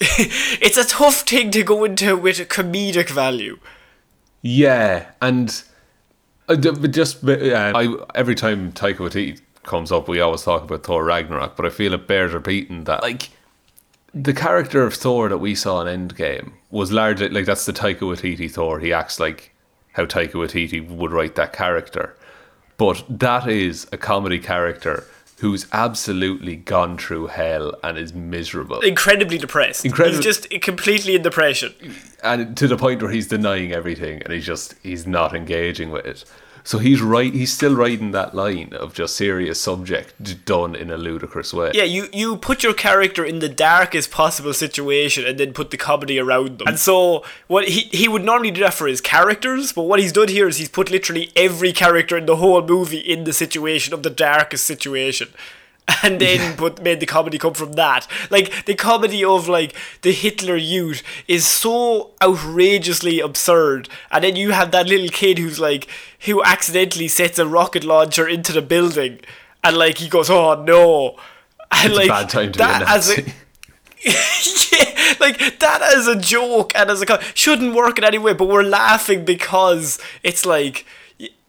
it's 0.62 0.76
a 0.76 0.84
tough 0.84 1.22
thing 1.22 1.50
to 1.52 1.62
go 1.62 1.84
into 1.84 2.16
with 2.16 2.38
a 2.40 2.44
comedic 2.44 3.10
value. 3.10 3.58
yeah, 4.42 5.10
and 5.20 5.62
uh, 6.48 6.56
just 6.56 7.24
uh, 7.24 7.72
I 7.74 7.96
every 8.14 8.34
time 8.34 8.72
Taika 8.72 8.96
Waititi 8.96 9.40
comes 9.62 9.92
up, 9.92 10.08
we 10.08 10.20
always 10.20 10.42
talk 10.42 10.62
about 10.64 10.84
Thor 10.84 11.04
Ragnarok, 11.04 11.56
but 11.56 11.66
I 11.66 11.70
feel 11.70 11.94
it 11.94 12.06
bears 12.06 12.32
repeating 12.32 12.84
that 12.84 13.02
like 13.02 13.30
the 14.14 14.34
character 14.34 14.82
of 14.82 14.94
Thor 14.94 15.28
that 15.28 15.38
we 15.38 15.54
saw 15.54 15.84
in 15.84 16.08
Endgame 16.08 16.52
was 16.70 16.92
largely 16.92 17.28
like 17.28 17.46
that's 17.46 17.66
the 17.66 17.72
Taika 17.72 18.00
Waititi 18.00 18.50
Thor. 18.50 18.80
He 18.80 18.92
acts 18.92 19.20
like 19.20 19.54
how 19.92 20.04
Taika 20.04 20.32
Waititi 20.32 20.86
would 20.88 21.12
write 21.12 21.36
that 21.36 21.52
character, 21.52 22.16
but 22.76 23.04
that 23.08 23.46
is 23.46 23.86
a 23.92 23.96
comedy 23.96 24.38
character 24.38 25.06
who's 25.42 25.66
absolutely 25.72 26.54
gone 26.54 26.96
through 26.96 27.26
hell 27.26 27.74
and 27.82 27.98
is 27.98 28.14
miserable, 28.14 28.78
Incredibly 28.80 29.38
depressed. 29.38 29.84
Incredib- 29.84 30.10
He's 30.10 30.20
just 30.20 30.48
completely 30.62 31.16
in 31.16 31.22
depression. 31.22 31.74
and 32.22 32.56
to 32.56 32.68
the 32.68 32.76
point 32.76 33.02
where 33.02 33.10
he's 33.10 33.26
denying 33.26 33.72
everything 33.72 34.22
and 34.22 34.32
he's 34.32 34.46
just 34.46 34.76
he's 34.84 35.04
not 35.04 35.34
engaging 35.34 35.90
with 35.90 36.06
it. 36.06 36.24
So 36.64 36.78
he's 36.78 37.00
right. 37.00 37.32
He's 37.32 37.52
still 37.52 37.74
writing 37.74 38.12
that 38.12 38.34
line 38.34 38.72
of 38.72 38.94
just 38.94 39.16
serious 39.16 39.60
subject 39.60 40.44
done 40.44 40.74
in 40.74 40.90
a 40.90 40.96
ludicrous 40.96 41.52
way. 41.52 41.72
Yeah, 41.74 41.84
you, 41.84 42.08
you 42.12 42.36
put 42.36 42.62
your 42.62 42.74
character 42.74 43.24
in 43.24 43.40
the 43.40 43.48
darkest 43.48 44.10
possible 44.10 44.54
situation 44.54 45.24
and 45.26 45.38
then 45.38 45.52
put 45.52 45.70
the 45.70 45.76
comedy 45.76 46.18
around 46.18 46.58
them. 46.58 46.68
And 46.68 46.78
so 46.78 47.24
what 47.48 47.68
he 47.68 47.82
he 47.96 48.08
would 48.08 48.24
normally 48.24 48.50
do 48.50 48.60
that 48.60 48.74
for 48.74 48.86
his 48.86 49.00
characters, 49.00 49.72
but 49.72 49.82
what 49.82 50.00
he's 50.00 50.12
done 50.12 50.28
here 50.28 50.48
is 50.48 50.58
he's 50.58 50.68
put 50.68 50.90
literally 50.90 51.32
every 51.36 51.72
character 51.72 52.16
in 52.16 52.26
the 52.26 52.36
whole 52.36 52.62
movie 52.62 52.98
in 52.98 53.24
the 53.24 53.32
situation 53.32 53.92
of 53.92 54.02
the 54.02 54.10
darkest 54.10 54.64
situation. 54.64 55.28
And 56.04 56.20
then 56.20 56.56
put 56.56 56.82
made 56.82 57.00
the 57.00 57.06
comedy 57.06 57.38
come 57.38 57.54
from 57.54 57.72
that. 57.72 58.06
Like 58.30 58.64
the 58.66 58.74
comedy 58.74 59.24
of 59.24 59.48
like 59.48 59.74
the 60.02 60.12
Hitler 60.12 60.56
Youth 60.56 61.02
is 61.28 61.46
so 61.46 62.10
outrageously 62.22 63.20
absurd. 63.20 63.88
And 64.10 64.24
then 64.24 64.34
you 64.36 64.50
have 64.50 64.70
that 64.72 64.88
little 64.88 65.08
kid 65.08 65.38
who's 65.38 65.60
like 65.60 65.88
who 66.24 66.42
accidentally 66.42 67.08
sets 67.08 67.38
a 67.38 67.46
rocket 67.46 67.84
launcher 67.84 68.26
into 68.26 68.52
the 68.52 68.62
building 68.62 69.20
and 69.62 69.76
like 69.76 69.98
he 69.98 70.08
goes, 70.08 70.28
Oh 70.30 70.62
no 70.62 71.18
and 71.72 71.90
It's 71.90 71.96
like 71.96 72.06
a 72.06 72.08
bad 72.08 72.28
time 72.28 72.52
to 72.52 72.58
be 72.58 72.64
a 72.64 72.66
that 72.66 72.82
as 72.82 73.08
Nazi. 73.08 73.32
yeah, 74.04 75.14
like 75.20 75.58
that 75.60 75.80
as 75.80 76.08
a 76.08 76.16
joke 76.16 76.72
and 76.74 76.90
as 76.90 77.00
a 77.00 77.06
co- 77.06 77.20
shouldn't 77.34 77.74
work 77.74 77.98
in 77.98 78.04
any 78.04 78.18
way, 78.18 78.32
but 78.32 78.48
we're 78.48 78.64
laughing 78.64 79.24
because 79.24 80.00
it's 80.22 80.44
like 80.44 80.84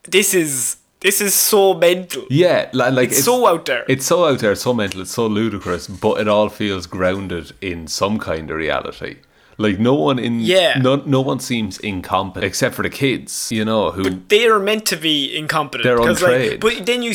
this 0.04 0.34
is 0.34 0.78
this 1.04 1.22
is 1.22 1.36
so 1.36 1.74
mental. 1.76 2.24
Yeah, 2.30 2.70
li- 2.74 2.90
like 2.92 3.10
It's 3.12 3.24
so 3.24 3.46
out 3.48 3.66
there. 3.66 3.86
It's 3.88 4.06
so 4.06 4.26
out 4.26 4.40
there, 4.40 4.56
so 4.56 4.74
mental, 4.74 5.02
it's 5.02 5.12
so 5.12 5.28
ludicrous, 5.28 5.88
but 5.88 6.20
it 6.22 6.28
all 6.28 6.50
feels 6.50 6.88
grounded 6.88 7.52
in 7.62 7.88
some 7.88 8.18
kind 8.20 8.50
of 8.50 8.58
reality. 8.58 9.18
Like 9.58 9.78
no 9.80 9.94
one 9.94 10.18
in 10.18 10.40
Yeah. 10.40 10.80
no 10.80 10.96
no 11.06 11.22
one 11.22 11.40
seems 11.40 11.78
incompetent 11.80 12.44
except 12.50 12.74
for 12.76 12.82
the 12.82 12.90
kids, 12.90 13.52
you 13.52 13.64
know, 13.64 13.92
who 13.92 14.04
They 14.28 14.48
are 14.48 14.60
meant 14.60 14.86
to 14.88 14.96
be 14.98 15.36
incompetent. 15.38 15.84
They're 15.84 15.98
'cause, 15.98 16.22
like, 16.24 16.34
untrained. 16.42 16.60
but 16.62 16.86
then 16.88 17.04
you. 17.04 17.14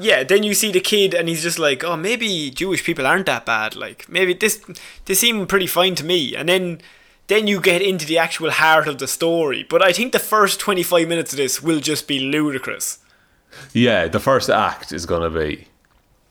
Yeah, 0.00 0.22
then 0.22 0.44
you 0.44 0.54
see 0.54 0.70
the 0.72 0.80
kid 0.80 1.12
and 1.12 1.28
he's 1.28 1.42
just 1.42 1.58
like, 1.58 1.82
oh, 1.82 1.96
maybe 1.96 2.50
Jewish 2.50 2.84
people 2.84 3.04
aren't 3.04 3.26
that 3.26 3.44
bad. 3.44 3.74
Like, 3.74 4.06
maybe 4.08 4.32
this, 4.32 4.60
they 5.06 5.14
seem 5.14 5.44
pretty 5.46 5.66
fine 5.66 5.96
to 5.96 6.04
me. 6.04 6.36
And 6.36 6.48
then, 6.48 6.80
then 7.26 7.48
you 7.48 7.60
get 7.60 7.82
into 7.82 8.06
the 8.06 8.16
actual 8.16 8.50
heart 8.52 8.86
of 8.86 8.98
the 8.98 9.08
story. 9.08 9.66
But 9.68 9.82
I 9.82 9.92
think 9.92 10.12
the 10.12 10.20
first 10.20 10.60
twenty 10.60 10.84
five 10.84 11.08
minutes 11.08 11.32
of 11.32 11.36
this 11.38 11.60
will 11.62 11.80
just 11.80 12.06
be 12.06 12.20
ludicrous. 12.20 12.98
Yeah, 13.72 14.08
the 14.08 14.20
first 14.20 14.50
act 14.50 14.92
is 14.92 15.06
gonna 15.06 15.30
be 15.30 15.66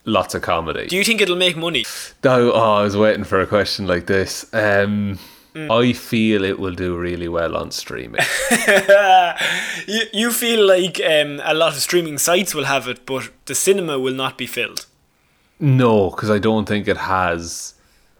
lots 0.04 0.34
of 0.34 0.42
comedy. 0.42 0.86
Do 0.86 0.96
you 0.96 1.04
think 1.04 1.20
it'll 1.20 1.36
make 1.36 1.56
money? 1.56 1.84
No, 2.24 2.52
oh, 2.52 2.74
I 2.74 2.82
was 2.82 2.96
waiting 2.96 3.24
for 3.24 3.40
a 3.40 3.46
question 3.46 3.86
like 3.86 4.06
this. 4.06 4.46
Um 4.52 5.18
Mm. 5.54 5.70
I 5.82 5.92
feel 5.94 6.44
it 6.44 6.58
will 6.58 6.74
do 6.74 6.96
really 6.96 7.26
well 7.26 7.56
on 7.56 7.70
streaming. 7.70 8.20
You, 9.86 10.02
you 10.12 10.30
feel 10.30 10.66
like 10.66 11.00
um, 11.00 11.40
a 11.42 11.54
lot 11.54 11.72
of 11.72 11.80
streaming 11.80 12.18
sites 12.18 12.54
will 12.54 12.66
have 12.66 12.86
it, 12.88 13.06
but 13.06 13.30
the 13.46 13.54
cinema 13.54 13.98
will 13.98 14.12
not 14.14 14.36
be 14.36 14.46
filled. 14.46 14.86
no, 15.58 16.10
because 16.10 16.30
I 16.30 16.38
don't 16.38 16.66
think 16.68 16.86
it 16.86 16.98
has 16.98 17.74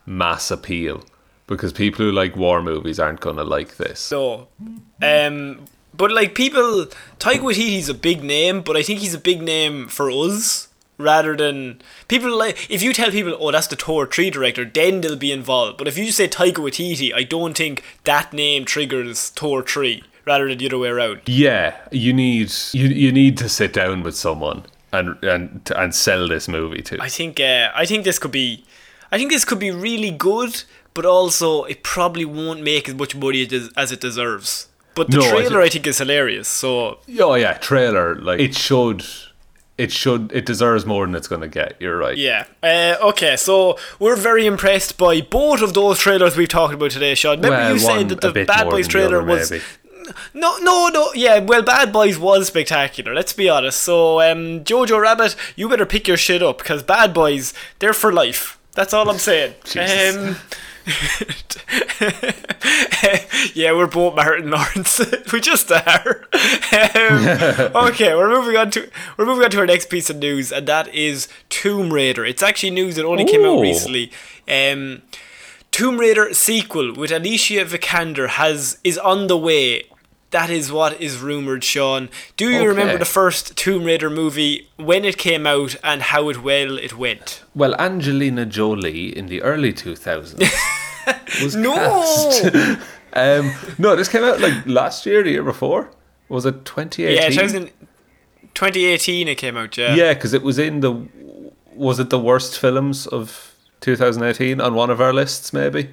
mass 0.07 0.51
appeal. 0.51 1.05
Because 1.47 1.73
people 1.73 2.05
who 2.05 2.13
like 2.13 2.37
war 2.37 2.63
movies 2.63 2.99
aren't 2.99 3.21
gonna 3.21 3.45
like 3.45 3.77
this. 3.77 4.01
So, 4.01 4.49
um, 5.03 5.65
but 5.95 6.11
like 6.13 6.35
people, 6.35 6.87
Taika 7.19 7.41
Waititi's 7.41 7.89
a 7.89 7.95
big 7.95 8.23
name, 8.23 8.63
but 8.63 8.77
I 8.77 8.83
think 8.83 9.01
he's 9.01 9.15
a 9.15 9.19
big 9.19 9.43
name 9.43 9.89
for 9.89 10.11
us 10.11 10.69
rather 10.99 11.37
than 11.37 11.81
people 12.09 12.37
like. 12.37 12.71
If 12.71 12.83
you 12.83 12.93
tell 12.93 13.11
people, 13.11 13.37
oh, 13.39 13.51
that's 13.51 13.67
the 13.69 13.77
Thor 13.77 14.07
Three 14.07 14.31
director, 14.31 14.65
then 14.65 15.01
they'll 15.01 15.17
be 15.17 15.33
involved. 15.33 15.79
But 15.79 15.89
if 15.89 15.97
you 15.97 16.07
just 16.07 16.19
say 16.19 16.29
Taika 16.29 16.57
Waititi, 16.57 17.13
I 17.15 17.23
don't 17.23 17.57
think 17.57 17.83
that 18.05 18.33
name 18.33 18.65
triggers 18.65 19.31
Thor 19.31 19.63
Three 19.63 20.03
rather 20.27 20.49
than 20.49 20.59
the 20.59 20.67
other 20.67 20.79
way 20.79 20.89
around. 20.89 21.23
Yeah, 21.27 21.77
you 21.91 22.13
need 22.13 22.53
you 22.73 22.89
you 22.89 23.13
need 23.13 23.39
to 23.39 23.49
sit 23.49 23.73
down 23.73 24.03
with 24.03 24.17
someone 24.17 24.65
and 24.93 25.23
and 25.25 25.73
and 25.75 25.95
sell 25.95 26.29
this 26.29 26.49
movie 26.49 26.83
to. 26.83 27.01
I 27.01 27.09
think 27.09 27.41
uh, 27.41 27.71
I 27.75 27.87
think 27.87 28.05
this 28.05 28.19
could 28.19 28.33
be 28.33 28.65
I 29.11 29.19
think 29.19 29.31
this 29.31 29.45
could 29.45 29.59
be 29.59 29.71
really 29.71 30.11
good, 30.11 30.63
but 30.95 31.05
also 31.05 31.65
it 31.65 31.83
probably 31.83 32.25
won't 32.25 32.63
make 32.63 32.89
as 32.89 32.95
much 32.95 33.17
money 33.17 33.49
as 33.77 33.93
it 33.93 34.01
deserves. 34.01 34.68
But 34.99 35.11
the 35.11 35.17
No, 35.19 35.25
I 35.25 35.31
trailer 35.31 35.61
thi- 35.63 35.67
I 35.67 35.69
think 35.71 35.87
is 35.87 35.99
hilarious. 35.99 36.49
So 36.49 36.99
oh 37.21 37.35
yeah, 37.35 37.55
trailer 37.55 38.15
like 38.17 38.41
it 38.41 38.55
should 38.55 39.05
it 39.79 39.93
should 39.93 40.31
it 40.33 40.45
deserves 40.45 40.85
more 40.85 41.07
than 41.07 41.15
it's 41.15 41.29
gonna 41.29 41.49
get. 41.49 41.77
You're 41.81 41.97
right. 41.97 42.19
yeah, 42.19 42.45
uh, 42.63 42.97
okay. 43.11 43.37
So 43.37 43.79
we're 44.01 44.17
very 44.17 44.45
impressed 44.45 44.99
by 44.99 45.21
both 45.21 45.63
of 45.63 45.73
those 45.73 45.99
trailers 46.01 46.37
we've 46.37 46.49
talked 46.49 46.75
about 46.75 46.91
today, 46.91 47.15
Sean. 47.15 47.37
Remember 47.37 47.57
Well, 47.57 47.73
you 47.75 47.79
said 47.79 48.09
that 48.11 48.21
the 48.21 48.45
Bad 48.45 48.69
Boys 48.69 48.89
trailer 48.89 49.19
other, 49.23 49.25
was 49.27 49.51
maybe. 49.53 49.63
no, 50.35 50.57
no, 50.59 50.89
no. 50.89 51.13
Yeah, 51.15 51.39
well, 51.39 51.63
Bad 51.63 51.93
Boys 51.93 52.19
was 52.19 52.49
spectacular. 52.49 53.15
Let's 53.15 53.33
be 53.33 53.49
honest. 53.49 53.81
So, 53.81 54.21
um, 54.21 54.65
Jojo 54.65 55.01
Rabbit, 55.01 55.37
you 55.55 55.69
better 55.69 55.87
pick 55.87 56.09
your 56.09 56.17
shit 56.17 56.43
up 56.43 56.59
because 56.59 56.83
Bad 56.83 57.15
Boys, 57.15 57.55
they're 57.79 57.93
for 57.93 58.13
life. 58.13 58.59
That's 58.75 58.93
all 58.93 59.09
I'm 59.09 59.19
saying. 59.19 59.55
Jesus. 59.65 60.17
Um, 60.17 60.37
yeah, 63.55 63.73
we're 63.73 63.87
both 63.87 64.17
Martin 64.17 64.51
Lawrence. 64.51 65.01
we 65.33 65.41
just 65.41 65.71
are. 65.71 66.27
Um, 66.73 67.75
okay, 67.89 68.15
we're 68.15 68.31
moving 68.31 68.57
on 68.57 68.71
to 68.73 68.91
we're 69.17 69.27
moving 69.27 69.45
on 69.45 69.51
to 69.51 69.59
our 69.59 69.67
next 69.67 69.91
piece 69.91 70.09
of 70.09 70.17
news, 70.17 70.51
and 70.51 70.67
that 70.67 70.93
is 70.95 71.29
Tomb 71.49 71.93
Raider. 71.93 72.25
It's 72.25 72.43
actually 72.43 72.71
news 72.71 72.97
that 72.97 73.05
only 73.05 73.25
came 73.25 73.45
out 73.45 73.61
recently. 73.61 74.11
Um, 74.49 75.03
Tomb 75.71 75.99
Raider 75.99 76.33
sequel 76.33 76.95
with 76.95 77.11
Alicia 77.11 77.65
Vikander 77.67 78.29
has 78.29 78.79
is 78.83 78.99
on 78.99 79.27
the 79.27 79.37
way. 79.37 79.85
That 80.31 80.51
is 80.51 80.71
what 80.71 81.01
is 81.01 81.19
rumored, 81.19 81.65
Sean. 81.65 82.11
Do 82.37 82.51
you 82.51 82.59
Okay. 82.59 82.67
remember 82.69 82.99
the 82.99 83.07
first 83.07 83.57
Tomb 83.57 83.85
Raider 83.85 84.11
movie 84.11 84.69
when 84.77 85.05
it 85.07 85.17
came 85.17 85.47
out 85.47 85.77
and 85.83 86.03
how 86.03 86.29
it 86.29 86.43
well 86.43 86.79
it 86.79 86.99
went? 86.99 87.43
Well, 87.55 87.75
Angelina 87.79 88.45
Jolie 88.45 89.17
in 89.17 89.27
the 89.29 89.41
early 89.43 89.73
2000s 89.73 90.39
was 91.43 91.57
No. 91.57 91.75
cast. 91.75 92.45
um, 93.15 93.53
no, 93.79 93.97
this 93.97 94.09
came 94.09 94.23
out 94.23 94.39
like 94.41 94.67
last 94.67 95.07
year, 95.07 95.23
the 95.23 95.31
year 95.31 95.43
before. 95.43 95.91
Was 96.29 96.45
it 96.45 96.67
2018? 96.67 97.17
Yeah, 97.17 97.29
2000, 97.31 97.71
2018 98.55 99.29
it 99.29 99.37
came 99.37 99.57
out. 99.57 99.77
Yeah. 99.79 99.95
Yeah, 99.95 100.15
because 100.15 100.35
it 100.35 100.43
was 100.43 100.59
in 100.59 100.81
the. 100.81 101.07
Was 101.75 101.99
it 102.01 102.11
the 102.11 102.19
worst 102.19 102.59
films 102.59 103.07
of 103.07 103.55
2018 103.81 104.61
on 104.61 104.75
one 104.75 104.91
of 104.91 105.01
our 105.01 105.13
lists? 105.15 105.53
Maybe. 105.53 105.89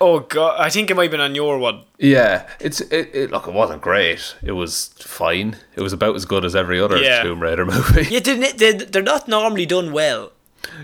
Oh 0.00 0.20
god, 0.20 0.60
I 0.60 0.70
think 0.70 0.90
it 0.90 0.94
might 0.94 1.04
have 1.04 1.10
been 1.10 1.20
on 1.20 1.34
your 1.34 1.58
one. 1.58 1.82
Yeah, 1.98 2.48
it's 2.60 2.80
it, 2.82 3.10
it. 3.14 3.30
Look, 3.30 3.46
it 3.46 3.54
wasn't 3.54 3.82
great. 3.82 4.34
It 4.42 4.52
was 4.52 4.88
fine. 4.98 5.56
It 5.74 5.80
was 5.80 5.92
about 5.92 6.14
as 6.14 6.24
good 6.24 6.44
as 6.44 6.54
every 6.54 6.80
other 6.80 6.98
Yeah. 6.98 7.22
Tomb 7.22 7.40
Raider 7.40 7.64
movie. 7.66 8.06
Yeah, 8.10 8.20
they're, 8.20 8.52
they 8.52 8.72
they're 8.72 9.02
not 9.02 9.28
normally 9.28 9.66
done 9.66 9.92
well. 9.92 10.32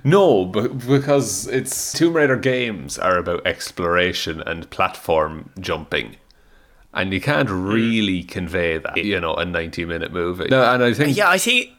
No, 0.04 0.46
but 0.46 0.86
because 0.86 1.46
it's 1.48 1.92
Tomb 1.92 2.14
Raider 2.14 2.36
games 2.36 2.98
are 2.98 3.18
about 3.18 3.46
exploration 3.46 4.40
and 4.42 4.70
platform 4.70 5.50
jumping. 5.60 6.16
And 6.94 7.12
you 7.12 7.20
can't 7.20 7.48
hmm. 7.48 7.68
really 7.68 8.22
convey 8.22 8.78
that, 8.78 8.96
you 8.96 9.20
know, 9.20 9.34
a 9.34 9.44
ninety-minute 9.44 10.12
movie. 10.12 10.48
No, 10.48 10.62
and 10.62 10.82
I 10.82 10.92
think 10.94 11.16
Yeah, 11.16 11.28
I 11.30 11.38
think. 11.38 11.70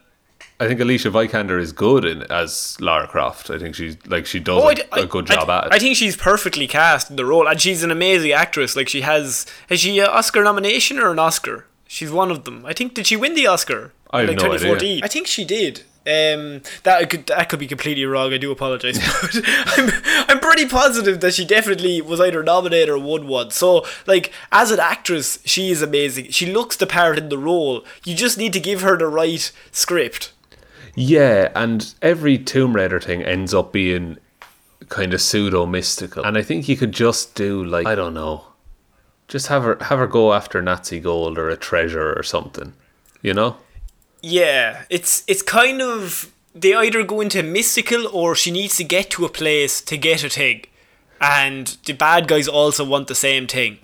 I 0.64 0.68
think 0.68 0.80
Alicia 0.80 1.10
Vikander 1.10 1.60
is 1.60 1.72
good 1.72 2.04
in 2.04 2.22
as 2.30 2.76
Lara 2.80 3.06
Croft. 3.06 3.50
I 3.50 3.58
think 3.58 3.74
she's 3.74 3.96
like 4.06 4.26
she 4.26 4.40
does 4.40 4.62
Oh, 4.62 4.66
a 4.68 4.70
I 4.70 4.74
d- 4.74 4.82
I- 4.92 5.00
a 5.00 5.06
good 5.06 5.30
I 5.30 5.34
job 5.34 5.46
th- 5.46 5.58
at 5.58 5.66
it. 5.66 5.72
I 5.72 5.78
think 5.78 5.96
she's 5.96 6.16
perfectly 6.16 6.66
cast 6.66 7.10
in 7.10 7.16
the 7.16 7.24
role, 7.24 7.46
and 7.48 7.60
she's 7.60 7.82
an 7.82 7.90
amazing 7.90 8.32
actress. 8.32 8.74
Like 8.76 8.88
she 8.88 9.02
has, 9.02 9.46
has 9.68 9.80
she 9.80 9.98
an 9.98 10.06
Oscar 10.08 10.42
nomination 10.42 10.98
or 10.98 11.10
an 11.12 11.18
Oscar? 11.18 11.66
She's 11.86 12.10
one 12.10 12.30
of 12.30 12.44
them. 12.44 12.64
I 12.66 12.72
think 12.72 12.94
did 12.94 13.06
she 13.06 13.16
win 13.16 13.34
the 13.34 13.46
Oscar? 13.46 13.92
I 14.10 14.20
have 14.20 14.28
like 14.30 14.38
no 14.38 14.52
idea. 14.52 15.00
I 15.04 15.08
think 15.08 15.26
she 15.26 15.44
did. 15.44 15.82
Um, 16.06 16.60
that 16.82 17.08
could 17.08 17.26
that 17.28 17.48
could 17.48 17.58
be 17.58 17.66
completely 17.66 18.04
wrong. 18.04 18.30
I 18.34 18.36
do 18.36 18.50
apologize, 18.52 18.98
but 19.22 19.40
I'm 19.78 19.90
I'm 20.28 20.38
pretty 20.38 20.66
positive 20.68 21.20
that 21.20 21.32
she 21.32 21.46
definitely 21.46 22.02
was 22.02 22.20
either 22.20 22.42
nominated 22.42 22.90
or 22.90 22.98
won 22.98 23.26
one. 23.26 23.50
So 23.52 23.86
like 24.06 24.30
as 24.52 24.70
an 24.70 24.80
actress, 24.80 25.38
she 25.46 25.70
is 25.70 25.80
amazing. 25.80 26.30
She 26.30 26.44
looks 26.52 26.76
the 26.76 26.86
part 26.86 27.16
in 27.16 27.30
the 27.30 27.38
role. 27.38 27.86
You 28.04 28.14
just 28.14 28.36
need 28.36 28.52
to 28.52 28.60
give 28.60 28.82
her 28.82 28.98
the 28.98 29.06
right 29.06 29.50
script. 29.72 30.33
Yeah, 30.94 31.50
and 31.54 31.94
every 32.02 32.38
Tomb 32.38 32.74
Raider 32.74 33.00
thing 33.00 33.22
ends 33.22 33.52
up 33.52 33.72
being 33.72 34.18
kind 34.88 35.14
of 35.14 35.20
pseudo 35.20 35.66
mystical. 35.66 36.24
And 36.24 36.36
I 36.38 36.42
think 36.42 36.68
you 36.68 36.76
could 36.76 36.92
just 36.92 37.34
do 37.34 37.64
like 37.64 37.86
I 37.86 37.94
don't 37.94 38.14
know, 38.14 38.44
just 39.28 39.48
have 39.48 39.62
her 39.64 39.78
have 39.80 39.98
her 39.98 40.06
go 40.06 40.32
after 40.32 40.62
Nazi 40.62 41.00
gold 41.00 41.38
or 41.38 41.48
a 41.48 41.56
treasure 41.56 42.12
or 42.12 42.22
something, 42.22 42.74
you 43.22 43.34
know? 43.34 43.56
Yeah, 44.22 44.84
it's 44.90 45.24
it's 45.26 45.42
kind 45.42 45.82
of 45.82 46.32
they 46.54 46.74
either 46.74 47.02
go 47.02 47.20
into 47.20 47.42
mystical 47.42 48.06
or 48.08 48.34
she 48.34 48.50
needs 48.50 48.76
to 48.76 48.84
get 48.84 49.10
to 49.10 49.24
a 49.24 49.28
place 49.28 49.80
to 49.82 49.96
get 49.96 50.22
a 50.24 50.28
thing. 50.28 50.64
and 51.20 51.78
the 51.86 51.92
bad 51.92 52.28
guys 52.28 52.46
also 52.48 52.84
want 52.84 53.08
the 53.08 53.14
same 53.14 53.46
thing. 53.46 53.78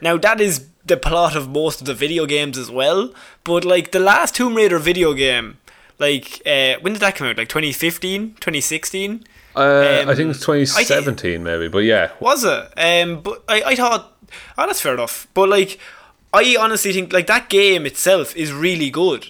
Now 0.00 0.16
that 0.18 0.40
is 0.40 0.66
the 0.84 0.96
plot 0.96 1.36
of 1.36 1.48
most 1.48 1.80
of 1.80 1.86
the 1.86 1.94
video 1.94 2.26
games 2.26 2.56
as 2.56 2.70
well. 2.70 3.12
But 3.44 3.64
like 3.64 3.92
the 3.92 4.00
last 4.00 4.34
Tomb 4.34 4.54
Raider 4.54 4.78
video 4.78 5.12
game, 5.14 5.58
like 5.98 6.42
uh, 6.46 6.74
when 6.80 6.92
did 6.92 7.00
that 7.00 7.16
come 7.16 7.28
out? 7.28 7.36
Like 7.36 7.48
2015, 7.48 8.34
2016. 8.34 9.24
Uh, 9.54 10.02
Um, 10.02 10.08
I 10.10 10.14
think 10.14 10.30
it's 10.30 10.44
2017 10.44 11.42
maybe, 11.42 11.68
but 11.68 11.78
yeah. 11.78 12.12
Was 12.20 12.44
it? 12.44 12.72
Um, 12.76 13.22
but 13.22 13.42
I, 13.48 13.62
I 13.62 13.76
thought, 13.76 14.12
oh, 14.58 14.66
that's 14.66 14.80
fair 14.80 14.94
enough. 14.94 15.26
But 15.32 15.48
like, 15.48 15.78
I 16.32 16.56
honestly 16.60 16.92
think 16.92 17.12
like 17.12 17.26
that 17.28 17.48
game 17.48 17.86
itself 17.86 18.36
is 18.36 18.52
really 18.52 18.90
good, 18.90 19.28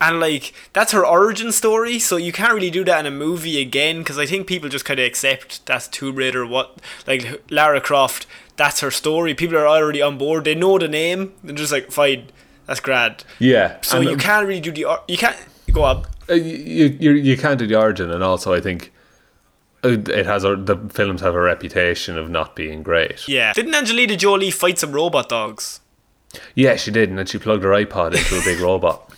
and 0.00 0.20
like 0.20 0.52
that's 0.72 0.92
her 0.92 1.04
origin 1.04 1.50
story. 1.50 1.98
So 1.98 2.16
you 2.16 2.30
can't 2.30 2.54
really 2.54 2.70
do 2.70 2.84
that 2.84 3.00
in 3.00 3.06
a 3.06 3.16
movie 3.16 3.60
again 3.60 3.98
because 3.98 4.18
I 4.18 4.26
think 4.26 4.46
people 4.46 4.68
just 4.68 4.84
kind 4.84 5.00
of 5.00 5.06
accept 5.06 5.66
that's 5.66 5.88
Tomb 5.88 6.14
Raider. 6.14 6.46
What 6.46 6.80
like 7.08 7.42
Lara 7.50 7.80
Croft, 7.80 8.28
that's 8.56 8.78
her 8.80 8.92
story. 8.92 9.34
People 9.34 9.58
are 9.58 9.66
already 9.66 10.00
on 10.00 10.18
board. 10.18 10.44
They 10.44 10.54
know 10.54 10.78
the 10.78 10.86
name. 10.86 11.32
They're 11.42 11.56
just 11.56 11.72
like, 11.72 11.90
fine, 11.90 12.26
that's 12.66 12.78
grad. 12.78 13.24
Yeah. 13.40 13.80
So 13.80 13.96
and, 13.98 14.08
you 14.08 14.16
can't 14.16 14.46
really 14.46 14.60
do 14.60 14.70
the 14.70 15.00
you 15.08 15.18
can't 15.18 15.36
go 15.78 15.84
on. 15.84 16.06
uh, 16.28 16.34
you, 16.34 16.96
you 17.00 17.12
you 17.12 17.36
can't 17.36 17.58
do 17.58 17.66
the 17.66 17.78
origin, 17.78 18.10
and 18.10 18.22
also 18.22 18.52
I 18.52 18.60
think 18.60 18.92
uh, 19.84 19.96
it 20.20 20.26
has 20.26 20.44
a, 20.44 20.56
the 20.56 20.76
films 20.92 21.20
have 21.20 21.34
a 21.34 21.40
reputation 21.40 22.18
of 22.18 22.28
not 22.30 22.56
being 22.56 22.82
great. 22.82 23.28
Yeah. 23.28 23.52
Didn't 23.52 23.74
Angelina 23.74 24.16
Jolie 24.16 24.50
fight 24.50 24.78
some 24.78 24.92
robot 24.92 25.28
dogs? 25.28 25.80
Yeah, 26.54 26.76
she 26.76 26.90
did, 26.90 27.08
and 27.08 27.18
then 27.18 27.26
she 27.26 27.38
plugged 27.38 27.64
her 27.64 27.70
iPod 27.70 28.14
into 28.14 28.38
a 28.38 28.44
big 28.44 28.60
robot. 28.60 29.10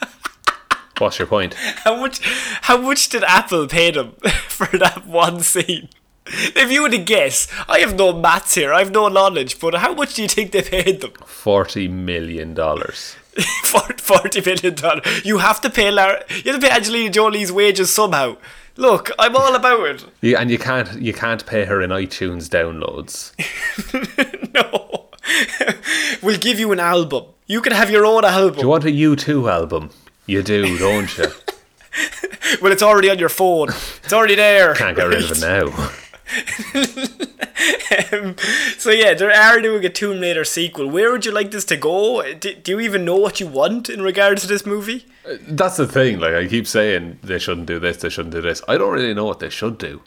What's 0.98 1.18
your 1.18 1.26
point? 1.28 1.54
How 1.84 1.96
much? 2.00 2.20
How 2.62 2.76
much 2.76 3.08
did 3.08 3.24
Apple 3.24 3.66
pay 3.66 3.90
them 3.90 4.12
for 4.48 4.66
that 4.78 5.06
one 5.06 5.40
scene? 5.40 5.88
If 6.26 6.70
you 6.70 6.82
were 6.82 6.90
to 6.90 6.98
guess, 6.98 7.48
I 7.68 7.80
have 7.80 7.96
no 7.96 8.12
maths 8.12 8.54
here. 8.54 8.72
I 8.72 8.78
have 8.78 8.92
no 8.92 9.08
knowledge. 9.08 9.58
But 9.58 9.74
how 9.74 9.92
much 9.94 10.14
do 10.14 10.22
you 10.22 10.28
think 10.28 10.52
they 10.52 10.62
paid 10.62 11.00
them? 11.00 11.12
Forty 11.26 11.88
million 11.88 12.54
dollars. 12.54 13.16
For- 13.64 13.80
Forty 13.98 14.40
million 14.42 14.74
dollars. 14.74 15.24
You 15.24 15.38
have 15.38 15.60
to 15.62 15.70
pay 15.70 15.90
Lara. 15.90 16.22
You 16.44 16.52
have 16.52 16.60
to 16.60 16.66
pay 16.68 16.74
Angelina 16.74 17.10
Jolie's 17.10 17.50
wages 17.52 17.90
somehow. 17.92 18.36
Look, 18.76 19.10
I'm 19.18 19.36
all 19.36 19.54
about 19.54 19.86
it. 19.86 20.04
Yeah, 20.20 20.40
and 20.40 20.50
you 20.50 20.58
can't 20.58 21.00
you 21.00 21.12
can't 21.12 21.44
pay 21.46 21.64
her 21.64 21.80
in 21.80 21.90
iTunes 21.90 22.48
downloads. 22.48 23.32
no, 24.54 25.08
we'll 26.22 26.38
give 26.38 26.58
you 26.58 26.72
an 26.72 26.80
album. 26.80 27.24
You 27.46 27.60
can 27.62 27.72
have 27.72 27.90
your 27.90 28.04
own 28.04 28.24
album. 28.24 28.54
Do 28.56 28.60
you 28.62 28.68
want 28.68 28.84
a 28.84 28.90
U 28.90 29.16
two 29.16 29.48
album? 29.48 29.90
You 30.26 30.42
do, 30.42 30.76
don't 30.78 31.16
you? 31.18 31.26
well, 32.60 32.72
it's 32.72 32.82
already 32.82 33.08
on 33.10 33.18
your 33.18 33.28
phone. 33.28 33.68
It's 34.04 34.12
already 34.12 34.34
there. 34.34 34.74
Can't 34.74 34.96
get 34.96 35.04
rid 35.06 35.24
of 35.24 35.32
it 35.32 35.40
now. 35.40 35.90
um, 38.12 38.36
so 38.78 38.90
yeah, 38.90 39.14
they 39.14 39.24
are 39.26 39.32
already 39.52 39.62
doing 39.68 39.84
a 39.84 39.90
Tomb 39.90 40.20
Raider 40.20 40.44
sequel. 40.44 40.88
Where 40.88 41.10
would 41.12 41.24
you 41.26 41.32
like 41.32 41.50
this 41.50 41.64
to 41.66 41.76
go? 41.76 42.22
Do, 42.34 42.54
do 42.54 42.72
you 42.72 42.80
even 42.80 43.04
know 43.04 43.16
what 43.16 43.40
you 43.40 43.46
want 43.46 43.88
in 43.88 44.02
regards 44.02 44.42
to 44.42 44.48
this 44.48 44.64
movie? 44.66 45.06
That's 45.46 45.76
the 45.76 45.86
thing. 45.86 46.18
Like 46.18 46.34
I 46.34 46.46
keep 46.46 46.66
saying, 46.66 47.18
they 47.22 47.38
shouldn't 47.38 47.66
do 47.66 47.78
this. 47.78 47.98
They 47.98 48.08
shouldn't 48.08 48.34
do 48.34 48.40
this. 48.40 48.62
I 48.68 48.76
don't 48.78 48.92
really 48.92 49.14
know 49.14 49.24
what 49.24 49.40
they 49.40 49.50
should 49.50 49.78
do 49.78 50.02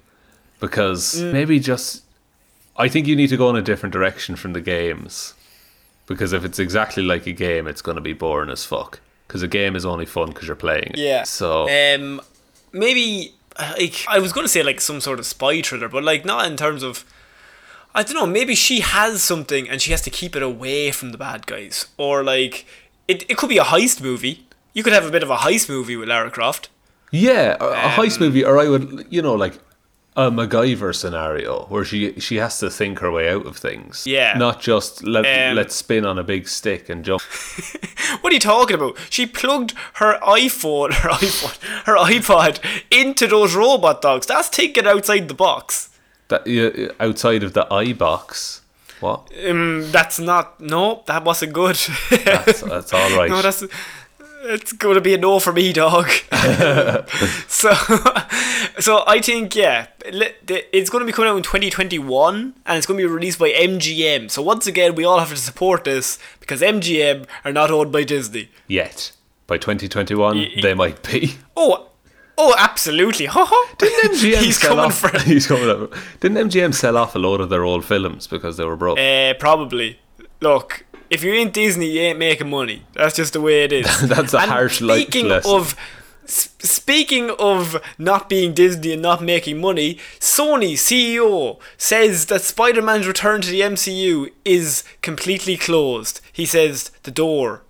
because 0.60 1.22
maybe 1.22 1.60
just. 1.60 2.04
I 2.78 2.90
think 2.90 3.08
you 3.08 3.16
need 3.16 3.30
to 3.30 3.38
go 3.38 3.50
in 3.50 3.56
a 3.56 3.62
different 3.62 3.94
direction 3.94 4.36
from 4.36 4.52
the 4.52 4.60
games 4.60 5.34
because 6.08 6.34
if 6.34 6.44
it's 6.44 6.60
exactly 6.60 7.04
like 7.04 7.26
a 7.26 7.32
game, 7.32 7.68
it's 7.68 7.82
going 7.82 7.96
to 7.96 8.02
be 8.02 8.14
boring 8.14 8.50
as 8.50 8.66
fuck. 8.66 9.00
Because 9.28 9.42
a 9.42 9.48
game 9.48 9.76
is 9.76 9.86
only 9.86 10.06
fun 10.06 10.30
because 10.30 10.48
you're 10.48 10.56
playing 10.56 10.92
it. 10.92 10.98
Yeah. 10.98 11.24
So 11.24 11.68
Um, 11.70 12.22
maybe 12.74 13.34
like 13.78 14.06
I 14.08 14.20
was 14.20 14.32
going 14.34 14.46
to 14.46 14.50
say 14.50 14.64
like 14.64 14.82
some 14.82 15.00
sort 15.02 15.20
of 15.20 15.26
spy 15.26 15.62
thriller, 15.62 15.90
but 15.90 16.04
like 16.04 16.26
not 16.26 16.46
in 16.48 16.58
terms 16.58 16.84
of. 16.84 17.06
I 17.98 18.04
don't 18.04 18.16
know. 18.16 18.26
Maybe 18.26 18.56
she 18.56 18.82
has 18.82 19.24
something 19.24 19.70
and 19.70 19.82
she 19.82 19.92
has 19.92 20.02
to 20.02 20.10
keep 20.10 20.36
it 20.36 20.44
away 20.44 20.92
from 20.92 21.14
the 21.14 21.18
bad 21.18 21.48
guys, 21.48 21.88
or 21.98 22.24
like 22.24 22.66
it. 23.08 23.24
It 23.30 23.38
could 23.38 23.48
be 23.50 23.58
a 23.58 23.64
heist 23.64 24.02
movie. 24.02 24.46
You 24.74 24.84
could 24.84 24.92
have 24.92 25.06
a 25.06 25.12
bit 25.12 25.24
of 25.24 25.30
a 25.30 25.38
heist 25.38 25.70
movie 25.70 25.96
with 25.96 26.10
Lara 26.10 26.30
Croft. 26.30 26.68
yeah, 27.12 27.56
a, 27.62 27.66
a 27.66 27.90
heist 27.92 28.18
Um, 28.18 28.26
movie, 28.26 28.44
or 28.44 28.60
I 28.60 28.68
would, 28.68 29.06
you 29.10 29.22
know, 29.22 29.34
like 29.36 29.54
a 30.18 30.32
MacGyver 30.32 30.96
scenario 30.96 31.66
where 31.66 31.84
she 31.84 32.20
she 32.20 32.38
has 32.38 32.58
to 32.60 32.70
think 32.70 33.00
her 33.00 33.12
way 33.12 33.30
out 33.30 33.46
of 33.46 33.58
things. 33.58 34.06
Yeah. 34.08 34.38
Not 34.38 34.62
just 34.62 35.04
let 35.04 35.26
Um, 35.26 35.56
let's 35.56 35.76
spin 35.76 36.06
on 36.06 36.18
a 36.18 36.24
big 36.24 36.48
stick 36.48 36.90
and 36.90 37.04
jump. 37.04 37.22
What 38.22 38.32
are 38.32 38.36
you 38.36 38.40
talking 38.40 38.76
about? 38.76 38.98
She 39.10 39.26
plugged 39.26 39.74
her 39.96 40.20
iPhone, 40.22 40.94
her 40.94 41.10
iPhone, 41.10 41.58
her 41.86 41.96
iPod 41.98 42.60
into 42.92 43.28
those 43.28 43.56
robot 43.56 44.02
dogs. 44.02 44.28
That's 44.28 44.48
thinking 44.48 44.86
outside 44.88 45.28
the 45.28 45.34
box. 45.34 45.90
That 46.30 46.46
yeah, 46.48 46.90
outside 47.00 47.44
of 47.44 47.54
the 47.54 47.72
eye 47.74 47.94
box. 47.94 48.62
What? 49.00 49.30
Um, 49.48 49.92
that's 49.92 50.20
not. 50.20 50.60
No, 50.62 51.04
that 51.08 51.24
wasn't 51.26 51.54
good. 51.54 51.76
That's, 52.10 52.62
that's 52.62 52.94
all 52.94 53.10
right. 53.18 53.30
no, 53.30 53.42
that's. 53.42 53.64
It's 54.48 54.74
going 54.74 54.96
to 54.96 55.02
be 55.02 55.14
a 55.14 55.18
no 55.18 55.40
for 55.40 55.52
me, 55.52 55.74
dog. 55.74 56.08
so, 57.48 57.74
so 58.80 59.04
I 59.08 59.20
think 59.22 59.56
yeah, 59.56 59.88
it's 60.06 60.90
going 60.90 61.02
to 61.02 61.06
be 61.06 61.12
coming 61.12 61.32
out 61.32 61.38
in 61.38 61.44
2021, 61.44 62.54
and 62.66 62.78
it's 62.78 62.86
going 62.86 63.00
to 63.00 63.08
be 63.08 63.12
released 63.12 63.40
by 63.40 63.50
MGM. 63.52 64.30
So 64.30 64.42
once 64.42 64.68
again, 64.68 64.96
we 64.96 65.04
all 65.04 65.20
have 65.20 65.30
to 65.30 65.38
support 65.38 65.84
this 65.84 66.20
because 66.40 66.62
MGM 66.62 67.26
are 67.44 67.52
not 67.52 67.72
owned 67.72 67.92
by 67.92 68.04
Disney. 68.04 68.50
Yet 68.68 69.12
by 69.48 69.58
2021, 69.58 70.38
y- 70.38 70.50
they 70.62 70.74
might 70.74 71.02
be. 71.04 71.36
Oh, 71.58 71.90
oh, 72.38 72.54
absolutely. 72.58 73.26
Didn't 73.80 74.12
MGM 74.12 74.38
He's 74.44 74.60
sell 74.60 74.70
coming 74.76 74.86
off? 74.86 75.00
for. 75.00 75.20
He's 75.24 75.48
coming 75.48 75.70
up. 75.70 75.94
Didn't 76.20 76.50
MGM 76.50 76.74
sell 76.74 76.98
off 76.98 77.16
a 77.16 77.20
load 77.20 77.42
of 77.42 77.50
their 77.50 77.64
old 77.64 77.84
films 77.84 78.28
because 78.28 78.58
they 78.58 78.66
were 78.66 78.76
broke? 78.76 79.00
Uh, 79.00 79.34
probably. 79.40 80.00
Look, 80.42 80.86
if 81.10 81.24
you're 81.24 81.36
in 81.36 81.52
Disney, 81.52 81.88
you 81.92 82.02
ain't 82.02 82.20
making 82.20 82.50
money. 82.50 82.84
That's 82.94 83.16
just 83.16 83.34
the 83.34 83.42
way 83.42 83.64
it 83.64 83.72
is. 83.72 83.86
That's 84.10 84.34
a 84.34 84.40
And 84.40 84.52
harsh 84.52 84.82
life 84.82 85.04
Speaking 85.04 85.28
lesson. 85.30 85.52
of, 85.56 85.76
speaking 86.26 87.30
of 87.40 87.82
not 87.98 88.30
being 88.30 88.54
Disney 88.54 88.94
and 88.94 89.02
not 89.02 89.22
making 89.22 89.60
money, 89.62 89.96
Sony 90.20 90.74
CEO 90.74 91.60
says 91.78 92.26
that 92.28 92.42
Spider-Man's 92.42 93.08
return 93.08 93.42
to 93.42 93.50
the 93.50 93.62
MCU 93.62 94.32
is 94.44 94.84
completely 95.02 95.58
closed. 95.58 96.22
He 96.34 96.46
says 96.46 96.90
the 97.04 97.12
door 97.12 97.62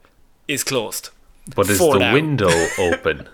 is 0.47 0.63
closed. 0.63 1.09
but 1.55 1.69
is 1.69 1.79
the 1.79 1.97
now. 1.99 2.13
window 2.13 2.49
open? 2.79 3.27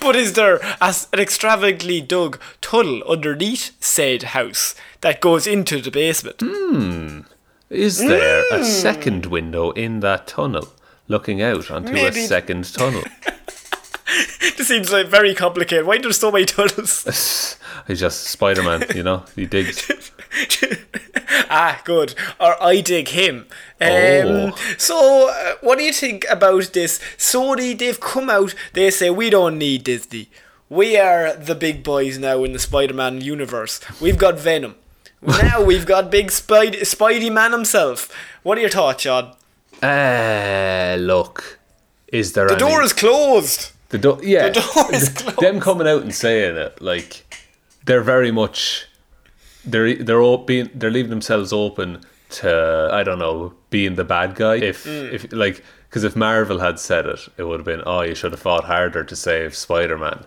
But 0.00 0.14
is 0.16 0.34
there 0.34 0.60
as 0.80 1.08
an 1.12 1.18
extravagantly 1.20 2.00
dug 2.00 2.40
tunnel 2.60 3.02
underneath 3.08 3.72
said 3.80 4.22
house 4.22 4.74
that 5.00 5.20
goes 5.20 5.46
into 5.46 5.80
the 5.80 5.90
basement? 5.90 6.36
Hmm. 6.42 7.20
Is 7.70 7.98
there 7.98 8.42
Mm. 8.50 8.60
a 8.60 8.64
second 8.64 9.26
window 9.26 9.70
in 9.70 10.00
that 10.00 10.26
tunnel 10.26 10.68
looking 11.08 11.40
out 11.40 11.70
onto 11.70 11.92
Maybe- 11.92 12.24
a 12.24 12.26
second 12.26 12.72
tunnel? 12.72 13.04
This 14.56 14.68
seems 14.68 14.92
like 14.92 15.06
very 15.06 15.34
complicated. 15.34 15.86
Why 15.86 15.96
are 15.96 16.00
there 16.02 16.12
so 16.12 16.30
many 16.32 16.44
tunnels? 16.44 17.04
He's 17.86 18.00
just 18.00 18.24
Spider 18.24 18.62
Man, 18.62 18.84
you 18.94 19.02
know? 19.02 19.24
He 19.36 19.46
digs. 19.46 19.88
ah, 21.50 21.80
good. 21.84 22.14
Or 22.38 22.62
I 22.62 22.80
dig 22.80 23.08
him. 23.08 23.46
Um, 23.80 23.88
Oh. 23.90 24.56
So, 24.76 25.30
uh, 25.30 25.54
what 25.62 25.78
do 25.78 25.84
you 25.84 25.92
think 25.92 26.26
about 26.28 26.72
this? 26.72 26.98
Sony, 27.16 27.78
they've 27.78 28.00
come 28.00 28.28
out, 28.28 28.54
they 28.74 28.90
say, 28.90 29.08
we 29.10 29.30
don't 29.30 29.56
need 29.58 29.84
Disney. 29.84 30.28
We 30.68 30.98
are 30.98 31.34
the 31.34 31.54
big 31.54 31.82
boys 31.82 32.18
now 32.18 32.44
in 32.44 32.52
the 32.52 32.58
Spider 32.58 32.94
Man 32.94 33.20
universe. 33.20 33.80
We've 34.00 34.18
got 34.18 34.38
Venom. 34.38 34.74
Now 35.22 35.62
we've 35.62 35.84
got 35.86 36.10
big 36.10 36.28
Spide- 36.28 36.80
Spidey 36.80 37.30
Man 37.32 37.52
himself. 37.52 38.08
What 38.42 38.56
are 38.56 38.60
your 38.62 38.70
thoughts, 38.70 39.02
John? 39.02 39.34
Uh, 39.82 40.96
look. 40.98 41.58
Is 42.08 42.32
there 42.32 42.46
The 42.46 42.54
any... 42.54 42.60
door 42.60 42.82
is 42.82 42.92
closed. 42.92 43.72
The 43.90 43.98
door, 43.98 44.18
yeah. 44.22 44.48
The 44.48 44.60
door 44.60 44.94
is 44.94 45.08
closed. 45.10 45.40
Them 45.40 45.60
coming 45.60 45.86
out 45.86 46.02
and 46.02 46.14
saying 46.14 46.56
it, 46.56 46.80
like 46.80 47.36
they're 47.86 48.02
very 48.02 48.30
much 48.30 48.86
they're 49.64 49.94
they're 49.96 50.20
all 50.22 50.38
being 50.38 50.70
they're 50.74 50.90
leaving 50.90 51.10
themselves 51.10 51.52
open 51.52 52.00
to 52.30 52.88
I 52.92 53.02
don't 53.02 53.18
know 53.18 53.52
being 53.70 53.96
the 53.96 54.04
bad 54.04 54.34
guy. 54.36 54.56
If 54.56 54.84
Mm. 54.84 55.12
if 55.12 55.32
like 55.32 55.62
because 55.88 56.04
if 56.04 56.14
Marvel 56.16 56.60
had 56.60 56.78
said 56.78 57.06
it, 57.06 57.28
it 57.36 57.44
would 57.44 57.58
have 57.60 57.66
been 57.66 57.82
oh 57.86 58.02
you 58.02 58.14
should 58.14 58.32
have 58.32 58.40
fought 58.40 58.64
harder 58.64 59.04
to 59.04 59.16
save 59.16 59.54
Spider 59.56 59.98
Man. 59.98 60.24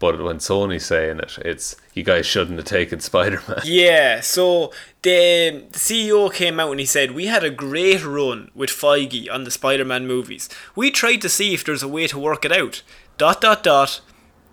But 0.00 0.20
when 0.22 0.38
Sony's 0.38 0.86
saying 0.86 1.18
it, 1.18 1.38
it's 1.44 1.76
you 1.92 2.02
guys 2.02 2.24
shouldn't 2.24 2.56
have 2.56 2.66
taken 2.66 3.00
Spider 3.00 3.42
Man. 3.46 3.60
Yeah, 3.64 4.22
so 4.22 4.72
the 5.02 5.64
CEO 5.72 6.32
came 6.32 6.58
out 6.58 6.70
and 6.70 6.80
he 6.80 6.86
said, 6.86 7.12
We 7.12 7.26
had 7.26 7.44
a 7.44 7.50
great 7.50 8.04
run 8.04 8.50
with 8.54 8.70
Feige 8.70 9.30
on 9.30 9.44
the 9.44 9.50
Spider 9.50 9.84
Man 9.84 10.06
movies. 10.06 10.48
We 10.74 10.90
tried 10.90 11.20
to 11.20 11.28
see 11.28 11.52
if 11.52 11.64
there's 11.64 11.82
a 11.82 11.88
way 11.88 12.06
to 12.06 12.18
work 12.18 12.46
it 12.46 12.50
out. 12.50 12.82
Dot, 13.18 13.42
dot, 13.42 13.62
dot. 13.62 14.00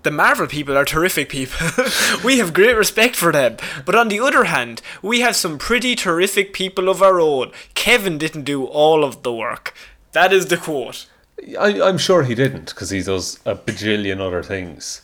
The 0.03 0.11
Marvel 0.11 0.47
people 0.47 0.77
are 0.77 0.85
terrific 0.85 1.29
people. 1.29 1.67
we 2.25 2.39
have 2.39 2.53
great 2.53 2.75
respect 2.75 3.15
for 3.15 3.31
them. 3.31 3.55
But 3.85 3.95
on 3.95 4.09
the 4.09 4.19
other 4.19 4.45
hand, 4.45 4.81
we 5.01 5.21
have 5.21 5.35
some 5.35 5.57
pretty 5.57 5.95
terrific 5.95 6.51
people 6.51 6.89
of 6.89 7.01
our 7.01 7.21
own. 7.21 7.51
Kevin 7.73 8.17
didn't 8.17 8.43
do 8.43 8.65
all 8.65 9.05
of 9.05 9.23
the 9.23 9.33
work. 9.33 9.73
That 10.11 10.33
is 10.33 10.47
the 10.47 10.57
quote. 10.57 11.07
I, 11.57 11.81
I'm 11.81 11.97
sure 11.97 12.23
he 12.23 12.35
didn't 12.35 12.65
because 12.65 12.89
he 12.89 13.01
does 13.01 13.39
a 13.45 13.55
bajillion 13.55 14.19
other 14.19 14.43
things. 14.43 15.01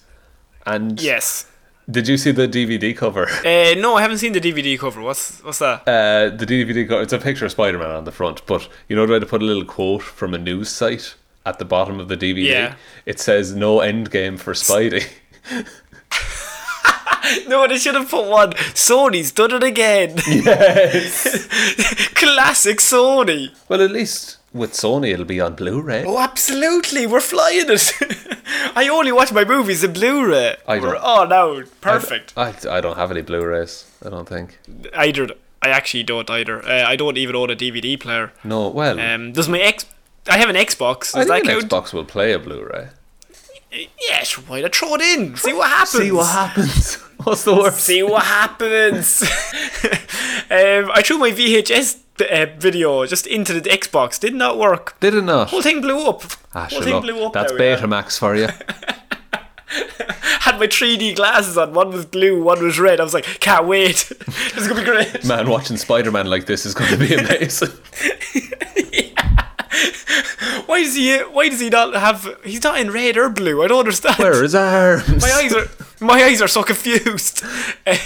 And 0.65 1.01
Yes. 1.01 1.47
Did 1.91 2.07
you 2.07 2.15
see 2.17 2.31
the 2.31 2.47
DVD 2.47 2.95
cover? 2.95 3.27
Uh, 3.45 3.73
no, 3.77 3.95
I 3.95 4.01
haven't 4.01 4.19
seen 4.19 4.31
the 4.31 4.39
DVD 4.39 4.79
cover. 4.79 5.01
What's 5.01 5.43
what's 5.43 5.59
that? 5.59 5.81
Uh, 5.85 6.29
the 6.33 6.45
DVD 6.45 6.87
cover. 6.87 7.01
It's 7.01 7.11
a 7.11 7.17
picture 7.19 7.45
of 7.45 7.51
Spider 7.51 7.77
Man 7.77 7.89
on 7.91 8.05
the 8.05 8.11
front, 8.13 8.45
but 8.45 8.69
you 8.87 8.95
know 8.95 9.05
the 9.05 9.13
way 9.13 9.19
to 9.19 9.25
put 9.25 9.41
a 9.41 9.45
little 9.45 9.65
quote 9.65 10.01
from 10.01 10.33
a 10.33 10.37
news 10.37 10.69
site 10.69 11.15
at 11.45 11.59
the 11.59 11.65
bottom 11.65 11.99
of 11.99 12.07
the 12.07 12.15
DVD. 12.15 12.45
Yeah. 12.45 12.75
It 13.05 13.19
says 13.19 13.53
"No 13.53 13.81
end 13.81 14.11
game 14.11 14.37
for 14.37 14.53
Spidey." 14.53 15.03
No, 17.47 17.65
they 17.67 17.77
should 17.77 17.95
have 17.95 18.09
put 18.09 18.29
one. 18.29 18.51
Sony's 18.75 19.31
done 19.31 19.51
it 19.53 19.63
again. 19.63 20.15
yes. 20.27 21.47
Classic 22.15 22.77
Sony. 22.79 23.49
well, 23.69 23.81
at 23.81 23.91
least 23.91 24.37
with 24.53 24.73
Sony, 24.73 25.11
it'll 25.13 25.25
be 25.25 25.41
on 25.41 25.55
Blu-ray. 25.55 26.05
Oh, 26.05 26.19
absolutely. 26.19 27.07
We're 27.07 27.19
flying 27.19 27.65
it. 27.69 27.91
I 28.75 28.87
only 28.87 29.11
watch 29.11 29.31
my 29.31 29.43
movies 29.45 29.83
in 29.83 29.93
Blu-ray. 29.93 30.55
I 30.67 30.75
don't- 30.79 30.87
We're- 30.87 30.99
Oh, 31.01 31.25
no. 31.25 31.63
Perfect. 31.81 32.33
I, 32.37 32.53
I 32.69 32.81
don't 32.81 32.97
have 32.97 33.11
any 33.11 33.21
Blu-rays. 33.21 33.85
I 34.05 34.09
don't 34.09 34.27
think. 34.27 34.59
Either. 34.95 35.29
I 35.61 35.69
actually 35.69 36.03
don't 36.03 36.29
either. 36.29 36.63
Uh, 36.65 36.83
I 36.85 36.95
don't 36.95 37.17
even 37.17 37.35
own 37.35 37.49
a 37.49 37.55
DVD 37.55 37.99
player. 37.99 38.31
No. 38.43 38.67
Well, 38.69 38.99
Um, 38.99 39.31
does 39.31 39.47
my 39.47 39.59
ex... 39.59 39.85
I 40.27 40.37
have 40.37 40.49
an 40.49 40.55
Xbox. 40.55 41.13
Does 41.13 41.15
I 41.15 41.19
that 41.25 41.33
think 41.33 41.45
an 41.47 41.59
count? 41.59 41.69
Xbox 41.71 41.93
will 41.93 42.05
play 42.05 42.33
a 42.33 42.39
Blu-ray. 42.39 42.89
Yeah, 43.73 44.23
why 44.47 44.61
not 44.61 44.75
throw 44.75 44.95
it 44.95 45.01
in? 45.01 45.35
See 45.35 45.53
what 45.53 45.69
happens. 45.69 46.03
See 46.03 46.11
what 46.11 46.27
happens. 46.31 46.95
What's 47.23 47.43
the 47.43 47.55
worst? 47.55 47.79
See 47.79 48.03
what 48.03 48.23
happens. 48.23 49.21
um, 50.51 50.91
I 50.93 51.01
threw 51.03 51.17
my 51.17 51.31
VHS 51.31 51.99
uh, 52.21 52.45
video 52.59 53.05
just 53.05 53.25
into 53.25 53.53
the 53.59 53.69
Xbox. 53.69 54.19
Did 54.19 54.35
not 54.35 54.57
work. 54.59 54.99
Did 54.99 55.15
it 55.15 55.23
not? 55.23 55.49
Whole 55.49 55.61
thing 55.61 55.81
blew 55.81 56.05
up. 56.07 56.21
Ah, 56.53 56.67
Whole 56.69 56.81
thing 56.81 57.01
blew 57.01 57.23
up. 57.25 57.33
That's. 57.33 57.51
Betamax 57.53 58.19
for 58.19 58.35
you. 58.35 58.47
Had 60.41 60.59
my 60.59 60.67
3D 60.67 61.15
glasses 61.15 61.57
on. 61.57 61.73
One 61.73 61.89
was 61.91 62.05
blue, 62.05 62.43
one 62.43 62.61
was 62.61 62.77
red. 62.77 62.99
I 62.99 63.03
was 63.03 63.13
like, 63.13 63.23
can't 63.39 63.65
wait. 63.65 64.11
this 64.27 64.57
is 64.57 64.67
gonna 64.67 64.81
be 64.81 64.85
great. 64.85 65.23
Man, 65.25 65.49
watching 65.49 65.77
Spider-Man 65.77 66.27
like 66.27 66.45
this 66.45 66.65
is 66.65 66.73
going 66.75 66.91
to 66.91 66.97
be 66.97 67.15
amazing. 67.15 67.69
Why 70.73 70.81
does 70.81 70.95
he? 70.95 71.17
Why 71.19 71.49
does 71.49 71.59
he 71.59 71.69
not 71.69 71.93
have? 71.93 72.27
He's 72.43 72.63
not 72.63 72.79
in 72.79 72.89
red 72.89 73.15
or 73.15 73.29
blue. 73.29 73.61
I 73.61 73.67
don't 73.67 73.81
understand. 73.81 74.17
Where 74.17 74.39
are 74.39 74.41
his 74.41 74.55
arms? 74.55 75.21
my 75.21 75.31
eyes 75.31 75.53
are 75.53 75.67
my 75.99 76.23
eyes 76.23 76.41
are 76.41 76.47
so 76.47 76.63
confused. 76.63 77.43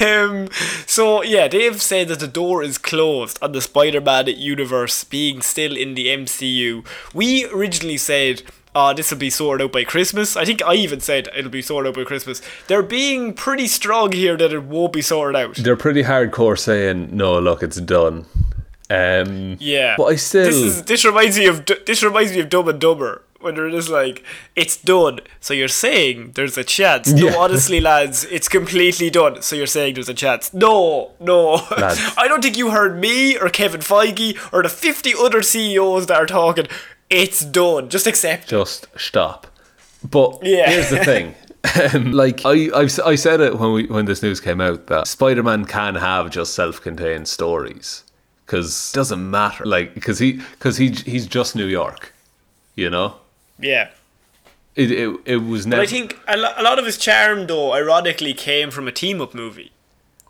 Um, 0.02 0.50
so 0.86 1.24
yeah, 1.24 1.48
they've 1.48 1.82
said 1.82 2.10
that 2.10 2.20
the 2.20 2.28
door 2.28 2.62
is 2.64 2.78
closed 2.78 3.40
on 3.42 3.54
the 3.54 3.62
Spider-Man 3.62 4.28
universe 4.28 5.06
being 5.06 5.42
still 5.42 5.78
in 5.78 5.94
the 5.94 6.08
MCU. 6.08 6.86
We 7.14 7.46
originally 7.46 7.98
said. 7.98 8.44
Uh, 8.76 8.94
this 8.94 9.10
will 9.10 9.18
be 9.18 9.32
sorted 9.32 9.66
out 9.66 9.72
by 9.72 9.84
Christmas. 9.84 10.38
I 10.38 10.46
think 10.46 10.62
I 10.62 10.76
even 10.76 11.00
said 11.00 11.30
it'll 11.36 11.50
be 11.50 11.64
sorted 11.64 11.90
out 11.90 11.96
by 11.96 12.04
Christmas. 12.04 12.44
They're 12.68 12.84
being 12.84 13.34
pretty 13.34 13.66
strong 13.66 14.12
here 14.12 14.38
that 14.38 14.54
it 14.54 14.66
won't 14.66 14.94
be 14.94 15.02
sorted 15.02 15.36
out. 15.36 15.56
They're 15.56 15.76
pretty 15.76 16.04
hardcore 16.04 16.60
saying, 16.60 17.10
"No, 17.12 17.40
look, 17.40 17.64
it's 17.64 17.82
done." 17.82 18.26
Um, 18.90 19.58
Yeah, 19.60 19.96
but 19.98 20.06
I 20.06 20.16
still. 20.16 20.46
This 20.46 20.56
is 20.56 20.84
this 20.84 21.04
reminds 21.06 21.38
me 21.38 21.46
of 21.48 21.66
this 21.86 22.04
reminds 22.04 22.32
me 22.32 22.40
of 22.40 22.50
Dumb 22.50 22.68
and 22.70 22.80
Dumber 22.80 23.24
when 23.40 23.56
they're 23.56 23.70
just 23.70 23.90
like 23.90 24.24
it's 24.56 24.78
done. 24.78 25.20
So 25.40 25.54
you're 25.54 25.68
saying 25.68 26.32
there's 26.36 26.58
a 26.58 26.64
chance? 26.64 27.12
Yeah. 27.12 27.32
No, 27.32 27.40
honestly, 27.40 27.80
lads, 27.82 28.24
it's 28.26 28.48
completely 28.50 29.10
done. 29.10 29.42
So 29.42 29.56
you're 29.56 29.68
saying 29.68 29.96
there's 29.96 30.10
a 30.10 30.14
chance? 30.14 30.54
No, 30.54 31.12
no. 31.20 31.54
Lads. 31.78 32.00
I 32.18 32.28
don't 32.28 32.42
think 32.42 32.58
you 32.58 32.72
heard 32.72 33.00
me 33.00 33.38
or 33.38 33.50
Kevin 33.50 33.82
Feige 33.82 34.38
or 34.54 34.64
the 34.64 34.70
50 34.70 35.14
other 35.20 35.42
CEOs 35.42 36.08
that 36.08 36.18
are 36.18 36.26
talking. 36.26 36.68
It's 37.10 37.42
done. 37.46 37.90
Just 37.90 38.08
accept. 38.08 38.48
just 38.50 38.88
stop. 38.98 39.48
But 40.04 40.40
Yeah. 40.44 40.70
here's 40.70 40.90
the 40.90 41.04
thing. 41.04 41.36
Um, 41.94 42.14
like 42.14 42.46
I, 42.46 42.70
I've, 42.74 42.98
I 43.06 43.16
said 43.16 43.42
it 43.42 43.60
when 43.60 43.74
we 43.74 43.88
when 43.88 44.06
this 44.06 44.24
news 44.24 44.40
came 44.40 44.62
out 44.62 44.88
that 44.88 45.06
Spider-Man 45.06 45.66
can 45.66 45.96
have 45.96 46.30
just 46.30 46.54
self-contained 46.56 47.28
stories 47.28 48.04
because 48.48 48.92
doesn't 48.94 49.30
matter. 49.30 49.66
Like 49.66 49.94
because 49.94 50.18
he 50.18 50.42
because 50.54 50.78
he 50.78 50.90
he's 50.90 51.28
just 51.28 51.56
New 51.56 51.68
York, 51.68 52.14
you 52.76 52.90
know. 52.90 53.18
Yeah. 53.60 53.90
It 54.76 54.92
it, 54.92 55.20
it 55.26 55.38
was 55.38 55.68
never. 55.68 55.82
But. 55.82 55.88
I 55.88 55.92
think 55.92 56.20
a, 56.28 56.38
lo- 56.38 56.54
a 56.56 56.64
lot 56.64 56.80
of 56.80 56.86
his 56.86 56.98
charm, 56.98 57.48
though, 57.48 57.74
ironically, 57.74 58.34
came 58.34 58.72
from 58.72 58.88
a 58.88 58.92
team 58.92 59.22
up 59.22 59.34
movie. 59.34 59.72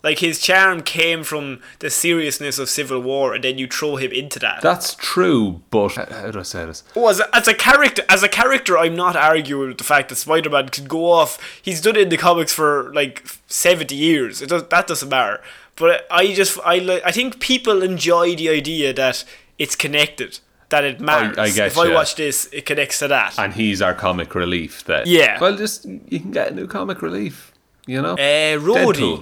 Like 0.04 0.20
his 0.20 0.40
charm 0.40 0.84
came 0.84 1.24
from 1.24 1.60
the 1.80 1.90
seriousness 1.90 2.60
of 2.60 2.70
Civil 2.70 3.02
War, 3.02 3.34
and 3.34 3.44
then 3.44 3.58
you 3.58 3.68
throw 3.68 3.98
him 3.98 4.12
into 4.12 4.40
that. 4.40 4.62
that's 4.62 4.96
true, 4.96 5.62
but 5.70 5.96
how 5.96 6.06
how 6.06 6.32
do 6.32 6.40
I 6.40 6.44
say 6.44 6.66
this? 6.66 6.84
Oh, 6.96 7.10
as 7.10 7.20
a, 7.20 7.36
as 7.36 7.48
a 7.48 7.54
character, 7.54 8.04
as 8.08 8.24
a 8.24 8.30
character, 8.30 8.78
I'm 8.78 8.96
not 8.96 9.16
arguing 9.18 9.70
with 9.70 9.80
the 9.80 9.84
fact 9.84 10.10
that 10.10 10.16
Spider-Man 10.16 10.70
can 10.70 10.86
go 10.86 11.12
off. 11.12 11.40
He's 11.62 11.82
done 11.82 11.96
it 11.98 12.04
in 12.04 12.10
the 12.10 12.18
comics 12.18 12.54
for 12.54 12.94
like 12.94 13.28
seventy 13.48 13.96
years. 13.96 14.42
It 14.42 14.50
does, 14.50 14.68
that 14.70 14.88
doesn't 14.88 15.10
matter. 15.10 15.42
But 15.78 16.08
I 16.12 16.34
just, 16.34 16.60
I, 16.66 17.02
I 17.06 17.12
think 17.12 17.40
people 17.40 17.84
enjoy 17.84 18.36
the 18.36 18.50
idea 18.50 18.94
that 18.94 19.24
it's 19.60 19.76
connected, 19.76 20.40
that 20.70 20.84
it 20.84 21.00
matters. 21.00 21.38
I 21.38 21.50
get 21.52 21.68
if 21.68 21.78
I 21.78 21.86
ya. 21.88 21.94
watch 21.94 22.16
this, 22.16 22.50
it 22.52 22.66
connects 22.66 23.00
to 23.00 23.08
that. 23.10 23.38
And 23.38 23.54
he's 23.54 23.82
our 23.82 23.94
comic 23.94 24.34
relief. 24.36 24.84
That 24.86 25.06
Yeah. 25.08 25.40
Well, 25.40 25.56
just 25.56 25.86
you 25.86 26.20
can 26.20 26.32
get 26.32 26.52
a 26.52 26.56
new 26.56 26.68
comic 26.68 27.02
relief. 27.02 27.54
You 27.86 28.02
know. 28.02 28.14
uh, 28.16 28.60
Rhodey, 28.60 29.20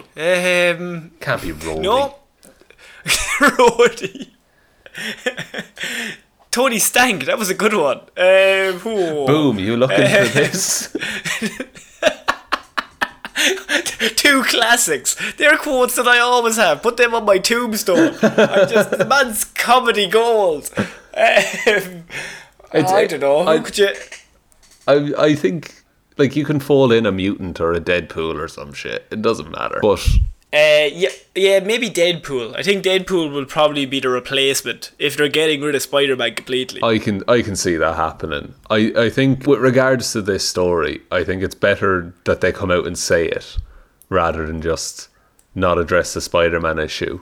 um, 0.79 1.11
Can't 1.19 1.41
be 1.41 1.49
Rhodey. 1.51 1.81
no, 1.81 2.15
Rhodey. 3.05 4.29
Tony 6.51 6.79
Stank, 6.79 7.25
that 7.25 7.37
was 7.37 7.49
a 7.49 7.53
good 7.53 7.73
one. 7.73 7.99
Um, 8.17 8.79
Boom! 8.79 9.59
You 9.59 9.75
looking 9.77 9.97
for 9.97 10.03
this? 10.39 10.95
Two 14.15 14.43
classics. 14.43 15.15
They're 15.37 15.57
quotes 15.57 15.95
that 15.95 16.07
I 16.07 16.19
always 16.19 16.57
have. 16.57 16.81
Put 16.81 16.97
them 16.97 17.13
on 17.13 17.25
my 17.25 17.37
tombstone. 17.37 18.15
I'm 18.21 18.69
just 18.69 18.91
the 18.91 19.05
man's 19.09 19.45
comedy 19.45 20.07
gold. 20.07 20.69
Um, 20.77 22.03
I 22.73 23.05
don't 23.07 23.19
know. 23.21 23.47
I- 23.47 23.59
could 23.59 23.77
you? 23.77 23.89
I 24.87 25.13
I 25.17 25.35
think 25.35 25.83
like 26.17 26.35
you 26.35 26.45
can 26.45 26.59
fall 26.59 26.91
in 26.91 27.05
a 27.05 27.11
mutant 27.11 27.59
or 27.59 27.73
a 27.73 27.79
Deadpool 27.79 28.35
or 28.41 28.47
some 28.47 28.73
shit. 28.73 29.05
It 29.11 29.21
doesn't 29.21 29.51
matter. 29.51 29.79
But 29.81 30.05
Uh, 30.53 30.87
yeah, 30.93 31.09
yeah, 31.35 31.59
maybe 31.59 31.89
Deadpool. 31.89 32.55
I 32.55 32.63
think 32.63 32.83
Deadpool 32.85 33.33
will 33.33 33.45
probably 33.45 33.85
be 33.85 33.99
the 33.99 34.07
replacement 34.09 34.91
if 34.99 35.17
they're 35.17 35.27
getting 35.27 35.61
rid 35.61 35.75
of 35.75 35.81
Spider-Man 35.81 36.35
completely. 36.35 36.81
I 36.83 36.99
can 36.99 37.23
I 37.27 37.41
can 37.41 37.55
see 37.55 37.75
that 37.77 37.95
happening. 37.95 38.53
I, 38.69 38.93
I 38.95 39.09
think 39.09 39.45
with 39.47 39.59
regards 39.59 40.11
to 40.13 40.21
this 40.21 40.47
story, 40.47 41.01
I 41.11 41.23
think 41.23 41.43
it's 41.43 41.55
better 41.55 42.13
that 42.25 42.39
they 42.41 42.51
come 42.53 42.71
out 42.71 42.85
and 42.87 42.97
say 42.97 43.25
it 43.27 43.57
rather 44.09 44.45
than 44.45 44.61
just 44.61 45.09
not 45.53 45.77
address 45.77 46.13
the 46.13 46.21
Spider-Man 46.21 46.79
issue 46.79 47.21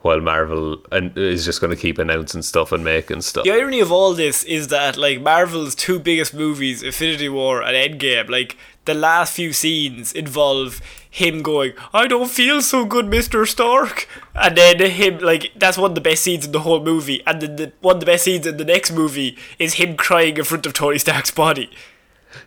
while 0.00 0.20
Marvel 0.20 0.84
and 0.92 1.16
is 1.16 1.46
just 1.46 1.62
going 1.62 1.74
to 1.74 1.80
keep 1.80 1.96
announcing 1.96 2.42
stuff 2.42 2.72
and 2.72 2.84
making 2.84 3.22
stuff. 3.22 3.44
The 3.44 3.52
irony 3.52 3.80
of 3.80 3.90
all 3.90 4.12
this 4.12 4.44
is 4.44 4.68
that 4.68 4.98
like 4.98 5.22
Marvel's 5.22 5.74
two 5.74 5.98
biggest 5.98 6.34
movies, 6.34 6.82
Infinity 6.82 7.30
War 7.30 7.62
and 7.62 7.74
Endgame, 7.74 8.28
like 8.28 8.58
the 8.84 8.92
last 8.92 9.34
few 9.34 9.54
scenes 9.54 10.12
involve 10.12 10.82
him 11.08 11.40
going, 11.40 11.72
"I 11.94 12.06
don't 12.06 12.28
feel 12.28 12.60
so 12.60 12.84
good, 12.84 13.06
Mister 13.08 13.46
Stark," 13.46 14.06
and 14.34 14.58
then 14.58 14.78
him 14.78 15.20
like 15.20 15.52
that's 15.56 15.78
one 15.78 15.92
of 15.92 15.94
the 15.94 16.02
best 16.02 16.22
scenes 16.22 16.44
in 16.44 16.52
the 16.52 16.60
whole 16.60 16.84
movie, 16.84 17.22
and 17.26 17.40
then 17.40 17.56
the, 17.56 17.72
one 17.80 17.96
of 17.96 18.00
the 18.00 18.06
best 18.06 18.24
scenes 18.24 18.46
in 18.46 18.58
the 18.58 18.64
next 18.64 18.92
movie 18.92 19.38
is 19.58 19.74
him 19.74 19.96
crying 19.96 20.36
in 20.36 20.44
front 20.44 20.66
of 20.66 20.74
Tony 20.74 20.98
Stark's 20.98 21.30
body, 21.30 21.70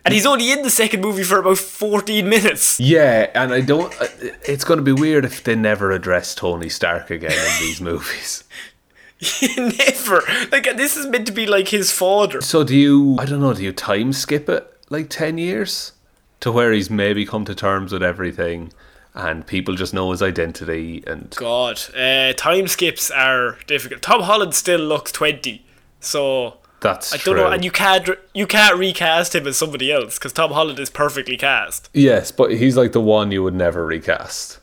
and 0.05 0.13
he's 0.13 0.25
only 0.25 0.51
in 0.51 0.61
the 0.61 0.69
second 0.69 1.01
movie 1.01 1.23
for 1.23 1.39
about 1.39 1.57
fourteen 1.57 2.29
minutes. 2.29 2.79
Yeah, 2.79 3.29
and 3.35 3.53
I 3.53 3.61
don't. 3.61 3.93
uh, 4.01 4.07
It's 4.45 4.63
going 4.63 4.77
to 4.77 4.83
be 4.83 4.91
weird 4.93 5.25
if 5.25 5.43
they 5.43 5.55
never 5.55 5.91
address 5.91 6.33
Tony 6.35 6.69
Stark 6.69 7.09
again 7.09 7.31
in 7.31 7.59
these 7.61 7.81
movies. 7.91 8.43
Never 9.57 10.21
like 10.51 10.67
this 10.77 10.95
is 10.95 11.07
meant 11.07 11.25
to 11.25 11.31
be 11.33 11.47
like 11.47 11.69
his 11.69 11.91
father. 11.91 12.39
So 12.41 12.63
do 12.63 12.75
you? 12.77 13.17
I 13.19 13.25
don't 13.25 13.41
know. 13.41 13.53
Do 13.53 13.63
you 13.63 13.71
time 13.73 14.13
skip 14.13 14.47
it 14.47 14.71
like 14.89 15.09
ten 15.09 15.37
years 15.39 15.93
to 16.39 16.51
where 16.51 16.71
he's 16.71 16.89
maybe 16.89 17.25
come 17.25 17.43
to 17.45 17.55
terms 17.55 17.91
with 17.91 18.03
everything, 18.03 18.71
and 19.15 19.45
people 19.47 19.73
just 19.73 19.91
know 19.93 20.11
his 20.11 20.21
identity 20.21 21.03
and 21.07 21.31
God, 21.35 21.79
uh, 21.95 22.33
time 22.33 22.67
skips 22.67 23.09
are 23.09 23.57
difficult. 23.65 24.03
Tom 24.03 24.21
Holland 24.21 24.53
still 24.53 24.81
looks 24.81 25.11
twenty, 25.11 25.65
so 25.99 26.57
that's 26.81 27.13
I 27.13 27.17
true. 27.17 27.33
don't 27.33 27.43
know. 27.43 27.51
And 27.51 27.63
you 27.65 27.71
can't 27.71 28.09
you 28.33 28.45
can't 28.47 28.77
recast 28.77 29.33
him 29.35 29.47
as 29.47 29.57
somebody 29.57 29.91
else 29.91 30.17
because 30.17 30.33
Tom 30.33 30.51
Holland 30.51 30.79
is 30.79 30.89
perfectly 30.89 31.37
cast. 31.37 31.89
yes, 31.93 32.31
but 32.31 32.51
he's 32.51 32.77
like 32.77 32.91
the 32.91 33.01
one 33.01 33.31
you 33.31 33.43
would 33.43 33.55
never 33.55 33.85
recast 33.85 34.59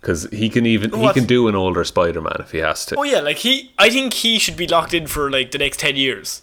because 0.00 0.28
he 0.30 0.48
can 0.48 0.64
even 0.66 0.90
What? 0.98 1.14
he 1.14 1.20
can 1.20 1.26
do 1.26 1.48
an 1.48 1.54
older 1.54 1.84
Spider-Man 1.84 2.36
if 2.40 2.52
he 2.52 2.58
has 2.58 2.86
to. 2.86 2.96
Oh 2.96 3.02
yeah, 3.02 3.20
like 3.20 3.38
he, 3.38 3.72
I 3.78 3.90
think 3.90 4.14
he 4.14 4.38
should 4.38 4.56
be 4.56 4.66
locked 4.66 4.94
in 4.94 5.06
for 5.06 5.30
like 5.30 5.50
the 5.50 5.58
next 5.58 5.80
ten 5.80 5.96
years. 5.96 6.42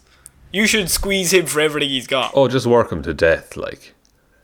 You 0.52 0.66
should 0.68 0.90
squeeze 0.90 1.34
him 1.34 1.46
for 1.46 1.60
everything 1.60 1.90
he's 1.90 2.08
got. 2.08 2.32
Oh, 2.34 2.48
just 2.48 2.66
work 2.66 2.92
him 2.92 3.02
to 3.04 3.14
death, 3.14 3.58
like 3.58 3.94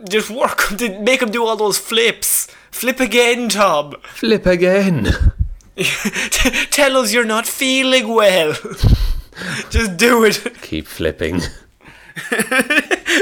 Just 0.10 0.30
work 0.30 0.70
him 0.70 0.78
to 0.78 1.00
make 1.00 1.22
him 1.22 1.32
do 1.32 1.46
all 1.46 1.56
those 1.56 1.78
flips. 1.78 2.48
Flip 2.72 3.00
again, 3.00 3.50
Tom. 3.50 3.96
flip 4.04 4.46
again. 4.46 5.08
Tell 6.72 6.98
us 6.98 7.14
you're 7.14 7.24
not 7.26 7.48
feeling 7.48 8.08
well. 8.10 8.54
Just 9.70 9.98
do 9.98 10.24
it. 10.24 10.42
Keep 10.62 10.88
flipping. 10.88 11.40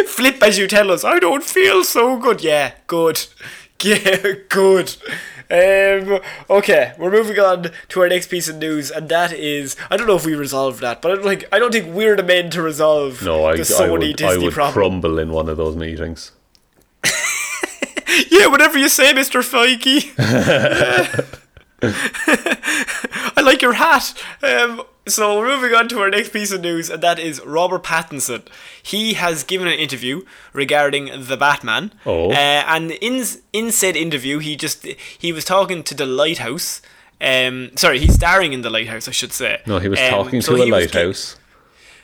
Flip 0.07 0.41
as 0.43 0.57
you 0.57 0.67
tell 0.67 0.91
us. 0.91 1.03
I 1.03 1.19
don't 1.19 1.43
feel 1.43 1.83
so 1.83 2.17
good. 2.17 2.43
Yeah, 2.43 2.73
good. 2.87 3.25
Yeah, 3.83 4.33
good. 4.47 4.95
Um, 5.49 6.19
okay, 6.51 6.93
we're 6.99 7.09
moving 7.09 7.39
on 7.39 7.71
to 7.89 8.01
our 8.01 8.07
next 8.07 8.27
piece 8.27 8.47
of 8.47 8.57
news, 8.57 8.91
and 8.91 9.09
that 9.09 9.33
is 9.33 9.75
I 9.89 9.97
don't 9.97 10.05
know 10.05 10.15
if 10.15 10.23
we 10.23 10.35
resolved 10.35 10.81
that, 10.81 11.01
but 11.01 11.11
I 11.11 11.15
don't 11.15 11.25
like 11.25 11.45
I 11.51 11.57
don't 11.57 11.71
think 11.71 11.87
we're 11.95 12.15
the 12.15 12.21
men 12.21 12.51
to 12.51 12.61
resolve 12.61 13.23
No, 13.23 13.45
I, 13.45 13.53
the 13.53 13.61
I 13.61 13.63
Sony 13.63 14.11
would, 14.11 14.21
I 14.21 14.37
would 14.37 14.53
problem. 14.53 14.73
crumble 14.73 15.17
in 15.17 15.31
one 15.31 15.49
of 15.49 15.57
those 15.57 15.75
meetings. 15.75 16.31
yeah, 18.29 18.45
whatever 18.45 18.77
you 18.77 18.87
say, 18.87 19.13
Mister 19.13 19.39
Feige. 19.39 20.13
I 21.81 23.41
like 23.41 23.63
your 23.63 23.73
hat. 23.73 24.13
Um, 24.43 24.83
so 25.07 25.43
moving 25.43 25.73
on 25.73 25.87
to 25.89 25.99
our 25.99 26.09
next 26.09 26.29
piece 26.31 26.51
of 26.51 26.61
news, 26.61 26.89
and 26.89 27.01
that 27.03 27.19
is 27.19 27.43
Robert 27.45 27.83
Pattinson. 27.83 28.43
He 28.81 29.13
has 29.15 29.43
given 29.43 29.67
an 29.67 29.73
interview 29.73 30.21
regarding 30.53 31.05
the 31.25 31.37
Batman. 31.37 31.93
Oh. 32.05 32.31
Uh, 32.31 32.35
and 32.67 32.91
in 32.91 33.23
in 33.53 33.71
said 33.71 33.95
interview, 33.95 34.39
he 34.39 34.55
just 34.55 34.85
he 35.17 35.31
was 35.31 35.45
talking 35.45 35.83
to 35.83 35.95
the 35.95 36.05
Lighthouse. 36.05 36.81
Um, 37.19 37.71
sorry, 37.75 37.99
he's 37.99 38.15
starring 38.15 38.51
in 38.53 38.61
the 38.61 38.69
Lighthouse, 38.69 39.07
I 39.07 39.11
should 39.11 39.31
say. 39.33 39.61
No, 39.67 39.77
he 39.79 39.87
was 39.89 39.99
Um, 39.99 40.09
talking 40.09 40.41
so 40.41 40.55
to 40.55 40.61
a 40.61 40.65
he 40.65 40.71
was 40.71 40.81
lighthouse. 40.93 41.35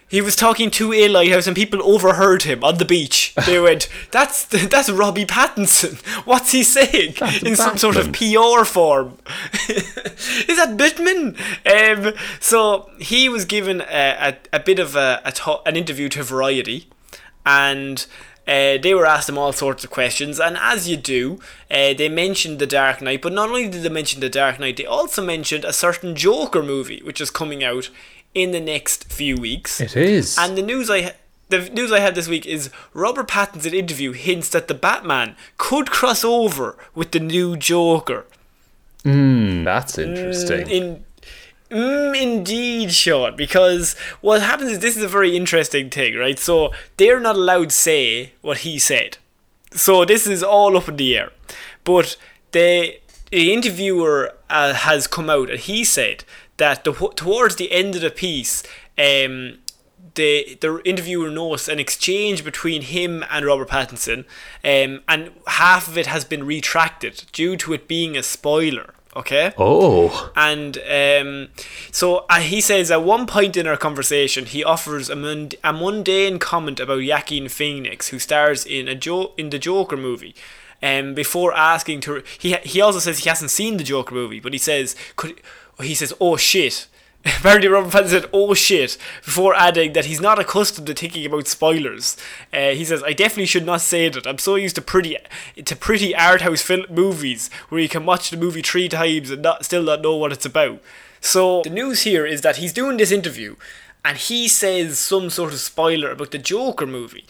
He 0.09 0.21
was 0.21 0.35
talking 0.35 0.71
to 0.71 0.93
a 0.93 1.09
lighthouse, 1.09 1.47
and 1.47 1.55
people 1.55 1.83
overheard 1.83 2.43
him 2.43 2.63
on 2.63 2.77
the 2.77 2.85
beach. 2.85 3.35
They 3.45 3.59
went, 3.67 3.89
"That's 4.11 4.45
that's 4.45 4.89
Robbie 4.89 5.25
Pattinson. 5.25 5.99
What's 6.25 6.53
he 6.53 6.63
saying 6.63 7.15
in 7.45 7.55
some 7.55 7.77
sort 7.77 7.97
of 7.97 8.13
PR 8.13 8.63
form? 8.63 9.17
Is 9.69 10.57
that 10.57 10.77
Bitman?" 10.77 11.35
Um, 11.65 12.13
so 12.39 12.89
he 12.99 13.27
was 13.27 13.45
given 13.45 13.81
a, 13.81 14.37
a, 14.53 14.57
a 14.57 14.59
bit 14.59 14.79
of 14.79 14.95
a, 14.95 15.21
a 15.25 15.31
to- 15.33 15.61
an 15.65 15.75
interview 15.75 16.09
to 16.09 16.23
Variety, 16.23 16.87
and. 17.45 18.05
Uh, 18.49 18.77
they 18.77 18.93
were 18.93 19.05
asked 19.05 19.27
him 19.27 19.37
all 19.37 19.51
sorts 19.51 19.83
of 19.83 19.89
questions, 19.89 20.39
and 20.39 20.55
as 20.55 20.87
you 20.87 20.95
do, 20.95 21.37
uh, 21.69 21.93
they 21.93 22.07
mentioned 22.07 22.59
The 22.59 22.65
Dark 22.65 23.01
Knight. 23.01 23.21
But 23.21 23.33
not 23.33 23.49
only 23.49 23.67
did 23.67 23.83
they 23.83 23.89
mention 23.89 24.21
The 24.21 24.29
Dark 24.29 24.57
Knight, 24.57 24.77
they 24.77 24.85
also 24.85 25.21
mentioned 25.21 25.65
a 25.65 25.73
certain 25.73 26.15
Joker 26.15 26.63
movie, 26.63 27.01
which 27.03 27.19
is 27.19 27.29
coming 27.29 27.61
out 27.61 27.89
in 28.33 28.51
the 28.51 28.59
next 28.59 29.11
few 29.11 29.37
weeks. 29.37 29.81
It 29.81 29.95
is. 29.95 30.37
And 30.37 30.57
the 30.57 30.61
news 30.61 30.89
I 30.89 31.13
the 31.49 31.69
news 31.69 31.91
I 31.91 31.99
had 31.99 32.15
this 32.15 32.27
week 32.27 32.45
is 32.45 32.69
Robert 32.93 33.29
Pattinson 33.29 33.73
interview 33.73 34.11
hints 34.11 34.49
that 34.49 34.67
the 34.67 34.73
Batman 34.73 35.35
could 35.57 35.89
cross 35.89 36.23
over 36.23 36.77
with 36.93 37.11
the 37.11 37.21
new 37.21 37.55
Joker. 37.55 38.25
Hmm, 39.03 39.63
that's 39.63 39.97
interesting. 39.97 40.69
In 40.69 41.05
Mm, 41.69 42.21
indeed, 42.21 42.93
Sean, 42.93 43.35
because 43.35 43.93
what 44.21 44.41
happens 44.41 44.71
is 44.71 44.79
this 44.79 44.95
is 44.95 45.03
a 45.03 45.07
very 45.07 45.35
interesting 45.35 45.89
thing, 45.89 46.15
right? 46.15 46.39
So 46.39 46.71
they're 46.95 47.19
not 47.19 47.35
allowed 47.35 47.69
to 47.71 47.75
say 47.75 48.31
what 48.41 48.59
he 48.59 48.79
said. 48.79 49.17
So 49.73 50.05
this 50.05 50.27
is 50.27 50.41
all 50.41 50.77
up 50.77 50.87
in 50.87 50.95
the 50.95 51.17
air. 51.17 51.31
But 51.83 52.15
the, 52.53 52.99
the 53.31 53.53
interviewer 53.53 54.33
uh, 54.49 54.73
has 54.75 55.07
come 55.07 55.29
out 55.29 55.49
and 55.49 55.59
he 55.59 55.83
said 55.83 56.23
that 56.57 56.83
the, 56.83 56.93
towards 57.15 57.55
the 57.55 57.71
end 57.71 57.95
of 57.95 58.01
the 58.01 58.11
piece, 58.11 58.63
um, 58.97 59.59
the 60.15 60.57
the 60.61 60.81
interviewer 60.83 61.29
noticed 61.29 61.69
an 61.69 61.79
exchange 61.79 62.43
between 62.43 62.81
him 62.81 63.23
and 63.29 63.45
Robert 63.45 63.69
Pattinson, 63.69 64.25
um, 64.63 65.01
and 65.07 65.31
half 65.47 65.87
of 65.87 65.97
it 65.97 66.07
has 66.07 66.25
been 66.25 66.45
retracted 66.45 67.23
due 67.31 67.55
to 67.57 67.73
it 67.73 67.87
being 67.87 68.17
a 68.17 68.23
spoiler. 68.23 68.93
Okay. 69.15 69.51
oh. 69.57 70.31
And 70.35 70.77
um, 70.77 71.47
so 71.91 72.25
uh, 72.29 72.39
he 72.39 72.61
says 72.61 72.91
at 72.91 73.03
one 73.03 73.25
point 73.25 73.57
in 73.57 73.65
our 73.65 73.77
conversation, 73.77 74.45
he 74.45 74.63
offers 74.63 75.09
a, 75.09 75.15
mund- 75.15 75.55
a 75.63 75.73
mundane 75.73 76.37
comment 76.37 76.79
about 76.79 76.99
Joaquin 76.99 77.49
Phoenix, 77.49 78.09
who 78.09 78.19
stars 78.19 78.63
in 78.63 78.87
a 78.87 78.93
jo- 78.93 79.33
in 79.35 79.49
the 79.49 79.57
Joker 79.57 79.97
movie. 79.97 80.35
Um, 80.83 81.15
before 81.15 81.51
asking 81.55 82.01
to, 82.01 82.21
he 82.37 82.53
he 82.63 82.79
also 82.79 82.99
says 82.99 83.19
he 83.19 83.29
hasn't 83.29 83.49
seen 83.49 83.77
the 83.77 83.83
Joker 83.83 84.13
movie, 84.13 84.39
but 84.39 84.53
he 84.53 84.59
says 84.59 84.95
could 85.15 85.41
he 85.81 85.95
says 85.95 86.13
oh 86.19 86.37
shit. 86.37 86.87
Apparently, 87.25 87.67
Robert 87.67 87.91
Pattinson 87.91 88.09
said, 88.09 88.29
"Oh 88.31 88.53
shit!" 88.53 88.97
before 89.25 89.55
adding 89.55 89.93
that 89.93 90.05
he's 90.05 90.21
not 90.21 90.39
accustomed 90.39 90.87
to 90.87 90.93
thinking 90.93 91.25
about 91.25 91.47
spoilers. 91.47 92.15
Uh, 92.53 92.69
he 92.69 92.85
says, 92.85 93.03
"I 93.03 93.13
definitely 93.13 93.47
should 93.47 93.65
not 93.65 93.81
say 93.81 94.07
that. 94.07 94.27
I'm 94.27 94.37
so 94.37 94.55
used 94.55 94.75
to 94.75 94.81
pretty, 94.81 95.17
to 95.63 95.75
pretty 95.75 96.15
art 96.15 96.41
house 96.41 96.61
film 96.61 96.85
movies 96.89 97.49
where 97.69 97.81
you 97.81 97.89
can 97.89 98.05
watch 98.05 98.29
the 98.29 98.37
movie 98.37 98.61
three 98.61 98.87
times 98.87 99.31
and 99.31 99.41
not 99.41 99.65
still 99.65 99.83
not 99.83 100.01
know 100.01 100.15
what 100.15 100.31
it's 100.31 100.45
about." 100.45 100.79
So 101.19 101.63
the 101.63 101.69
news 101.69 102.03
here 102.03 102.25
is 102.25 102.41
that 102.41 102.57
he's 102.57 102.71
doing 102.71 102.97
this 102.97 103.11
interview, 103.11 103.55
and 104.05 104.17
he 104.17 104.47
says 104.47 104.99
some 104.99 105.29
sort 105.29 105.53
of 105.53 105.59
spoiler 105.59 106.11
about 106.11 106.31
the 106.31 106.37
Joker 106.37 106.85
movie. 106.85 107.25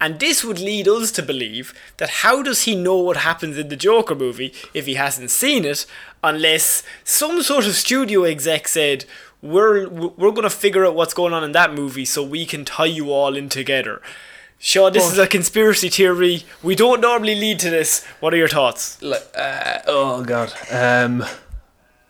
And 0.00 0.18
this 0.18 0.42
would 0.42 0.58
lead 0.58 0.88
us 0.88 1.10
to 1.12 1.22
believe 1.22 1.74
that 1.98 2.08
how 2.08 2.42
does 2.42 2.62
he 2.62 2.74
know 2.74 2.96
what 2.96 3.18
happens 3.18 3.58
in 3.58 3.68
the 3.68 3.76
Joker 3.76 4.14
movie 4.14 4.54
if 4.72 4.86
he 4.86 4.94
hasn't 4.94 5.30
seen 5.30 5.64
it, 5.64 5.84
unless 6.24 6.82
some 7.04 7.42
sort 7.42 7.66
of 7.66 7.74
studio 7.74 8.24
exec 8.24 8.66
said, 8.68 9.04
we're 9.42 9.88
we're 9.88 10.32
gonna 10.32 10.50
figure 10.50 10.84
out 10.84 10.94
what's 10.94 11.14
going 11.14 11.32
on 11.32 11.44
in 11.44 11.52
that 11.52 11.72
movie 11.74 12.04
so 12.04 12.22
we 12.22 12.44
can 12.44 12.64
tie 12.64 12.84
you 12.84 13.10
all 13.10 13.36
in 13.36 13.48
together. 13.48 14.02
Sean, 14.58 14.92
this 14.92 15.10
is 15.10 15.18
a 15.18 15.26
conspiracy 15.26 15.88
theory. 15.88 16.44
We 16.62 16.74
don't 16.74 17.00
normally 17.00 17.34
lead 17.34 17.58
to 17.60 17.70
this. 17.70 18.04
What 18.20 18.34
are 18.34 18.36
your 18.36 18.48
thoughts? 18.48 19.02
Uh, 19.02 19.80
oh 19.86 20.22
god. 20.22 20.52
Um, 20.70 21.24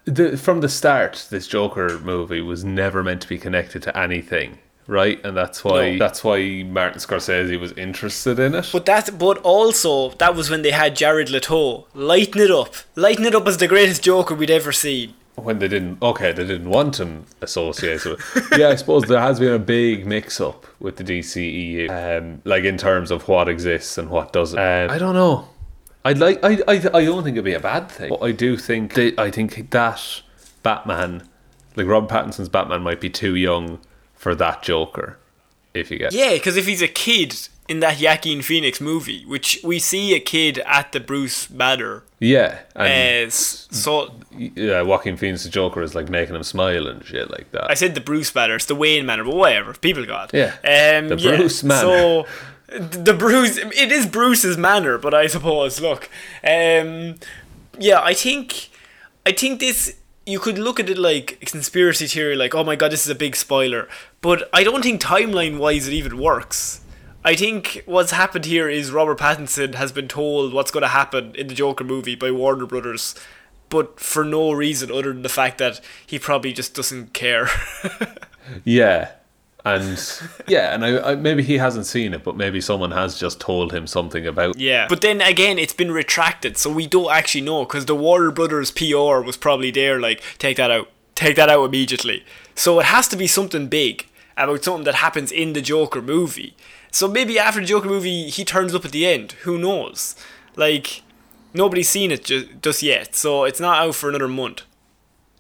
the, 0.05 0.37
from 0.37 0.61
the 0.61 0.69
start, 0.69 1.29
this 1.31 1.47
Joker 1.47 2.01
movie 2.01 2.41
was 2.41 2.65
never 2.65 3.05
meant 3.05 3.23
to 3.23 3.29
be 3.29 3.39
connected 3.39 3.83
to 3.85 3.97
anything, 3.97 4.59
right? 4.87 5.21
And 5.25 5.37
that's 5.37 5.63
why 5.65 5.93
No. 5.93 5.99
that's 5.99 6.23
why 6.25 6.63
Martin 6.65 7.01
Scorsese 7.01 7.59
was 7.61 7.73
interested 7.73 8.39
in 8.39 8.55
it. 8.55 8.69
But 8.73 8.87
that, 8.87 9.19
but 9.19 9.39
also 9.39 10.11
that 10.19 10.35
was 10.35 10.51
when 10.51 10.63
they 10.63 10.71
had 10.73 10.97
Jared 10.97 11.31
Leto. 11.31 11.87
Lighten 11.95 12.41
it 12.41 12.51
up. 12.51 12.75
Lighten 12.97 13.25
it 13.27 13.35
up 13.35 13.47
as 13.47 13.59
the 13.59 13.69
greatest 13.69 14.03
Joker 14.03 14.35
we'd 14.35 14.51
ever 14.51 14.73
seen. 14.73 15.15
when 15.37 15.59
they 15.59 15.69
didn't, 15.69 16.03
okay, 16.03 16.33
they 16.33 16.45
didn't 16.47 16.69
want 16.69 17.01
him 17.01 17.25
associated 17.41 18.13
with. 18.19 18.49
yeah, 18.59 18.69
I 18.69 18.75
suppose 18.75 19.05
there 19.05 19.21
has 19.21 19.39
been 19.41 19.55
a 19.55 19.59
big 19.59 20.05
mix-up 20.07 20.67
with 20.81 20.97
the 20.97 21.05
DCEU, 21.05 21.89
um, 21.89 22.43
like 22.45 22.65
in 22.65 22.77
terms 22.77 23.11
of 23.11 23.27
what 23.27 23.49
exists 23.49 23.97
and 23.97 24.11
what 24.11 24.33
doesn't. 24.35 24.59
Um, 24.59 24.91
I 24.91 24.99
don't 24.99 25.15
know. 25.15 25.49
I'd 26.05 26.19
like. 26.19 26.41
I, 26.43 26.59
I. 26.69 26.75
I 26.93 27.05
don't 27.05 27.23
think 27.25 27.35
it'd 27.37 27.45
be 27.45 27.53
a 27.55 27.61
bad 27.61 27.91
thing. 27.91 28.09
But 28.11 28.23
I 28.23 28.33
do 28.33 28.57
think. 28.57 28.95
They, 28.95 29.15
I 29.17 29.31
think 29.31 29.71
that 29.71 30.23
Batman, 30.63 31.23
like 31.77 31.87
Robert 31.87 32.11
Pattinson's 32.11 32.49
Batman, 32.49 32.83
might 32.83 33.01
be 33.01 33.11
too 33.11 33.35
young 33.37 33.79
for 34.21 34.35
that 34.37 34.63
Joker. 34.63 35.17
If 35.73 35.91
you 35.91 35.99
get. 35.99 36.13
Yeah, 36.13 36.33
because 36.35 36.57
if 36.57 36.67
he's 36.67 36.83
a 36.83 36.89
kid 36.89 37.37
in 37.69 37.79
that 37.81 38.01
Joaquin 38.01 38.43
Phoenix 38.43 38.81
movie, 38.81 39.25
which 39.25 39.61
we 39.63 39.79
see 39.79 40.15
a 40.15 40.21
kid 40.21 40.59
at 40.67 40.91
the 40.91 40.99
Bruce 40.99 41.47
Banner, 41.47 42.03
Yeah. 42.19 42.59
uh, 42.75 42.81
And 42.83 43.29
s- 43.29 43.69
so 43.71 44.13
yeah, 44.37 44.83
Joaquin 44.83 45.17
Phoenix's 45.17 45.49
Joker 45.49 45.81
is 45.83 45.95
like 45.95 46.09
making 46.09 46.35
him 46.35 46.43
smile 46.43 46.89
and 46.89 47.05
shit 47.07 47.31
like 47.31 47.53
that. 47.53 47.71
I 47.71 47.75
said 47.75 47.95
the 47.95 48.01
Bruce 48.01 48.33
Banner, 48.33 48.57
it's 48.57 48.65
the 48.67 48.75
Wayne 48.75 49.07
Manor, 49.07 49.23
but 49.25 49.37
whatever, 49.37 49.73
people 49.75 50.05
got. 50.05 50.33
Yeah, 50.35 50.55
um, 50.65 51.09
the 51.11 51.17
yeah, 51.21 51.37
Bruce 51.37 51.63
Manor. 51.63 51.81
So 51.81 52.27
the 52.79 53.15
Bruce, 53.15 53.57
it 53.59 53.93
is 53.93 54.07
Bruce's 54.07 54.57
manor, 54.59 54.99
but 54.99 55.15
I 55.15 55.29
suppose 55.29 55.81
look, 55.81 56.11
um, 56.43 57.15
yeah, 57.79 58.01
I 58.03 58.13
think, 58.15 58.71
I 59.25 59.31
think 59.31 59.61
this. 59.61 59.95
You 60.27 60.39
could 60.39 60.59
look 60.59 60.79
at 60.79 60.91
it 60.91 60.99
like 60.99 61.39
a 61.43 61.47
conspiracy 61.47 62.07
theory, 62.07 62.37
like, 62.37 62.55
oh 62.55 62.63
my 62.63 62.77
god, 62.77 62.93
this 62.93 63.05
is 63.05 63.11
a 63.11 63.15
big 63.15 63.35
spoiler. 63.35 63.89
But 64.21 64.49
I 64.53 64.63
don't 64.63 64.83
think 64.83 65.01
timeline 65.01 65.59
wise 65.59 65.89
it 65.89 65.95
even 65.95 66.19
works. 66.19 66.81
I 67.25 67.35
think 67.35 67.83
what's 67.87 68.13
happened 68.13 68.45
here 68.47 68.69
is 68.69 68.91
Robert 68.93 69.19
Pattinson 69.19 69.75
has 69.75 69.93
been 69.93 70.09
told 70.09 70.53
what's 70.55 70.71
going 70.71 70.83
to 70.83 70.89
happen 70.89 71.35
in 71.35 71.49
the 71.49 71.55
Joker 71.55 71.85
movie 71.85 72.15
by 72.15 72.31
Warner 72.31 72.67
Brothers, 72.67 73.15
but 73.69 74.01
for 74.01 74.25
no 74.25 74.53
reason 74.53 74.91
other 74.91 75.13
than 75.13 75.23
the 75.23 75.29
fact 75.29 75.59
that 75.59 75.81
he 76.07 76.19
probably 76.19 76.53
just 76.53 76.75
doesn't 76.75 77.13
care. 77.13 77.49
Yeah, 78.65 79.13
and 79.65 80.21
yeah, 80.47 80.75
and 80.75 80.85
I, 80.85 81.13
I 81.13 81.15
maybe 81.15 81.43
he 81.43 81.59
hasn't 81.59 81.87
seen 81.87 82.15
it, 82.15 82.25
but 82.25 82.37
maybe 82.37 82.61
someone 82.61 82.91
has 82.93 83.19
just 83.19 83.41
told 83.41 83.73
him 83.73 83.87
something 83.87 84.27
about. 84.27 84.59
yeah. 84.59 84.87
But 84.89 85.01
then 85.01 85.21
again, 85.21 85.59
it's 85.59 85.73
been 85.73 85.91
retracted, 85.93 86.57
so 86.57 86.73
we 86.73 86.87
don't 86.87 87.11
actually 87.13 87.43
know 87.43 87.65
because 87.65 87.87
the 87.87 87.95
Warner 87.95 88.31
Brothers 88.31 88.71
PR 88.71 89.21
was 89.21 89.37
probably 89.37 89.71
there, 89.71 90.01
like, 90.01 90.23
take 90.39 90.57
that 90.57 90.71
out, 90.71 90.89
take 91.15 91.37
that 91.37 91.49
out 91.49 91.65
immediately. 91.65 92.25
So 92.55 92.81
it 92.81 92.87
has 92.87 93.09
to 93.09 93.17
be 93.17 93.27
something 93.27 93.69
big 93.69 94.07
about 94.37 94.65
something 94.65 94.85
that 94.85 94.97
happens 94.97 95.31
in 95.33 95.53
the 95.53 95.61
Joker 95.61 96.01
movie. 96.03 96.55
So 96.91 97.07
maybe 97.07 97.39
after 97.39 97.61
the 97.61 97.67
Joker 97.67 97.89
movie, 97.89 98.29
he 98.31 98.45
turns 98.45 98.75
up 98.75 98.85
at 98.85 98.93
the 98.93 99.07
end. 99.07 99.33
Who 99.43 99.59
knows? 99.59 100.17
Like, 100.57 101.03
nobody's 101.55 101.89
seen 101.89 102.11
it 102.11 102.25
ju- 102.25 102.49
just 102.63 102.83
yet, 102.83 103.15
so 103.15 103.45
it's 103.45 103.61
not 103.61 103.79
out 103.79 103.95
for 103.95 104.09
another 104.09 104.29
month. 104.29 104.63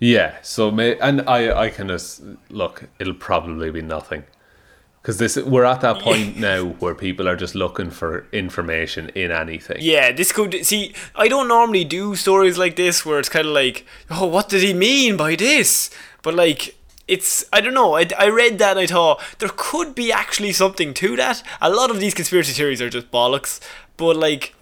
Yeah, 0.00 0.36
so 0.40 0.70
may 0.70 0.98
and 0.98 1.20
I 1.28 1.66
I 1.66 1.68
can 1.68 1.88
just 1.88 2.22
look. 2.48 2.84
It'll 2.98 3.12
probably 3.14 3.70
be 3.70 3.82
nothing, 3.82 4.24
because 5.02 5.18
this 5.18 5.36
we're 5.36 5.64
at 5.64 5.82
that 5.82 6.00
point 6.00 6.36
now 6.48 6.64
where 6.64 6.94
people 6.94 7.28
are 7.28 7.36
just 7.36 7.54
looking 7.54 7.90
for 7.90 8.26
information 8.32 9.10
in 9.10 9.30
anything. 9.30 9.76
Yeah, 9.80 10.10
this 10.10 10.32
could 10.32 10.64
see. 10.64 10.94
I 11.14 11.28
don't 11.28 11.48
normally 11.48 11.84
do 11.84 12.16
stories 12.16 12.56
like 12.56 12.76
this 12.76 13.04
where 13.04 13.18
it's 13.18 13.28
kind 13.28 13.46
of 13.46 13.52
like, 13.52 13.84
oh, 14.10 14.26
what 14.26 14.48
did 14.48 14.62
he 14.62 14.72
mean 14.72 15.18
by 15.18 15.36
this? 15.36 15.90
But 16.22 16.34
like, 16.34 16.76
it's 17.06 17.44
I 17.52 17.60
don't 17.60 17.74
know. 17.74 17.94
I, 17.94 18.08
I 18.18 18.28
read 18.30 18.58
that 18.58 18.78
and 18.78 18.80
I 18.80 18.86
thought 18.86 19.20
there 19.38 19.50
could 19.54 19.94
be 19.94 20.10
actually 20.10 20.52
something 20.52 20.94
to 20.94 21.14
that. 21.16 21.42
A 21.60 21.68
lot 21.68 21.90
of 21.90 22.00
these 22.00 22.14
conspiracy 22.14 22.52
theories 22.54 22.80
are 22.80 22.90
just 22.90 23.10
bollocks, 23.10 23.60
but 23.98 24.16
like. 24.16 24.54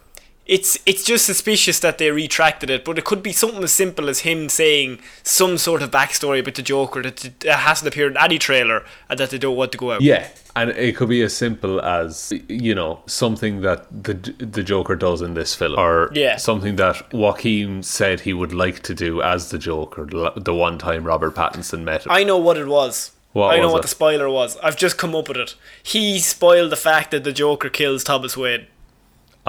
It's 0.48 0.78
it's 0.86 1.04
just 1.04 1.26
suspicious 1.26 1.78
that 1.80 1.98
they 1.98 2.10
retracted 2.10 2.70
it, 2.70 2.84
but 2.84 2.96
it 2.98 3.04
could 3.04 3.22
be 3.22 3.32
something 3.32 3.62
as 3.62 3.72
simple 3.72 4.08
as 4.08 4.20
him 4.20 4.48
saying 4.48 4.98
some 5.22 5.58
sort 5.58 5.82
of 5.82 5.90
backstory 5.90 6.40
about 6.40 6.54
the 6.54 6.62
Joker 6.62 7.02
that, 7.02 7.16
that 7.40 7.58
hasn't 7.60 7.86
appeared 7.86 8.12
in 8.12 8.16
any 8.18 8.38
trailer 8.38 8.82
and 9.10 9.20
that 9.20 9.30
they 9.30 9.38
don't 9.38 9.56
want 9.56 9.72
to 9.72 9.78
go 9.78 9.92
out. 9.92 10.00
Yeah, 10.00 10.26
and 10.56 10.70
it 10.70 10.96
could 10.96 11.10
be 11.10 11.20
as 11.22 11.36
simple 11.36 11.80
as 11.82 12.32
you 12.48 12.74
know 12.74 13.00
something 13.06 13.60
that 13.60 13.86
the 14.04 14.14
the 14.38 14.62
Joker 14.62 14.96
does 14.96 15.20
in 15.20 15.34
this 15.34 15.54
film, 15.54 15.78
or 15.78 16.10
Yeah. 16.14 16.36
something 16.38 16.76
that 16.76 17.12
Joaquin 17.12 17.82
said 17.82 18.20
he 18.20 18.32
would 18.32 18.54
like 18.54 18.82
to 18.84 18.94
do 18.94 19.20
as 19.20 19.50
the 19.50 19.58
Joker. 19.58 20.06
The 20.34 20.54
one 20.54 20.78
time 20.78 21.04
Robert 21.04 21.34
Pattinson 21.34 21.82
met 21.84 22.06
him. 22.06 22.12
I 22.12 22.24
know 22.24 22.38
what 22.38 22.56
it 22.56 22.66
was. 22.68 23.12
What 23.34 23.54
I 23.54 23.60
know 23.60 23.70
what 23.70 23.80
it? 23.80 23.82
the 23.82 23.88
spoiler 23.88 24.30
was. 24.30 24.56
I've 24.62 24.78
just 24.78 24.96
come 24.96 25.14
up 25.14 25.28
with 25.28 25.36
it. 25.36 25.54
He 25.82 26.18
spoiled 26.20 26.72
the 26.72 26.76
fact 26.76 27.10
that 27.10 27.24
the 27.24 27.32
Joker 27.32 27.68
kills 27.68 28.02
Thomas 28.02 28.34
Wayne. 28.34 28.66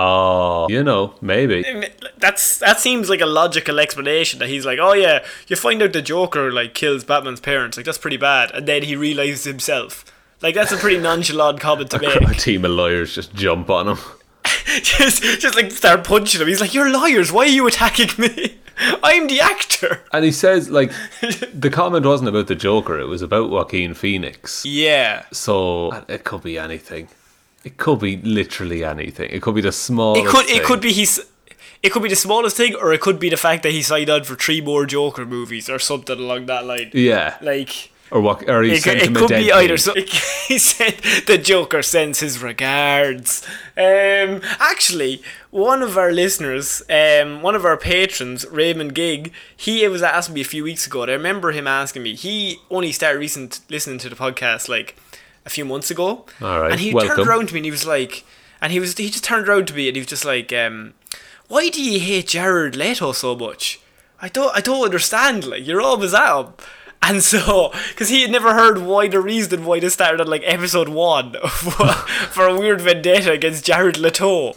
Oh, 0.01 0.67
you 0.69 0.81
know, 0.81 1.13
maybe. 1.19 1.65
That's 2.17 2.57
that 2.59 2.79
seems 2.79 3.09
like 3.09 3.19
a 3.19 3.25
logical 3.25 3.81
explanation 3.81 4.39
that 4.39 4.47
he's 4.47 4.65
like, 4.65 4.79
oh 4.81 4.93
yeah, 4.93 5.25
you 5.47 5.57
find 5.57 5.81
out 5.81 5.91
the 5.91 6.01
Joker 6.01 6.53
like 6.53 6.73
kills 6.73 7.03
Batman's 7.03 7.41
parents, 7.41 7.75
like 7.75 7.85
that's 7.85 7.97
pretty 7.97 8.15
bad, 8.15 8.49
and 8.51 8.65
then 8.65 8.83
he 8.83 8.95
realizes 8.95 9.43
himself. 9.43 10.05
Like 10.41 10.55
that's 10.55 10.71
a 10.71 10.77
pretty 10.77 10.99
nonchalant 11.01 11.59
comment 11.59 11.91
to 11.91 11.97
A 11.97 12.01
make. 12.01 12.29
A 12.29 12.33
team 12.39 12.63
of 12.63 12.71
lawyers 12.71 13.13
just 13.13 13.33
jump 13.33 13.69
on 13.69 13.89
him. 13.89 13.97
just, 14.81 15.21
just 15.21 15.55
like 15.55 15.69
start 15.71 16.05
punching 16.05 16.39
him. 16.39 16.47
He's 16.47 16.61
like, 16.61 16.73
you're 16.73 16.89
liars. 16.89 17.33
Why 17.33 17.43
are 17.43 17.47
you 17.47 17.67
attacking 17.67 18.11
me? 18.17 18.57
I'm 19.03 19.27
the 19.27 19.41
actor. 19.41 20.03
And 20.13 20.23
he 20.23 20.31
says, 20.31 20.69
like, 20.69 20.93
the 21.53 21.69
comment 21.69 22.05
wasn't 22.05 22.29
about 22.29 22.47
the 22.47 22.55
Joker, 22.55 22.97
it 22.97 23.07
was 23.07 23.21
about 23.21 23.49
Joaquin 23.49 23.93
Phoenix. 23.93 24.65
Yeah. 24.65 25.25
So 25.33 26.05
it 26.07 26.23
could 26.23 26.43
be 26.43 26.57
anything. 26.57 27.09
It 27.63 27.77
could 27.77 27.99
be 27.99 28.17
literally 28.17 28.83
anything. 28.83 29.29
It 29.31 29.41
could 29.41 29.55
be 29.55 29.61
the 29.61 29.71
smallest 29.71 30.25
It 30.25 30.29
could 30.29 30.45
thing. 30.45 30.55
it 30.57 30.63
could 30.63 30.81
be 30.81 30.91
he's 30.91 31.19
it 31.83 31.91
could 31.91 32.03
be 32.03 32.09
the 32.09 32.15
smallest 32.15 32.57
thing, 32.57 32.75
or 32.75 32.91
it 32.93 32.99
could 33.01 33.19
be 33.19 33.29
the 33.29 33.37
fact 33.37 33.63
that 33.63 33.71
he 33.71 33.81
signed 33.81 34.09
on 34.09 34.23
for 34.25 34.35
three 34.35 34.59
more 34.61 34.85
Joker 34.85 35.25
movies 35.25 35.69
or 35.69 35.79
something 35.79 36.17
along 36.19 36.45
that 36.47 36.65
line. 36.65 36.89
Yeah. 36.93 37.37
Like 37.41 37.91
Or 38.11 38.19
what? 38.21 38.49
Or 38.49 38.63
he 38.63 38.73
it, 38.73 38.83
sent 38.83 38.99
it 39.01 39.07
him 39.07 39.15
a 39.15 39.19
could 39.19 39.29
dead 39.29 39.43
be 39.43 39.51
either. 39.51 39.77
So 39.77 39.93
he 40.47 40.57
said 40.57 40.95
the 41.27 41.37
Joker 41.37 41.81
sends 41.81 42.19
his 42.21 42.41
regards. 42.41 43.45
Um, 43.77 44.41
actually, 44.59 45.21
one 45.51 45.81
of 45.81 45.97
our 45.97 46.11
listeners, 46.11 46.81
um, 46.89 47.41
one 47.41 47.55
of 47.55 47.63
our 47.65 47.77
patrons, 47.77 48.45
Raymond 48.47 48.93
Gig, 48.95 49.31
he 49.55 49.87
was 49.87 50.01
asking 50.03 50.35
me 50.35 50.41
a 50.41 50.45
few 50.45 50.63
weeks 50.63 50.85
ago. 50.87 51.03
And 51.03 51.11
I 51.11 51.13
remember 51.15 51.51
him 51.51 51.67
asking 51.67 52.03
me. 52.03 52.15
He 52.15 52.57
only 52.69 52.91
started 52.91 53.19
recent 53.19 53.61
listening 53.69 53.99
to 53.99 54.09
the 54.09 54.15
podcast 54.17 54.67
like 54.67 54.95
a 55.49 55.51
few 55.51 55.65
months 55.65 55.89
ago. 55.91 56.25
All 56.41 56.61
right, 56.61 56.71
And 56.71 56.79
he 56.79 56.93
welcome. 56.93 57.15
turned 57.17 57.27
around 57.27 57.47
to 57.47 57.53
me 57.55 57.59
and 57.59 57.65
he 57.65 57.71
was 57.71 57.85
like, 57.85 58.23
and 58.61 58.71
he 58.71 58.79
was 58.79 58.95
he 58.97 59.09
just 59.09 59.23
turned 59.23 59.47
around 59.49 59.67
to 59.69 59.73
me 59.73 59.87
and 59.87 59.95
he 59.95 60.01
was 60.01 60.07
just 60.07 60.25
like, 60.25 60.53
um, 60.53 60.93
why 61.47 61.69
do 61.69 61.81
you 61.83 61.99
hate 61.99 62.27
Jared 62.27 62.75
Leto 62.75 63.11
so 63.11 63.35
much? 63.35 63.79
I 64.21 64.29
don't 64.29 64.55
I 64.55 64.61
don't 64.61 64.83
understand. 64.85 65.45
Like 65.45 65.65
you're 65.65 65.81
always 65.81 66.13
at 66.13 66.39
him. 66.39 66.53
And 67.01 67.23
so, 67.23 67.71
because 67.89 68.09
he 68.09 68.21
had 68.23 68.29
never 68.31 68.53
heard 68.53 68.79
why 68.79 69.07
the 69.07 69.21
reason 69.21 69.63
why 69.65 69.79
this 69.79 69.93
started 69.93 70.19
at 70.19 70.27
like 70.27 70.43
episode 70.45 70.89
one 70.89 71.33
for 72.29 72.45
a 72.45 72.59
weird 72.59 72.81
vendetta 72.81 73.31
against 73.31 73.65
Jared 73.65 73.97
Leto. 73.97 74.53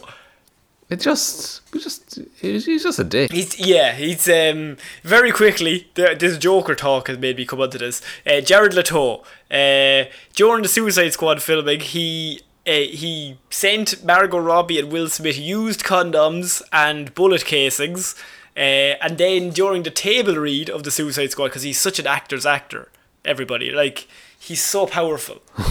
It 0.89 0.99
just, 0.99 1.61
it 1.73 1.79
just, 1.81 2.19
he's 2.35 2.65
he's 2.65 2.83
just 2.83 2.99
a 2.99 3.03
dick. 3.05 3.31
He's 3.31 3.57
yeah, 3.57 3.93
he's 3.93 4.27
um 4.27 4.75
very 5.03 5.31
quickly. 5.31 5.87
The, 5.95 6.15
this 6.19 6.37
Joker 6.37 6.75
talk 6.75 7.07
has 7.07 7.17
made 7.17 7.37
me 7.37 7.45
come 7.45 7.61
onto 7.61 7.77
this. 7.77 8.01
Uh, 8.27 8.41
Jared 8.41 8.73
Leto, 8.73 9.23
uh, 9.53 10.05
during 10.33 10.63
the 10.63 10.67
Suicide 10.67 11.13
Squad 11.13 11.41
filming, 11.41 11.79
he 11.79 12.41
uh, 12.65 12.71
he 12.71 13.37
sent 13.49 14.03
Margot 14.03 14.39
Robbie 14.39 14.79
and 14.79 14.91
Will 14.91 15.09
Smith 15.09 15.37
used 15.37 15.83
condoms 15.83 16.61
and 16.71 17.13
bullet 17.13 17.45
casings, 17.45 18.15
uh, 18.57 18.97
and 19.01 19.17
then 19.17 19.51
during 19.51 19.83
the 19.83 19.91
table 19.91 20.35
read 20.35 20.69
of 20.69 20.83
the 20.83 20.91
Suicide 20.91 21.31
Squad, 21.31 21.49
because 21.49 21.63
he's 21.63 21.79
such 21.79 21.99
an 21.99 22.07
actor's 22.07 22.45
actor, 22.45 22.89
everybody 23.23 23.69
like 23.69 24.07
he's 24.39 24.61
so 24.61 24.87
powerful. 24.87 25.41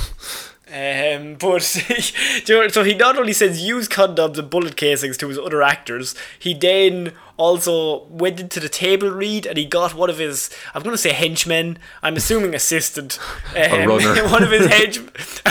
Um, 0.74 1.34
but 1.34 1.60
so 1.62 2.82
he 2.82 2.94
not 2.94 3.18
only 3.18 3.34
sends 3.34 3.60
used 3.60 3.90
condoms 3.90 4.38
and 4.38 4.48
bullet 4.48 4.74
casings 4.74 5.18
to 5.18 5.28
his 5.28 5.38
other 5.38 5.60
actors, 5.60 6.14
he 6.38 6.54
then 6.54 7.12
also 7.36 8.04
went 8.06 8.38
into 8.40 8.60
the 8.60 8.68
table 8.68 9.10
read 9.10 9.46
and 9.46 9.56
he 9.58 9.64
got 9.64 9.94
one 9.94 10.10
of 10.10 10.18
his 10.18 10.50
I'm 10.74 10.82
going 10.82 10.94
to 10.94 10.98
say 10.98 11.12
henchmen. 11.12 11.78
I'm 12.02 12.16
assuming 12.16 12.54
assistant. 12.54 13.18
Um, 13.54 13.88
one 14.30 14.42
of 14.42 14.50
his 14.50 14.66
henchmen, 14.66 15.10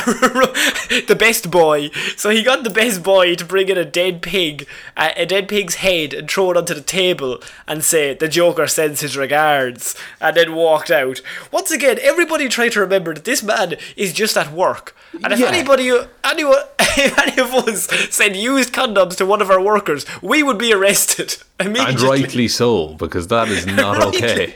the 1.07 1.15
best 1.17 1.51
boy. 1.51 1.89
So 2.17 2.29
he 2.29 2.43
got 2.43 2.63
the 2.63 2.69
best 2.69 3.03
boy 3.03 3.35
to 3.35 3.45
bring 3.45 3.69
in 3.69 3.77
a 3.77 3.85
dead 3.85 4.21
pig, 4.21 4.67
a, 4.97 5.11
a 5.21 5.25
dead 5.25 5.47
pig's 5.47 5.75
head, 5.75 6.13
and 6.13 6.29
throw 6.29 6.51
it 6.51 6.57
onto 6.57 6.73
the 6.73 6.81
table 6.81 7.39
and 7.67 7.83
say 7.83 8.13
the 8.13 8.27
Joker 8.27 8.67
sends 8.67 9.01
his 9.01 9.15
regards, 9.17 9.95
and 10.19 10.35
then 10.35 10.55
walked 10.55 10.89
out. 10.91 11.21
Once 11.51 11.71
again, 11.71 11.97
everybody 12.01 12.47
try 12.49 12.69
to 12.69 12.79
remember 12.79 13.13
that 13.13 13.25
this 13.25 13.43
man 13.43 13.75
is 13.95 14.13
just 14.13 14.35
at 14.37 14.51
work. 14.51 14.95
And 15.23 15.31
if 15.33 15.39
Yeah. 15.39 15.47
anybody, 15.47 15.91
anyone, 16.23 16.57
if 16.79 17.17
any 17.17 17.37
of 17.39 17.53
us 17.53 17.87
send 18.13 18.35
used 18.35 18.73
condoms 18.73 19.15
to 19.17 19.25
one 19.25 19.41
of 19.41 19.51
our 19.51 19.61
workers, 19.61 20.05
we 20.21 20.41
would 20.43 20.57
be 20.57 20.73
arrested. 20.73 21.37
And 21.67 21.99
rightly 22.01 22.47
so, 22.47 22.93
because 22.95 23.27
that 23.27 23.47
is 23.49 23.65
not 23.81 24.03
okay. 24.07 24.55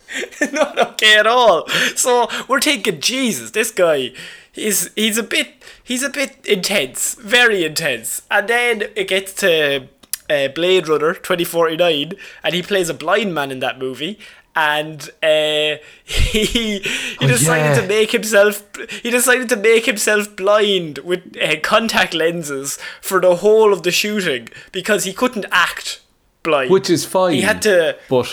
not 0.52 0.78
okay 0.78 1.18
at 1.18 1.26
all. 1.26 1.68
So 1.96 2.28
we're 2.48 2.60
thinking, 2.60 3.00
Jesus, 3.00 3.50
this 3.52 3.70
guy 3.70 4.12
is 4.54 4.90
he's 4.94 5.16
a 5.18 5.22
bit 5.22 5.48
he's 5.82 6.02
a 6.02 6.10
bit 6.10 6.36
intense, 6.44 7.14
very 7.14 7.64
intense. 7.64 8.22
And 8.30 8.48
then 8.48 8.82
it 8.94 9.08
gets 9.08 9.32
to 9.34 9.88
uh, 10.28 10.48
Blade 10.48 10.88
Runner 10.88 11.14
twenty 11.14 11.44
forty 11.44 11.76
nine, 11.76 12.12
and 12.44 12.54
he 12.54 12.62
plays 12.62 12.88
a 12.90 12.94
blind 12.94 13.34
man 13.34 13.50
in 13.50 13.60
that 13.60 13.78
movie. 13.78 14.18
And 14.54 15.08
uh, 15.22 15.78
he 16.04 16.44
he 16.44 16.82
Oh, 17.22 17.26
decided 17.26 17.74
yeah. 17.76 17.80
to 17.80 17.86
make 17.88 18.10
himself 18.10 18.68
he 19.02 19.08
decided 19.08 19.48
to 19.48 19.56
make 19.56 19.86
himself 19.86 20.36
blind 20.36 20.98
with 20.98 21.34
uh, 21.40 21.58
contact 21.62 22.12
lenses 22.12 22.78
for 23.00 23.18
the 23.18 23.36
whole 23.36 23.72
of 23.72 23.82
the 23.82 23.90
shooting 23.90 24.48
because 24.70 25.04
he 25.04 25.14
couldn't 25.14 25.46
act 25.50 26.01
blind. 26.42 26.70
Which 26.70 26.90
is 26.90 27.04
fine. 27.04 27.34
he 27.34 27.40
had 27.42 27.62
to 27.62 27.96
But 28.08 28.26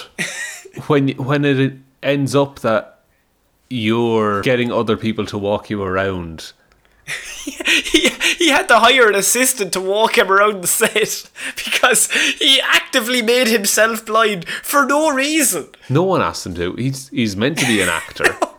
when 0.88 1.10
when 1.10 1.45
it 1.45 1.74
ends 2.01 2.36
up 2.36 2.60
that 2.60 2.99
you're 3.70 4.41
getting 4.41 4.72
other 4.72 4.97
people 4.97 5.26
to 5.28 5.38
walk 5.38 5.70
you 5.70 5.84
around, 5.84 6.53
he, 7.05 8.10
he 8.38 8.49
had 8.49 8.68
to 8.68 8.80
hire 8.80 9.10
an 9.10 9.16
assistant 9.16 9.74
to 9.74 9.82
walk 9.82 10.18
him 10.18 10.32
around 10.32 10.62
the 10.62 10.68
set 10.68 11.30
because 11.55 12.12
he 12.39 12.60
actively 12.62 13.22
made 13.22 13.47
himself 13.47 14.05
blind 14.05 14.47
for 14.47 14.86
no 14.86 15.10
reason. 15.12 15.68
no 15.89 16.03
one 16.03 16.22
asked 16.22 16.45
him 16.45 16.55
to. 16.55 16.74
He's 16.74 17.10
he's 17.10 17.36
meant 17.36 17.57
to 17.60 17.66
be 17.66 17.82
an 17.82 17.89
actor. 17.89 18.26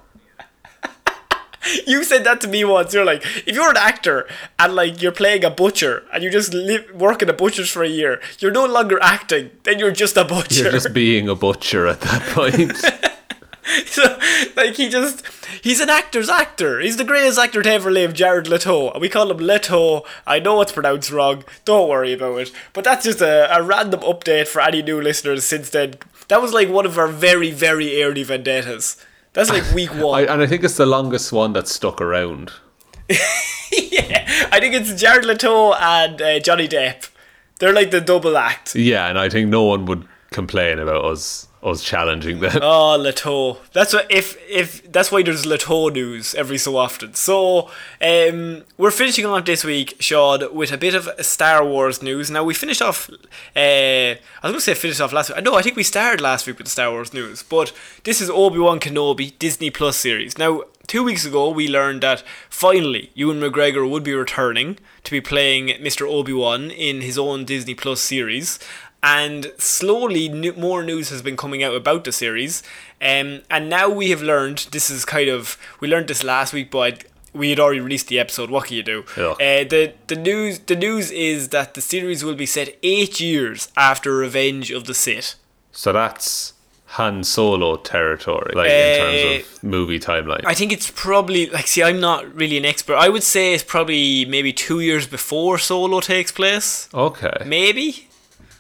You 1.87 2.05
said 2.05 2.25
that 2.25 2.41
to 2.43 2.49
me 2.49 2.65
once. 2.65 2.95
You're 2.95 3.05
like, 3.05 3.25
if 3.47 3.55
you're 3.55 3.71
an 3.71 3.77
actor 3.77 4.27
and 4.59 4.75
like 4.75 5.03
you're 5.03 5.13
playing 5.13 5.45
a 5.45 5.51
butcher 5.51 6.05
and 6.13 6.23
you 6.23 6.31
just 6.31 6.55
live, 6.55 6.91
work 6.95 7.23
in 7.23 7.29
a 7.29 7.33
butcher's 7.33 7.71
for 7.71 7.83
a 7.83 7.89
year, 7.89 8.21
you're 8.39 8.51
no 8.51 8.67
longer 8.67 8.99
acting. 9.03 9.51
Then 9.65 9.79
you're 9.79 9.93
just 9.93 10.17
a 10.17 10.25
butcher. 10.25 10.65
You're 10.65 10.73
just 10.73 10.93
being 10.93 11.29
a 11.29 11.35
butcher 11.35 11.87
at 11.87 12.01
that 12.01 12.23
point. 12.35 12.77
so, 13.87 14.19
like 14.57 14.77
he 14.77 14.89
just 14.89 15.27
he's 15.63 15.81
an 15.81 15.91
actor's 15.91 16.29
actor. 16.29 16.81
He's 16.81 16.97
the 16.97 17.05
greatest 17.05 17.39
actor 17.39 17.63
to 17.63 17.71
ever 17.71 17.91
live, 17.91 18.15
Jared 18.15 18.49
Leto. 18.49 18.91
And 18.91 19.01
we 19.01 19.09
call 19.09 19.31
him 19.31 19.39
Leto. 19.39 20.05
I 20.27 20.39
know 20.39 20.61
it's 20.61 20.73
pronounced 20.73 21.11
wrong. 21.11 21.45
Don't 21.65 21.89
worry 21.89 22.13
about 22.13 22.41
it. 22.41 22.53
But 22.73 22.85
that's 22.85 23.05
just 23.05 23.21
a, 23.21 23.55
a 23.55 23.63
random 23.63 24.01
update 24.01 24.49
for 24.49 24.61
any 24.61 24.83
new 24.83 25.01
listeners 25.01 25.45
since 25.45 25.71
then. 25.71 25.95
That 26.29 26.43
was 26.43 26.53
like 26.53 26.69
one 26.69 26.87
of 26.87 26.97
our 26.97 27.09
very, 27.09 27.51
very 27.51 28.03
early 28.03 28.23
vendettas. 28.23 28.97
That's 29.33 29.51
like 29.51 29.65
week 29.73 29.93
I, 29.95 30.03
one. 30.03 30.29
and 30.29 30.43
I 30.43 30.47
think 30.47 30.65
it's 30.65 30.77
the 30.77 30.87
longest 30.87 31.33
one 31.33 31.53
that's 31.53 31.73
stuck 31.73 32.01
around. 32.01 32.53
yeah, 33.09 34.49
I 34.53 34.59
think 34.61 34.75
it's 34.75 35.01
Jared 35.01 35.25
Leto 35.25 35.73
and 35.75 36.21
uh, 36.21 36.39
Johnny 36.41 36.69
Depp. 36.69 37.09
They're 37.59 37.73
like 37.73 37.91
the 37.91 38.01
double 38.01 38.37
act. 38.37 38.75
Yeah, 38.75 39.09
and 39.09 39.19
I 39.19 39.29
think 39.29 39.49
no 39.49 39.65
one 39.65 39.85
would 39.87 40.07
complain 40.31 40.79
about 40.79 41.05
us 41.05 41.47
us 41.63 41.83
challenging 41.83 42.41
them. 42.41 42.61
Oh, 42.63 42.97
Leto. 42.97 43.59
That's 43.73 43.93
what 43.93 44.11
if 44.11 44.37
if 44.49 44.91
that's 44.91 45.11
why 45.11 45.23
there's 45.23 45.47
Leto 45.47 45.89
news 45.89 46.35
every 46.35 46.59
so 46.59 46.77
often. 46.77 47.15
So, 47.15 47.71
um, 48.01 48.65
we're 48.79 48.91
finishing 48.91 49.27
off 49.27 49.45
this 49.45 49.65
week, 49.65 49.97
Sean, 50.01 50.55
with 50.55 50.73
a 50.73 50.79
bit 50.79 50.95
of 50.95 51.09
Star 51.25 51.65
Wars 51.65 52.03
news. 52.03 52.31
Now 52.31 52.45
we 52.45 52.55
finished 52.55 52.83
off. 52.83 53.11
Uh, 53.57 54.15
I 54.15 54.19
was 54.43 54.55
to 54.55 54.61
say 54.61 54.75
finished 54.75 55.01
off 55.01 55.13
last 55.13 55.35
week. 55.35 55.43
No, 55.45 55.55
I 55.55 55.63
think 55.63 55.77
we 55.77 55.83
started 55.83 56.21
last 56.21 56.47
week 56.47 56.59
with 56.59 56.69
Star 56.69 56.91
Wars 56.91 57.13
news. 57.13 57.43
But 57.43 57.73
this 58.05 58.21
is 58.21 58.31
Obi 58.31 58.59
Wan 58.59 58.81
Kenobi 58.81 59.39
Disney 59.39 59.71
Plus 59.71 59.97
series. 59.97 60.39
Now. 60.39 60.63
Two 60.87 61.05
weeks 61.05 61.25
ago, 61.25 61.51
we 61.51 61.69
learned 61.69 62.03
that 62.03 62.25
finally 62.49 63.13
Ewan 63.15 63.39
McGregor 63.39 63.89
would 63.89 64.03
be 64.03 64.13
returning 64.13 64.77
to 65.05 65.13
be 65.13 65.21
playing 65.21 65.69
Mr. 65.81 66.05
Obi 66.05 66.33
Wan 66.33 66.69
in 66.73 67.01
his 67.03 67.17
own 67.17 67.45
Disney 67.45 67.77
Plus 67.77 68.01
series, 68.01 68.59
and 69.03 69.53
slowly 69.59 70.29
more 70.53 70.83
news 70.83 71.09
has 71.11 71.23
been 71.23 71.37
coming 71.37 71.63
out 71.63 71.75
about 71.75 72.05
the 72.05 72.13
series 72.13 72.63
um, 73.01 73.41
and 73.51 73.69
now 73.71 73.89
we 73.89 74.11
have 74.11 74.23
learned 74.23 74.67
this 74.73 74.91
is 74.91 75.05
kind 75.05 75.29
of 75.31 75.57
we 75.81 75.89
learned 75.89 76.09
this 76.09 76.23
last 76.23 76.53
week 76.53 76.71
but 76.71 77.05
we 77.33 77.51
had 77.51 77.61
already 77.61 77.81
released 77.81 78.09
the 78.09 78.19
episode. 78.19 78.51
What 78.51 78.67
can 78.67 78.77
you 78.77 78.83
do? 78.83 79.05
Yeah. 79.17 79.31
Uh, 79.33 79.65
the 79.65 79.93
the 80.09 80.17
news 80.17 80.59
the 80.59 80.75
news 80.77 81.11
is 81.13 81.51
that 81.51 81.75
the 81.75 81.81
series 81.81 82.25
will 82.25 82.35
be 82.35 82.47
set 82.47 82.77
eight 82.83 83.21
years 83.21 83.69
after 83.77 84.17
Revenge 84.17 84.71
of 84.73 84.85
the 84.87 84.95
Sith. 84.95 85.37
So 85.71 85.93
that's 85.93 86.55
Han 86.87 87.23
Solo 87.23 87.77
territory, 87.77 88.53
like 88.57 88.69
Uh, 88.69 88.73
in 88.75 88.99
terms 88.99 89.47
of 89.47 89.63
movie 89.63 90.01
timeline. 90.01 90.43
I 90.45 90.55
think 90.55 90.73
it's 90.73 90.91
probably 90.91 91.47
like 91.47 91.69
see 91.69 91.85
I'm 91.85 92.01
not 92.01 92.35
really 92.35 92.57
an 92.59 92.65
expert. 92.65 92.97
I 92.97 93.09
would 93.09 93.23
say 93.23 93.55
it's 93.55 93.63
probably 93.63 94.25
maybe 94.25 94.53
two 94.53 94.81
years 94.81 95.07
before 95.07 95.59
Solo 95.59 96.01
takes 96.01 96.33
place. 96.33 96.89
okay. 96.93 97.45
Maybe 97.47 98.09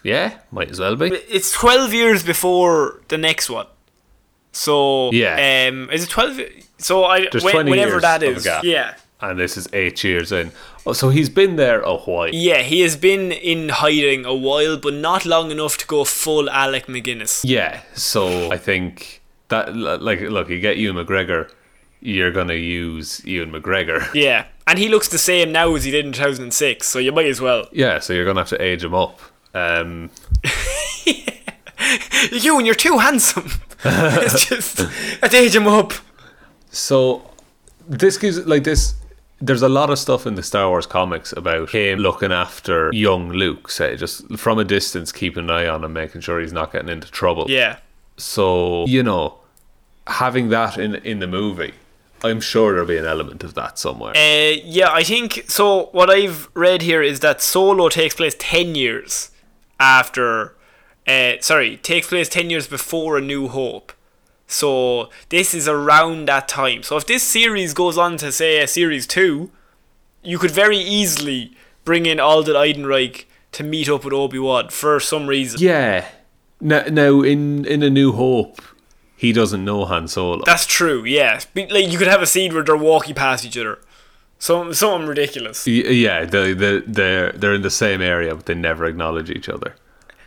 Yeah, 0.02 0.38
might 0.50 0.70
as 0.70 0.80
well 0.80 0.96
be. 0.96 1.06
it's 1.28 1.52
twelve 1.52 1.92
years 1.92 2.22
before 2.22 3.00
the 3.08 3.18
next 3.18 3.50
one. 3.50 3.66
So 4.52 5.10
Yeah. 5.12 5.68
um, 5.68 5.90
is 5.90 6.04
it 6.04 6.10
twelve? 6.10 6.40
So 6.78 7.04
I 7.04 7.28
There's 7.30 7.44
when- 7.44 7.52
20 7.54 7.70
whenever 7.70 7.92
years 7.92 8.02
that 8.02 8.42
gap. 8.44 8.64
yeah, 8.64 8.94
And 9.20 9.38
this 9.38 9.56
is 9.58 9.68
eight 9.74 10.02
years 10.02 10.32
in. 10.32 10.50
Oh, 10.86 10.94
so 10.94 11.10
he's 11.10 11.28
been 11.28 11.56
there 11.56 11.80
a 11.82 11.94
while. 11.96 12.30
yeah, 12.34 12.62
he 12.62 12.80
has 12.80 12.96
been 12.96 13.30
in 13.32 13.68
hiding 13.68 14.24
a 14.24 14.34
while, 14.34 14.78
but 14.78 14.94
not 14.94 15.26
long 15.26 15.50
enough 15.50 15.76
to 15.78 15.86
go 15.86 16.04
full 16.04 16.48
Alec 16.48 16.86
McGuinness. 16.86 17.42
Yeah, 17.44 17.80
so 17.94 18.50
I 18.50 18.56
think 18.56 19.20
that 19.48 19.76
like 19.76 20.20
look, 20.22 20.48
you 20.48 20.58
get 20.60 20.78
Ewan 20.78 21.04
McGregor, 21.04 21.50
you're 22.00 22.30
gonna 22.32 22.54
use 22.54 23.20
Ewan 23.26 23.52
McGregor. 23.52 24.08
Yeah, 24.14 24.46
and 24.66 24.78
he 24.78 24.88
looks 24.88 25.08
the 25.08 25.18
same 25.18 25.52
now 25.52 25.74
as 25.74 25.84
he 25.84 25.90
did 25.90 26.06
in 26.06 26.12
2006, 26.12 26.88
so 26.88 26.98
you 26.98 27.12
might 27.12 27.26
as 27.26 27.40
well. 27.42 27.66
Yeah, 27.72 27.98
so 27.98 28.14
you're 28.14 28.24
gonna 28.24 28.40
have 28.40 28.48
to 28.48 28.62
age 28.62 28.82
him 28.82 28.94
up. 28.94 29.20
Um, 29.54 30.10
You 32.32 32.58
and 32.58 32.66
you're 32.66 32.74
too 32.74 32.98
handsome. 32.98 33.50
it's 33.84 34.46
just 34.46 34.80
let's 35.22 35.34
age 35.34 35.56
him 35.56 35.66
up. 35.66 35.92
so 36.70 37.30
this 37.88 38.18
gives 38.18 38.38
like 38.46 38.64
this. 38.64 38.94
There's 39.40 39.62
a 39.62 39.68
lot 39.70 39.88
of 39.88 39.98
stuff 39.98 40.26
in 40.26 40.34
the 40.34 40.42
Star 40.42 40.68
Wars 40.68 40.86
comics 40.86 41.32
about 41.32 41.70
him 41.70 41.98
looking 41.98 42.30
after 42.30 42.90
young 42.92 43.30
Luke, 43.30 43.70
say 43.70 43.96
just 43.96 44.36
from 44.38 44.58
a 44.58 44.64
distance, 44.64 45.10
keeping 45.12 45.44
an 45.44 45.50
eye 45.50 45.66
on 45.66 45.82
him, 45.82 45.94
making 45.94 46.20
sure 46.20 46.38
he's 46.40 46.52
not 46.52 46.72
getting 46.72 46.90
into 46.90 47.10
trouble. 47.10 47.46
Yeah, 47.48 47.78
So 48.18 48.84
you 48.86 49.02
know, 49.02 49.38
having 50.06 50.50
that 50.50 50.76
in 50.76 50.96
in 50.96 51.20
the 51.20 51.26
movie, 51.26 51.72
I'm 52.22 52.42
sure 52.42 52.72
there'll 52.72 52.86
be 52.86 52.98
an 52.98 53.06
element 53.06 53.42
of 53.42 53.54
that 53.54 53.78
somewhere. 53.78 54.12
uh, 54.14 54.60
yeah. 54.62 54.92
I 54.92 55.02
think 55.02 55.44
so. 55.48 55.86
What 55.92 56.10
I've 56.10 56.48
read 56.54 56.82
here 56.82 57.02
is 57.02 57.20
that 57.20 57.40
Solo 57.40 57.88
takes 57.88 58.14
place 58.14 58.36
ten 58.38 58.74
years 58.74 59.30
after. 59.80 60.54
Uh, 61.08 61.32
sorry, 61.40 61.78
takes 61.78 62.06
place 62.06 62.28
ten 62.28 62.50
years 62.50 62.68
before 62.68 63.18
A 63.18 63.20
New 63.20 63.48
Hope. 63.48 63.92
So 64.46 65.10
this 65.28 65.54
is 65.54 65.66
around 65.66 66.26
that 66.26 66.46
time. 66.46 66.82
So 66.82 66.96
if 66.96 67.06
this 67.06 67.22
series 67.22 67.72
goes 67.72 67.96
on 67.96 68.16
to 68.18 68.30
say 68.30 68.60
a 68.62 68.68
series 68.68 69.06
two, 69.06 69.50
you 70.22 70.38
could 70.38 70.50
very 70.50 70.78
easily 70.78 71.56
bring 71.84 72.06
in 72.06 72.20
Alden 72.20 72.54
Ehrenreich 72.54 73.24
to 73.52 73.64
meet 73.64 73.88
up 73.88 74.04
with 74.04 74.12
Obi 74.12 74.38
Wan 74.38 74.68
for 74.68 75.00
some 75.00 75.26
reason. 75.26 75.60
Yeah. 75.60 76.06
Now, 76.60 76.82
now 76.90 77.22
in 77.22 77.64
in 77.64 77.82
A 77.82 77.90
New 77.90 78.12
Hope, 78.12 78.60
he 79.16 79.32
doesn't 79.32 79.64
know 79.64 79.84
Han 79.86 80.08
Solo. 80.08 80.42
That's 80.44 80.66
true. 80.66 81.04
Yeah, 81.04 81.40
like 81.54 81.90
you 81.90 81.98
could 81.98 82.08
have 82.08 82.22
a 82.22 82.26
scene 82.26 82.52
where 82.52 82.62
they're 82.62 82.76
walking 82.76 83.14
past 83.14 83.44
each 83.44 83.56
other. 83.56 83.78
Some 84.40 84.72
something 84.74 85.06
ridiculous. 85.06 85.66
Y- 85.66 85.72
yeah, 86.06 86.24
they 86.24 86.52
they 86.54 86.80
they're 86.80 87.30
they're 87.32 87.54
in 87.54 87.62
the 87.62 87.70
same 87.70 88.00
area, 88.00 88.34
but 88.34 88.46
they 88.46 88.54
never 88.54 88.84
acknowledge 88.86 89.30
each 89.30 89.48
other. 89.48 89.76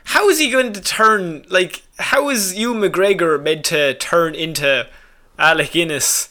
How 0.05 0.29
is 0.29 0.37
he 0.39 0.49
going 0.51 0.71
to 0.73 0.81
turn? 0.81 1.43
Like, 1.49 1.81
how 1.97 2.29
is 2.29 2.55
Ewan 2.55 2.79
McGregor 2.81 3.41
meant 3.41 3.65
to 3.65 3.95
turn 3.95 4.35
into 4.35 4.87
Alec 5.39 5.71
Guinness 5.71 6.29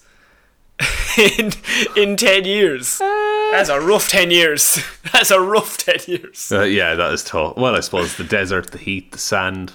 in 1.19 1.53
in 1.97 2.17
ten 2.17 2.45
years? 2.45 2.99
That's 2.99 3.69
a 3.69 3.81
rough 3.81 4.09
ten 4.09 4.31
years. 4.31 4.79
That's 5.13 5.31
a 5.33 5.41
rough 5.41 5.77
ten 5.79 5.99
years. 6.07 6.53
Uh, 6.53 6.63
yeah, 6.63 6.95
that 6.95 7.13
is 7.13 7.25
tough. 7.25 7.57
Well, 7.57 7.75
I 7.77 7.81
suppose 7.81 8.17
the 8.17 8.25
desert, 8.25 8.71
the 8.71 8.79
heat, 8.79 9.13
the 9.13 9.19
sand. 9.19 9.73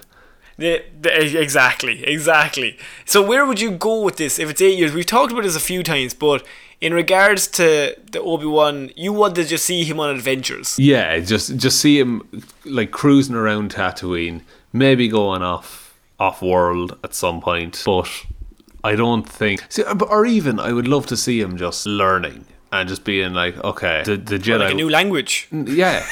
The- 0.57 0.83
the- 1.01 1.39
exactly, 1.41 2.03
exactly. 2.05 2.77
So 3.05 3.21
where 3.21 3.45
would 3.45 3.59
you 3.59 3.71
go 3.71 4.01
with 4.01 4.15
this 4.17 4.39
if 4.39 4.49
it's 4.49 4.61
eight 4.61 4.77
years? 4.79 4.93
We've 4.93 5.05
talked 5.05 5.31
about 5.31 5.43
this 5.43 5.55
a 5.57 5.59
few 5.59 5.83
times, 5.83 6.13
but 6.15 6.43
in 6.79 6.93
regards 6.93 7.47
to 7.47 7.95
the 8.11 8.21
Obi 8.21 8.45
Wan, 8.45 8.91
you 8.95 9.11
want 9.13 9.35
to 9.35 9.43
just 9.43 9.65
see 9.65 9.83
him 9.83 9.99
on 9.99 10.15
adventures. 10.15 10.77
Yeah, 10.79 11.19
just 11.19 11.57
just 11.57 11.79
see 11.79 11.99
him 11.99 12.21
like 12.65 12.91
cruising 12.91 13.35
around 13.35 13.73
Tatooine, 13.73 14.41
maybe 14.73 15.07
going 15.07 15.41
off 15.41 15.95
off 16.19 16.41
world 16.41 16.97
at 17.03 17.13
some 17.13 17.41
point. 17.41 17.81
But 17.85 18.09
I 18.83 18.95
don't 18.95 19.27
think, 19.27 19.63
see, 19.69 19.83
uh, 19.83 19.95
or 20.09 20.25
even 20.25 20.59
I 20.59 20.71
would 20.73 20.87
love 20.87 21.05
to 21.07 21.17
see 21.17 21.39
him 21.41 21.57
just 21.57 21.85
learning 21.85 22.45
and 22.71 22.87
just 22.89 23.03
being 23.03 23.33
like, 23.33 23.57
okay, 23.63 24.03
the 24.05 24.17
the 24.17 24.37
Jedi, 24.37 24.59
Like 24.59 24.71
a 24.73 24.75
new 24.75 24.89
language. 24.89 25.47
yeah. 25.51 26.05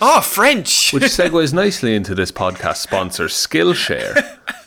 Oh, 0.00 0.20
French. 0.24 0.92
Which 0.92 1.02
segues 1.18 1.52
nicely 1.54 1.94
into 1.94 2.14
this 2.14 2.30
podcast 2.32 2.76
sponsor, 2.78 3.26
Skillshare. 3.28 4.38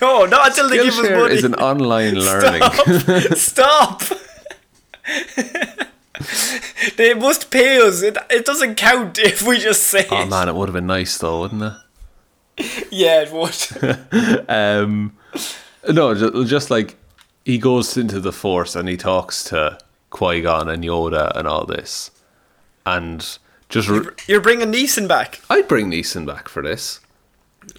no, 0.00 0.24
not 0.26 0.48
until 0.48 0.68
they 0.68 0.76
give 0.76 0.94
us 0.94 1.10
money. 1.10 1.34
is 1.34 1.44
an 1.44 1.54
online 1.54 2.14
learning. 2.14 2.62
Stop. 3.34 3.36
Stop. 3.36 4.02
they 6.96 7.14
must 7.14 7.50
pay 7.50 7.78
us. 7.80 8.02
It, 8.02 8.16
it 8.30 8.44
doesn't 8.44 8.76
count 8.76 9.18
if 9.22 9.42
we 9.42 9.58
just 9.58 9.84
say 9.84 10.06
Oh 10.10 10.26
man, 10.26 10.48
it 10.48 10.54
would 10.54 10.68
have 10.68 10.74
been 10.74 10.86
nice 10.86 11.16
though, 11.18 11.40
wouldn't 11.40 11.62
it? 11.62 12.86
Yeah, 12.90 13.22
it 13.22 13.32
would. 13.32 14.46
Um, 14.48 15.16
no, 15.88 16.14
ju- 16.14 16.44
just 16.44 16.70
like 16.70 16.96
he 17.44 17.56
goes 17.58 17.96
into 17.96 18.20
the 18.20 18.32
Force 18.32 18.76
and 18.76 18.86
he 18.88 18.96
talks 18.98 19.44
to 19.44 19.78
Qui 20.10 20.42
Gon 20.42 20.68
and 20.68 20.84
Yoda 20.84 21.34
and 21.36 21.48
all 21.48 21.64
this, 21.64 22.10
and 22.84 23.38
just 23.70 23.88
re- 23.88 24.08
You're 24.26 24.42
bringing 24.42 24.70
Neeson 24.72 25.08
back. 25.08 25.40
I'd 25.48 25.68
bring 25.68 25.90
Neeson 25.90 26.26
back 26.26 26.48
for 26.48 26.60
this. 26.62 27.00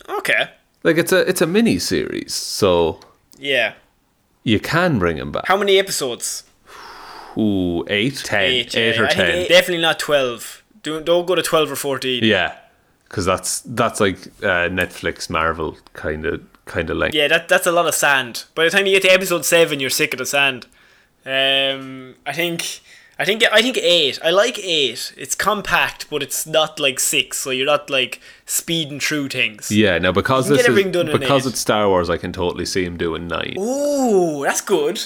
Okay. 0.10 0.50
Like 0.84 0.98
it's 0.98 1.12
a 1.12 1.20
it's 1.30 1.42
a 1.42 1.48
mini 1.48 1.78
series, 1.80 2.34
so 2.34 3.00
Yeah. 3.38 3.74
you 4.44 4.60
can 4.60 4.98
bring 5.00 5.18
him 5.18 5.32
back. 5.32 5.46
How 5.48 5.58
many 5.58 5.78
episodes? 5.80 6.44
Ooh, 7.38 7.86
eight, 7.88 8.18
ten, 8.24 8.42
eight, 8.44 8.74
yeah, 8.74 9.00
or 9.00 9.06
I 9.06 9.10
ten. 9.10 9.30
eight- 9.32 9.48
definitely 9.50 9.82
not 9.82 10.00
twelve. 10.00 10.64
Don't 10.84 11.06
don't 11.06 11.26
go 11.26 11.36
to 11.36 11.42
twelve 11.44 11.72
or 11.72 11.76
fourteen. 11.76 12.24
Yeah, 12.24 12.56
because 13.08 13.26
that's 13.26 13.62
that's 13.62 14.00
like 14.00 14.18
uh, 14.44 14.68
Netflix 14.70 15.30
Marvel 15.30 15.78
kind 15.94 16.26
of 16.26 16.42
kind 16.66 16.90
of 16.90 16.98
length. 16.98 17.16
Yeah, 17.16 17.28
that 17.30 17.48
that's 17.48 17.68
a 17.68 17.72
lot 17.72 17.88
of 17.88 17.94
sand. 17.96 18.46
By 18.56 18.64
the 18.66 18.70
time 18.72 18.86
you 18.88 18.94
get 19.00 19.04
to 19.04 19.14
episode 19.14 19.46
seven, 19.46 19.80
you're 19.80 19.90
sick 19.92 20.14
of 20.14 20.18
the 20.18 20.26
sand. 20.26 20.66
Um, 21.26 22.16
I 22.26 22.34
think, 22.34 22.82
I 23.22 23.26
think, 23.26 23.43
I 23.51 23.61
think 23.61 23.78
eight. 23.78 24.17
I 24.24 24.32
like 24.32 24.57
eight. 24.57 25.13
It's 25.15 25.36
compact, 25.36 26.09
but 26.09 26.24
it's 26.24 26.47
not 26.47 26.80
like 26.80 26.99
six, 26.99 27.38
so 27.38 27.51
you're 27.51 27.67
not 27.67 27.88
like 27.88 28.19
speeding 28.47 28.99
through 28.99 29.30
things. 29.30 29.69
Yeah, 29.69 29.99
now 29.99 30.11
because 30.11 30.47
this 30.47 30.67
is 30.67 30.84
because 31.11 31.45
it's 31.45 31.59
Star 31.59 31.88
Wars, 31.88 32.09
I 32.09 32.17
can 32.17 32.34
totally 32.34 32.65
see 32.65 32.84
him 32.84 32.97
doing 32.97 33.28
nine. 33.28 33.57
Ooh, 33.59 34.43
that's 34.43 34.61
good. 34.61 34.99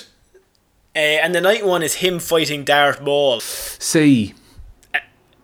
Uh, 0.95 0.99
and 0.99 1.35
the 1.35 1.41
night 1.41 1.65
one 1.65 1.83
is 1.83 1.95
him 1.95 2.19
fighting 2.19 2.63
Darth 2.63 3.01
Maul 3.01 3.41
See, 3.41 4.33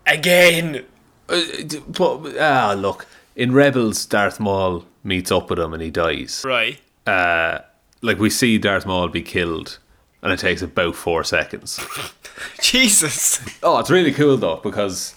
again. 0.07 0.85
uh, 1.27 1.41
but 1.89 2.37
ah, 2.39 2.73
look, 2.77 3.05
in 3.35 3.51
Rebels, 3.51 4.05
Darth 4.05 4.39
Maul 4.39 4.85
meets 5.03 5.29
up 5.29 5.49
with 5.49 5.59
him 5.59 5.73
and 5.73 5.83
he 5.83 5.91
dies. 5.91 6.41
Right. 6.45 6.79
Uh, 7.05 7.59
like 8.01 8.17
we 8.17 8.29
see 8.29 8.57
Darth 8.57 8.85
Maul 8.85 9.09
be 9.09 9.21
killed, 9.21 9.77
and 10.21 10.31
it 10.31 10.39
takes 10.39 10.61
about 10.61 10.95
four 10.95 11.25
seconds. 11.25 11.81
Jesus. 12.61 13.39
Oh, 13.63 13.79
it's 13.79 13.89
really 13.89 14.11
cool 14.11 14.37
though 14.37 14.57
because 14.63 15.15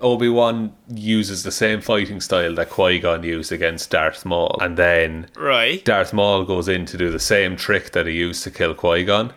Obi 0.00 0.28
Wan 0.28 0.72
uses 0.88 1.42
the 1.42 1.52
same 1.52 1.80
fighting 1.80 2.20
style 2.20 2.54
that 2.56 2.70
Qui 2.70 2.98
Gon 2.98 3.22
used 3.22 3.52
against 3.52 3.90
Darth 3.90 4.24
Maul, 4.24 4.58
and 4.60 4.76
then 4.76 5.28
Right. 5.36 5.84
Darth 5.84 6.12
Maul 6.12 6.44
goes 6.44 6.68
in 6.68 6.86
to 6.86 6.96
do 6.96 7.10
the 7.10 7.18
same 7.20 7.56
trick 7.56 7.92
that 7.92 8.06
he 8.06 8.14
used 8.14 8.42
to 8.44 8.50
kill 8.50 8.74
Qui 8.74 9.04
Gon, 9.04 9.32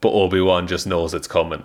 but 0.00 0.10
Obi 0.10 0.40
Wan 0.40 0.66
just 0.66 0.86
knows 0.86 1.14
it's 1.14 1.28
coming 1.28 1.62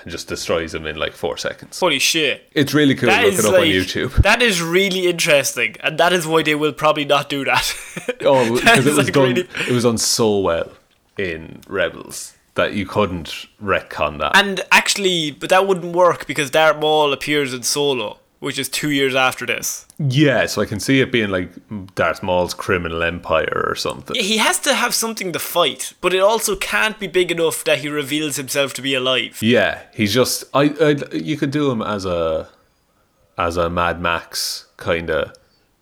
and 0.00 0.12
just 0.12 0.28
destroys 0.28 0.72
him 0.74 0.86
in 0.86 0.94
like 0.94 1.12
four 1.12 1.36
seconds. 1.36 1.80
Holy 1.80 1.98
shit. 1.98 2.48
It's 2.52 2.72
really 2.72 2.94
cool. 2.94 3.08
That 3.08 3.24
Look 3.24 3.34
it 3.34 3.44
up 3.44 3.52
like 3.52 3.60
on 3.62 3.66
YouTube. 3.66 4.14
that 4.22 4.40
is 4.40 4.62
really 4.62 5.08
interesting, 5.08 5.74
and 5.80 5.98
that 5.98 6.12
is 6.12 6.24
why 6.24 6.42
they 6.44 6.54
will 6.54 6.72
probably 6.72 7.04
not 7.04 7.28
do 7.28 7.44
that. 7.44 7.74
Oh, 8.20 8.54
because 8.54 8.86
it 8.86 8.94
was 8.94 9.04
like, 9.06 9.12
done. 9.14 9.28
really- 9.34 9.48
It 9.68 9.72
was 9.72 9.84
done 9.84 9.98
so 9.98 10.38
well 10.38 10.70
in 11.18 11.60
Rebels 11.68 12.34
that 12.58 12.74
you 12.74 12.84
couldn't 12.84 13.46
retcon 13.62 14.18
that. 14.18 14.36
And 14.36 14.60
actually, 14.70 15.30
but 15.30 15.48
that 15.48 15.66
wouldn't 15.66 15.94
work 15.96 16.26
because 16.26 16.50
Darth 16.50 16.78
Maul 16.78 17.12
appears 17.12 17.54
in 17.54 17.62
Solo, 17.62 18.18
which 18.40 18.58
is 18.58 18.68
two 18.68 18.90
years 18.90 19.14
after 19.14 19.46
this. 19.46 19.86
yeah, 19.98 20.46
so 20.46 20.60
I 20.62 20.66
can 20.66 20.80
see 20.80 21.00
it 21.00 21.10
being 21.10 21.30
like 21.30 21.50
Darth 21.94 22.22
Maul's 22.22 22.54
criminal 22.54 23.02
empire 23.02 23.64
or 23.68 23.74
something. 23.76 24.14
Yeah, 24.16 24.22
He 24.22 24.38
has 24.38 24.58
to 24.60 24.74
have 24.74 24.92
something 24.94 25.32
to 25.32 25.38
fight, 25.38 25.92
but 26.00 26.12
it 26.12 26.20
also 26.20 26.54
can't 26.56 26.98
be 26.98 27.06
big 27.06 27.30
enough 27.30 27.64
that 27.64 27.78
he 27.78 27.88
reveals 27.88 28.36
himself 28.36 28.74
to 28.74 28.82
be 28.82 28.94
alive. 28.94 29.38
Yeah, 29.40 29.82
he's 29.94 30.12
just 30.12 30.44
I, 30.52 30.64
I 30.80 31.14
you 31.14 31.36
could 31.36 31.50
do 31.52 31.70
him 31.70 31.80
as 31.80 32.04
a 32.04 32.48
as 33.36 33.56
a 33.56 33.70
Mad 33.70 34.00
Max 34.00 34.66
kind 34.76 35.10
of 35.10 35.32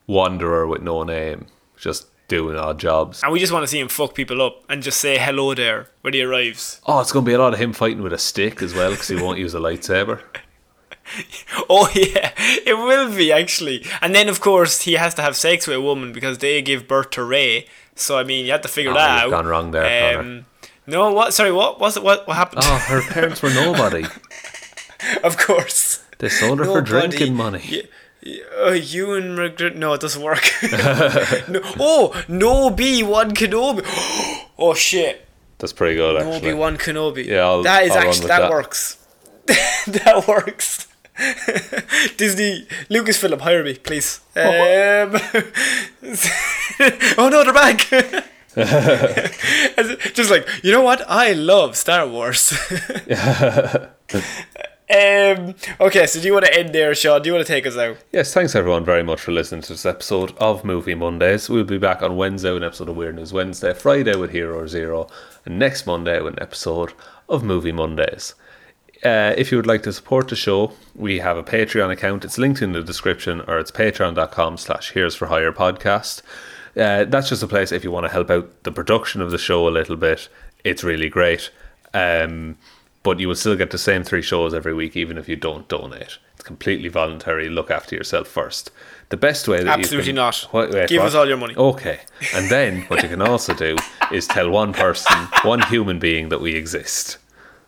wanderer 0.06 0.66
with 0.66 0.82
no 0.82 1.02
name, 1.04 1.46
just 1.78 2.06
doing 2.28 2.56
odd 2.56 2.78
jobs. 2.78 3.22
And 3.22 3.32
we 3.32 3.38
just 3.38 3.52
want 3.52 3.62
to 3.62 3.68
see 3.68 3.78
him 3.80 3.88
fuck 3.88 4.14
people 4.14 4.42
up 4.42 4.62
and 4.68 4.82
just 4.82 4.98
say 5.00 5.18
hello 5.18 5.54
there 5.54 5.88
when 6.02 6.12
he 6.14 6.22
arrives. 6.22 6.80
Oh, 6.86 7.00
it's 7.00 7.12
going 7.12 7.24
to 7.24 7.28
be 7.28 7.34
a 7.34 7.38
lot 7.38 7.52
of 7.54 7.60
him 7.60 7.72
fighting 7.72 8.02
with 8.02 8.12
a 8.12 8.18
stick 8.18 8.62
as 8.62 8.74
well 8.74 8.90
because 8.90 9.08
he 9.08 9.16
won't 9.16 9.38
use 9.38 9.54
a 9.54 9.58
lightsaber. 9.60 10.20
Oh 11.70 11.88
yeah, 11.94 12.32
it 12.66 12.76
will 12.76 13.14
be 13.14 13.30
actually. 13.32 13.84
And 14.02 14.12
then 14.12 14.28
of 14.28 14.40
course 14.40 14.82
he 14.82 14.94
has 14.94 15.14
to 15.14 15.22
have 15.22 15.36
sex 15.36 15.66
with 15.68 15.76
a 15.76 15.80
woman 15.80 16.12
because 16.12 16.38
they 16.38 16.60
give 16.62 16.88
birth 16.88 17.10
to 17.10 17.22
Rey. 17.24 17.66
So 17.94 18.18
I 18.18 18.24
mean, 18.24 18.44
you 18.44 18.50
have 18.52 18.62
to 18.62 18.68
figure 18.68 18.90
Oh, 18.90 18.94
that 18.94 19.24
out. 19.24 19.30
gone 19.30 19.46
wrong 19.46 19.70
there, 19.70 20.14
Connor. 20.16 20.28
Um, 20.38 20.46
no, 20.86 21.12
what? 21.12 21.32
Sorry, 21.32 21.52
what 21.52 21.78
was 21.78 21.96
it? 21.96 22.02
What 22.02 22.26
what 22.26 22.36
happened? 22.36 22.62
Oh, 22.64 22.78
her 22.88 23.02
parents 23.02 23.40
were 23.40 23.50
nobody. 23.50 24.04
of 25.22 25.36
course. 25.38 26.02
They 26.18 26.28
sold 26.28 26.58
her 26.58 26.64
for 26.64 26.80
drinking 26.80 27.34
money. 27.34 27.62
Y- 27.70 27.82
uh, 28.64 28.70
Ewan 28.72 29.36
McGregor. 29.36 29.74
No, 29.74 29.92
it 29.94 30.00
doesn't 30.00 30.22
work. 30.22 30.44
no, 31.48 31.60
oh, 31.78 32.24
no 32.28 32.70
B 32.70 33.02
One 33.02 33.32
Kenobi. 33.32 33.82
oh 34.58 34.74
shit, 34.74 35.26
That's 35.58 35.72
pretty 35.72 35.96
good, 35.96 36.20
no 36.20 36.32
actually. 36.32 36.50
B 36.52 36.54
One 36.54 36.76
Kenobi. 36.78 37.26
Yeah, 37.26 37.40
I'll- 37.40 37.62
that 37.62 37.84
is 37.84 37.92
I'll 37.92 38.08
actually 38.08 38.28
that, 38.28 38.40
that. 38.40 38.50
works. 38.50 38.96
that 39.46 40.24
works. 40.26 40.86
Disney, 42.18 42.66
Lucasfilm, 42.90 43.40
hire 43.40 43.64
me, 43.64 43.74
please. 43.74 44.20
Um, 44.36 45.16
oh 47.16 47.28
no, 47.30 47.42
they're 47.42 47.54
back. 47.54 47.78
Just 50.14 50.30
like 50.30 50.46
you 50.62 50.72
know 50.72 50.82
what, 50.82 51.02
I 51.08 51.32
love 51.32 51.76
Star 51.76 52.06
Wars. 52.06 52.52
Um. 54.88 55.56
Okay, 55.80 56.06
so 56.06 56.20
do 56.20 56.26
you 56.26 56.32
want 56.32 56.44
to 56.44 56.56
end 56.56 56.72
there, 56.72 56.94
Shaun? 56.94 57.20
Do 57.20 57.28
you 57.28 57.34
want 57.34 57.44
to 57.44 57.52
take 57.52 57.66
us 57.66 57.76
out? 57.76 57.96
Yes, 58.12 58.32
thanks 58.32 58.54
everyone 58.54 58.84
very 58.84 59.02
much 59.02 59.20
for 59.20 59.32
listening 59.32 59.62
to 59.62 59.72
this 59.72 59.84
episode 59.84 60.32
of 60.38 60.64
Movie 60.64 60.94
Mondays. 60.94 61.48
We'll 61.48 61.64
be 61.64 61.78
back 61.78 62.02
on 62.02 62.16
Wednesday 62.16 62.52
with 62.52 62.62
an 62.62 62.68
episode 62.68 62.88
of 62.88 62.96
Weird 62.96 63.16
News 63.16 63.32
Wednesday, 63.32 63.74
Friday 63.74 64.14
with 64.14 64.30
Hero 64.30 64.64
Zero, 64.68 65.08
and 65.44 65.58
next 65.58 65.86
Monday 65.86 66.20
with 66.20 66.34
an 66.34 66.42
episode 66.42 66.92
of 67.28 67.42
Movie 67.42 67.72
Mondays. 67.72 68.34
Uh, 69.04 69.34
if 69.36 69.50
you 69.50 69.58
would 69.58 69.66
like 69.66 69.82
to 69.82 69.92
support 69.92 70.28
the 70.28 70.36
show, 70.36 70.72
we 70.94 71.18
have 71.18 71.36
a 71.36 71.42
Patreon 71.42 71.90
account. 71.90 72.24
It's 72.24 72.38
linked 72.38 72.62
in 72.62 72.70
the 72.72 72.82
description, 72.82 73.42
or 73.48 73.58
it's 73.58 73.72
patreon.com 73.72 74.56
slash 74.56 74.92
heroes 74.92 75.16
for 75.16 75.26
hire 75.26 75.52
podcast. 75.52 76.22
Uh, 76.76 77.04
that's 77.04 77.28
just 77.28 77.42
a 77.42 77.48
place 77.48 77.72
if 77.72 77.82
you 77.82 77.90
want 77.90 78.04
to 78.06 78.12
help 78.12 78.30
out 78.30 78.62
the 78.62 78.70
production 78.70 79.20
of 79.20 79.32
the 79.32 79.38
show 79.38 79.66
a 79.66 79.70
little 79.70 79.96
bit. 79.96 80.28
It's 80.62 80.84
really 80.84 81.08
great. 81.08 81.50
Um, 81.92 82.56
but 83.06 83.20
you 83.20 83.28
will 83.28 83.36
still 83.36 83.54
get 83.54 83.70
the 83.70 83.78
same 83.78 84.02
three 84.02 84.20
shows 84.20 84.52
every 84.52 84.74
week, 84.74 84.96
even 84.96 85.16
if 85.16 85.28
you 85.28 85.36
don't 85.36 85.68
donate. 85.68 86.18
It's 86.34 86.42
completely 86.42 86.88
voluntary. 86.88 87.48
Look 87.48 87.70
after 87.70 87.94
yourself 87.94 88.26
first. 88.26 88.72
The 89.10 89.16
best 89.16 89.46
way 89.46 89.62
that 89.62 89.78
Absolutely 89.78 89.98
you 89.98 90.12
can, 90.12 90.16
not. 90.16 90.38
What- 90.50 90.70
wait, 90.72 90.88
Give 90.88 91.02
what? 91.02 91.10
us 91.10 91.14
all 91.14 91.28
your 91.28 91.36
money. 91.36 91.54
Okay, 91.54 92.00
and 92.34 92.50
then 92.50 92.82
what 92.88 93.04
you 93.04 93.08
can 93.08 93.22
also 93.22 93.54
do 93.54 93.76
is 94.10 94.26
tell 94.26 94.50
one 94.50 94.72
person, 94.72 95.16
one 95.44 95.62
human 95.62 96.00
being 96.00 96.30
that 96.30 96.40
we 96.40 96.56
exist. 96.56 97.18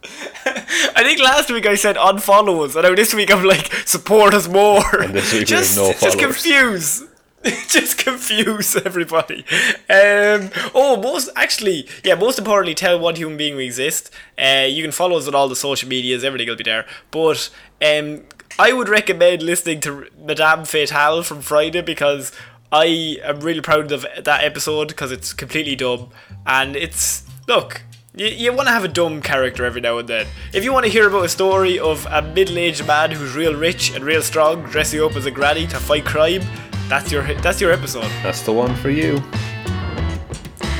I 0.44 1.04
think 1.04 1.20
last 1.20 1.52
week 1.52 1.66
I 1.66 1.76
said 1.76 1.94
unfollow 1.94 2.64
us, 2.64 2.74
and 2.74 2.82
now 2.82 2.96
this 2.96 3.14
week 3.14 3.32
I'm 3.32 3.44
like 3.44 3.72
support 3.86 4.34
us 4.34 4.48
more. 4.48 4.82
And 5.00 5.14
this 5.14 5.32
week 5.32 5.42
we 5.42 5.44
just, 5.44 5.76
have 5.76 5.84
no 5.84 5.92
just 5.92 6.00
followers. 6.00 6.20
confuse, 6.20 7.04
just 7.68 7.98
confuse 7.98 8.76
everybody. 8.76 9.44
Um, 9.88 10.50
oh, 10.74 10.98
most 11.02 11.30
actually, 11.36 11.88
yeah, 12.04 12.14
most 12.14 12.38
importantly, 12.38 12.74
tell 12.74 12.98
what 12.98 13.16
human 13.16 13.36
being 13.36 13.56
we 13.56 13.66
exist. 13.66 14.10
Uh, 14.38 14.66
you 14.68 14.82
can 14.82 14.92
follow 14.92 15.16
us 15.16 15.28
on 15.28 15.34
all 15.34 15.48
the 15.48 15.56
social 15.56 15.88
medias; 15.88 16.24
everything 16.24 16.48
will 16.48 16.56
be 16.56 16.64
there. 16.64 16.86
But 17.10 17.50
um, 17.82 18.22
I 18.58 18.72
would 18.72 18.88
recommend 18.88 19.42
listening 19.42 19.80
to 19.80 20.06
Madame 20.18 20.64
Fatale 20.64 21.22
from 21.22 21.40
Friday 21.40 21.80
because 21.80 22.32
I 22.70 23.18
am 23.22 23.40
really 23.40 23.60
proud 23.60 23.92
of 23.92 24.04
that 24.22 24.44
episode 24.44 24.88
because 24.88 25.12
it's 25.12 25.32
completely 25.32 25.76
dumb 25.76 26.10
and 26.46 26.76
it's 26.76 27.24
look. 27.46 27.82
You, 28.14 28.26
you 28.26 28.52
want 28.52 28.66
to 28.66 28.72
have 28.72 28.84
a 28.84 28.88
dumb 28.88 29.22
character 29.22 29.64
every 29.64 29.80
now 29.80 29.98
and 29.98 30.08
then. 30.08 30.26
If 30.52 30.64
you 30.64 30.72
want 30.72 30.84
to 30.86 30.90
hear 30.90 31.08
about 31.08 31.24
a 31.24 31.28
story 31.28 31.78
of 31.78 32.04
a 32.06 32.20
middle-aged 32.20 32.86
man 32.86 33.12
who's 33.12 33.36
real 33.36 33.54
rich 33.54 33.94
and 33.94 34.04
real 34.04 34.22
strong, 34.22 34.64
dressing 34.64 35.00
up 35.00 35.14
as 35.14 35.24
a 35.24 35.30
granny 35.30 35.66
to 35.68 35.76
fight 35.76 36.04
crime, 36.04 36.42
that's 36.88 37.12
your 37.12 37.22
that's 37.34 37.60
your 37.60 37.72
episode. 37.72 38.10
That's 38.22 38.42
the 38.42 38.52
one 38.52 38.74
for 38.76 38.90
you. 38.90 39.18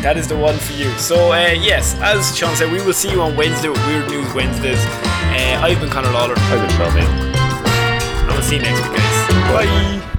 That 0.02 0.16
is 0.16 0.28
the 0.28 0.36
one 0.36 0.56
for 0.58 0.72
you. 0.74 0.90
So 0.98 1.32
uh, 1.32 1.48
yes, 1.58 1.96
as 2.00 2.36
Shaun 2.36 2.54
said, 2.56 2.70
we 2.72 2.80
will 2.82 2.92
see 2.92 3.10
you 3.10 3.20
on 3.20 3.36
Wednesday 3.36 3.68
with 3.68 3.84
Weird 3.86 4.08
News 4.08 4.32
Wednesdays. 4.32 4.78
Uh, 4.84 5.60
I've 5.62 5.80
been 5.80 5.90
Conor 5.90 6.10
Lawler, 6.10 6.34
I've 6.36 6.60
been 6.60 6.76
Shaun 6.76 6.96
and 6.98 8.28
we'll 8.28 8.42
see 8.42 8.56
you 8.56 8.62
next 8.62 8.80
week, 8.82 8.96
guys. 8.96 9.28
Bye. 9.52 10.14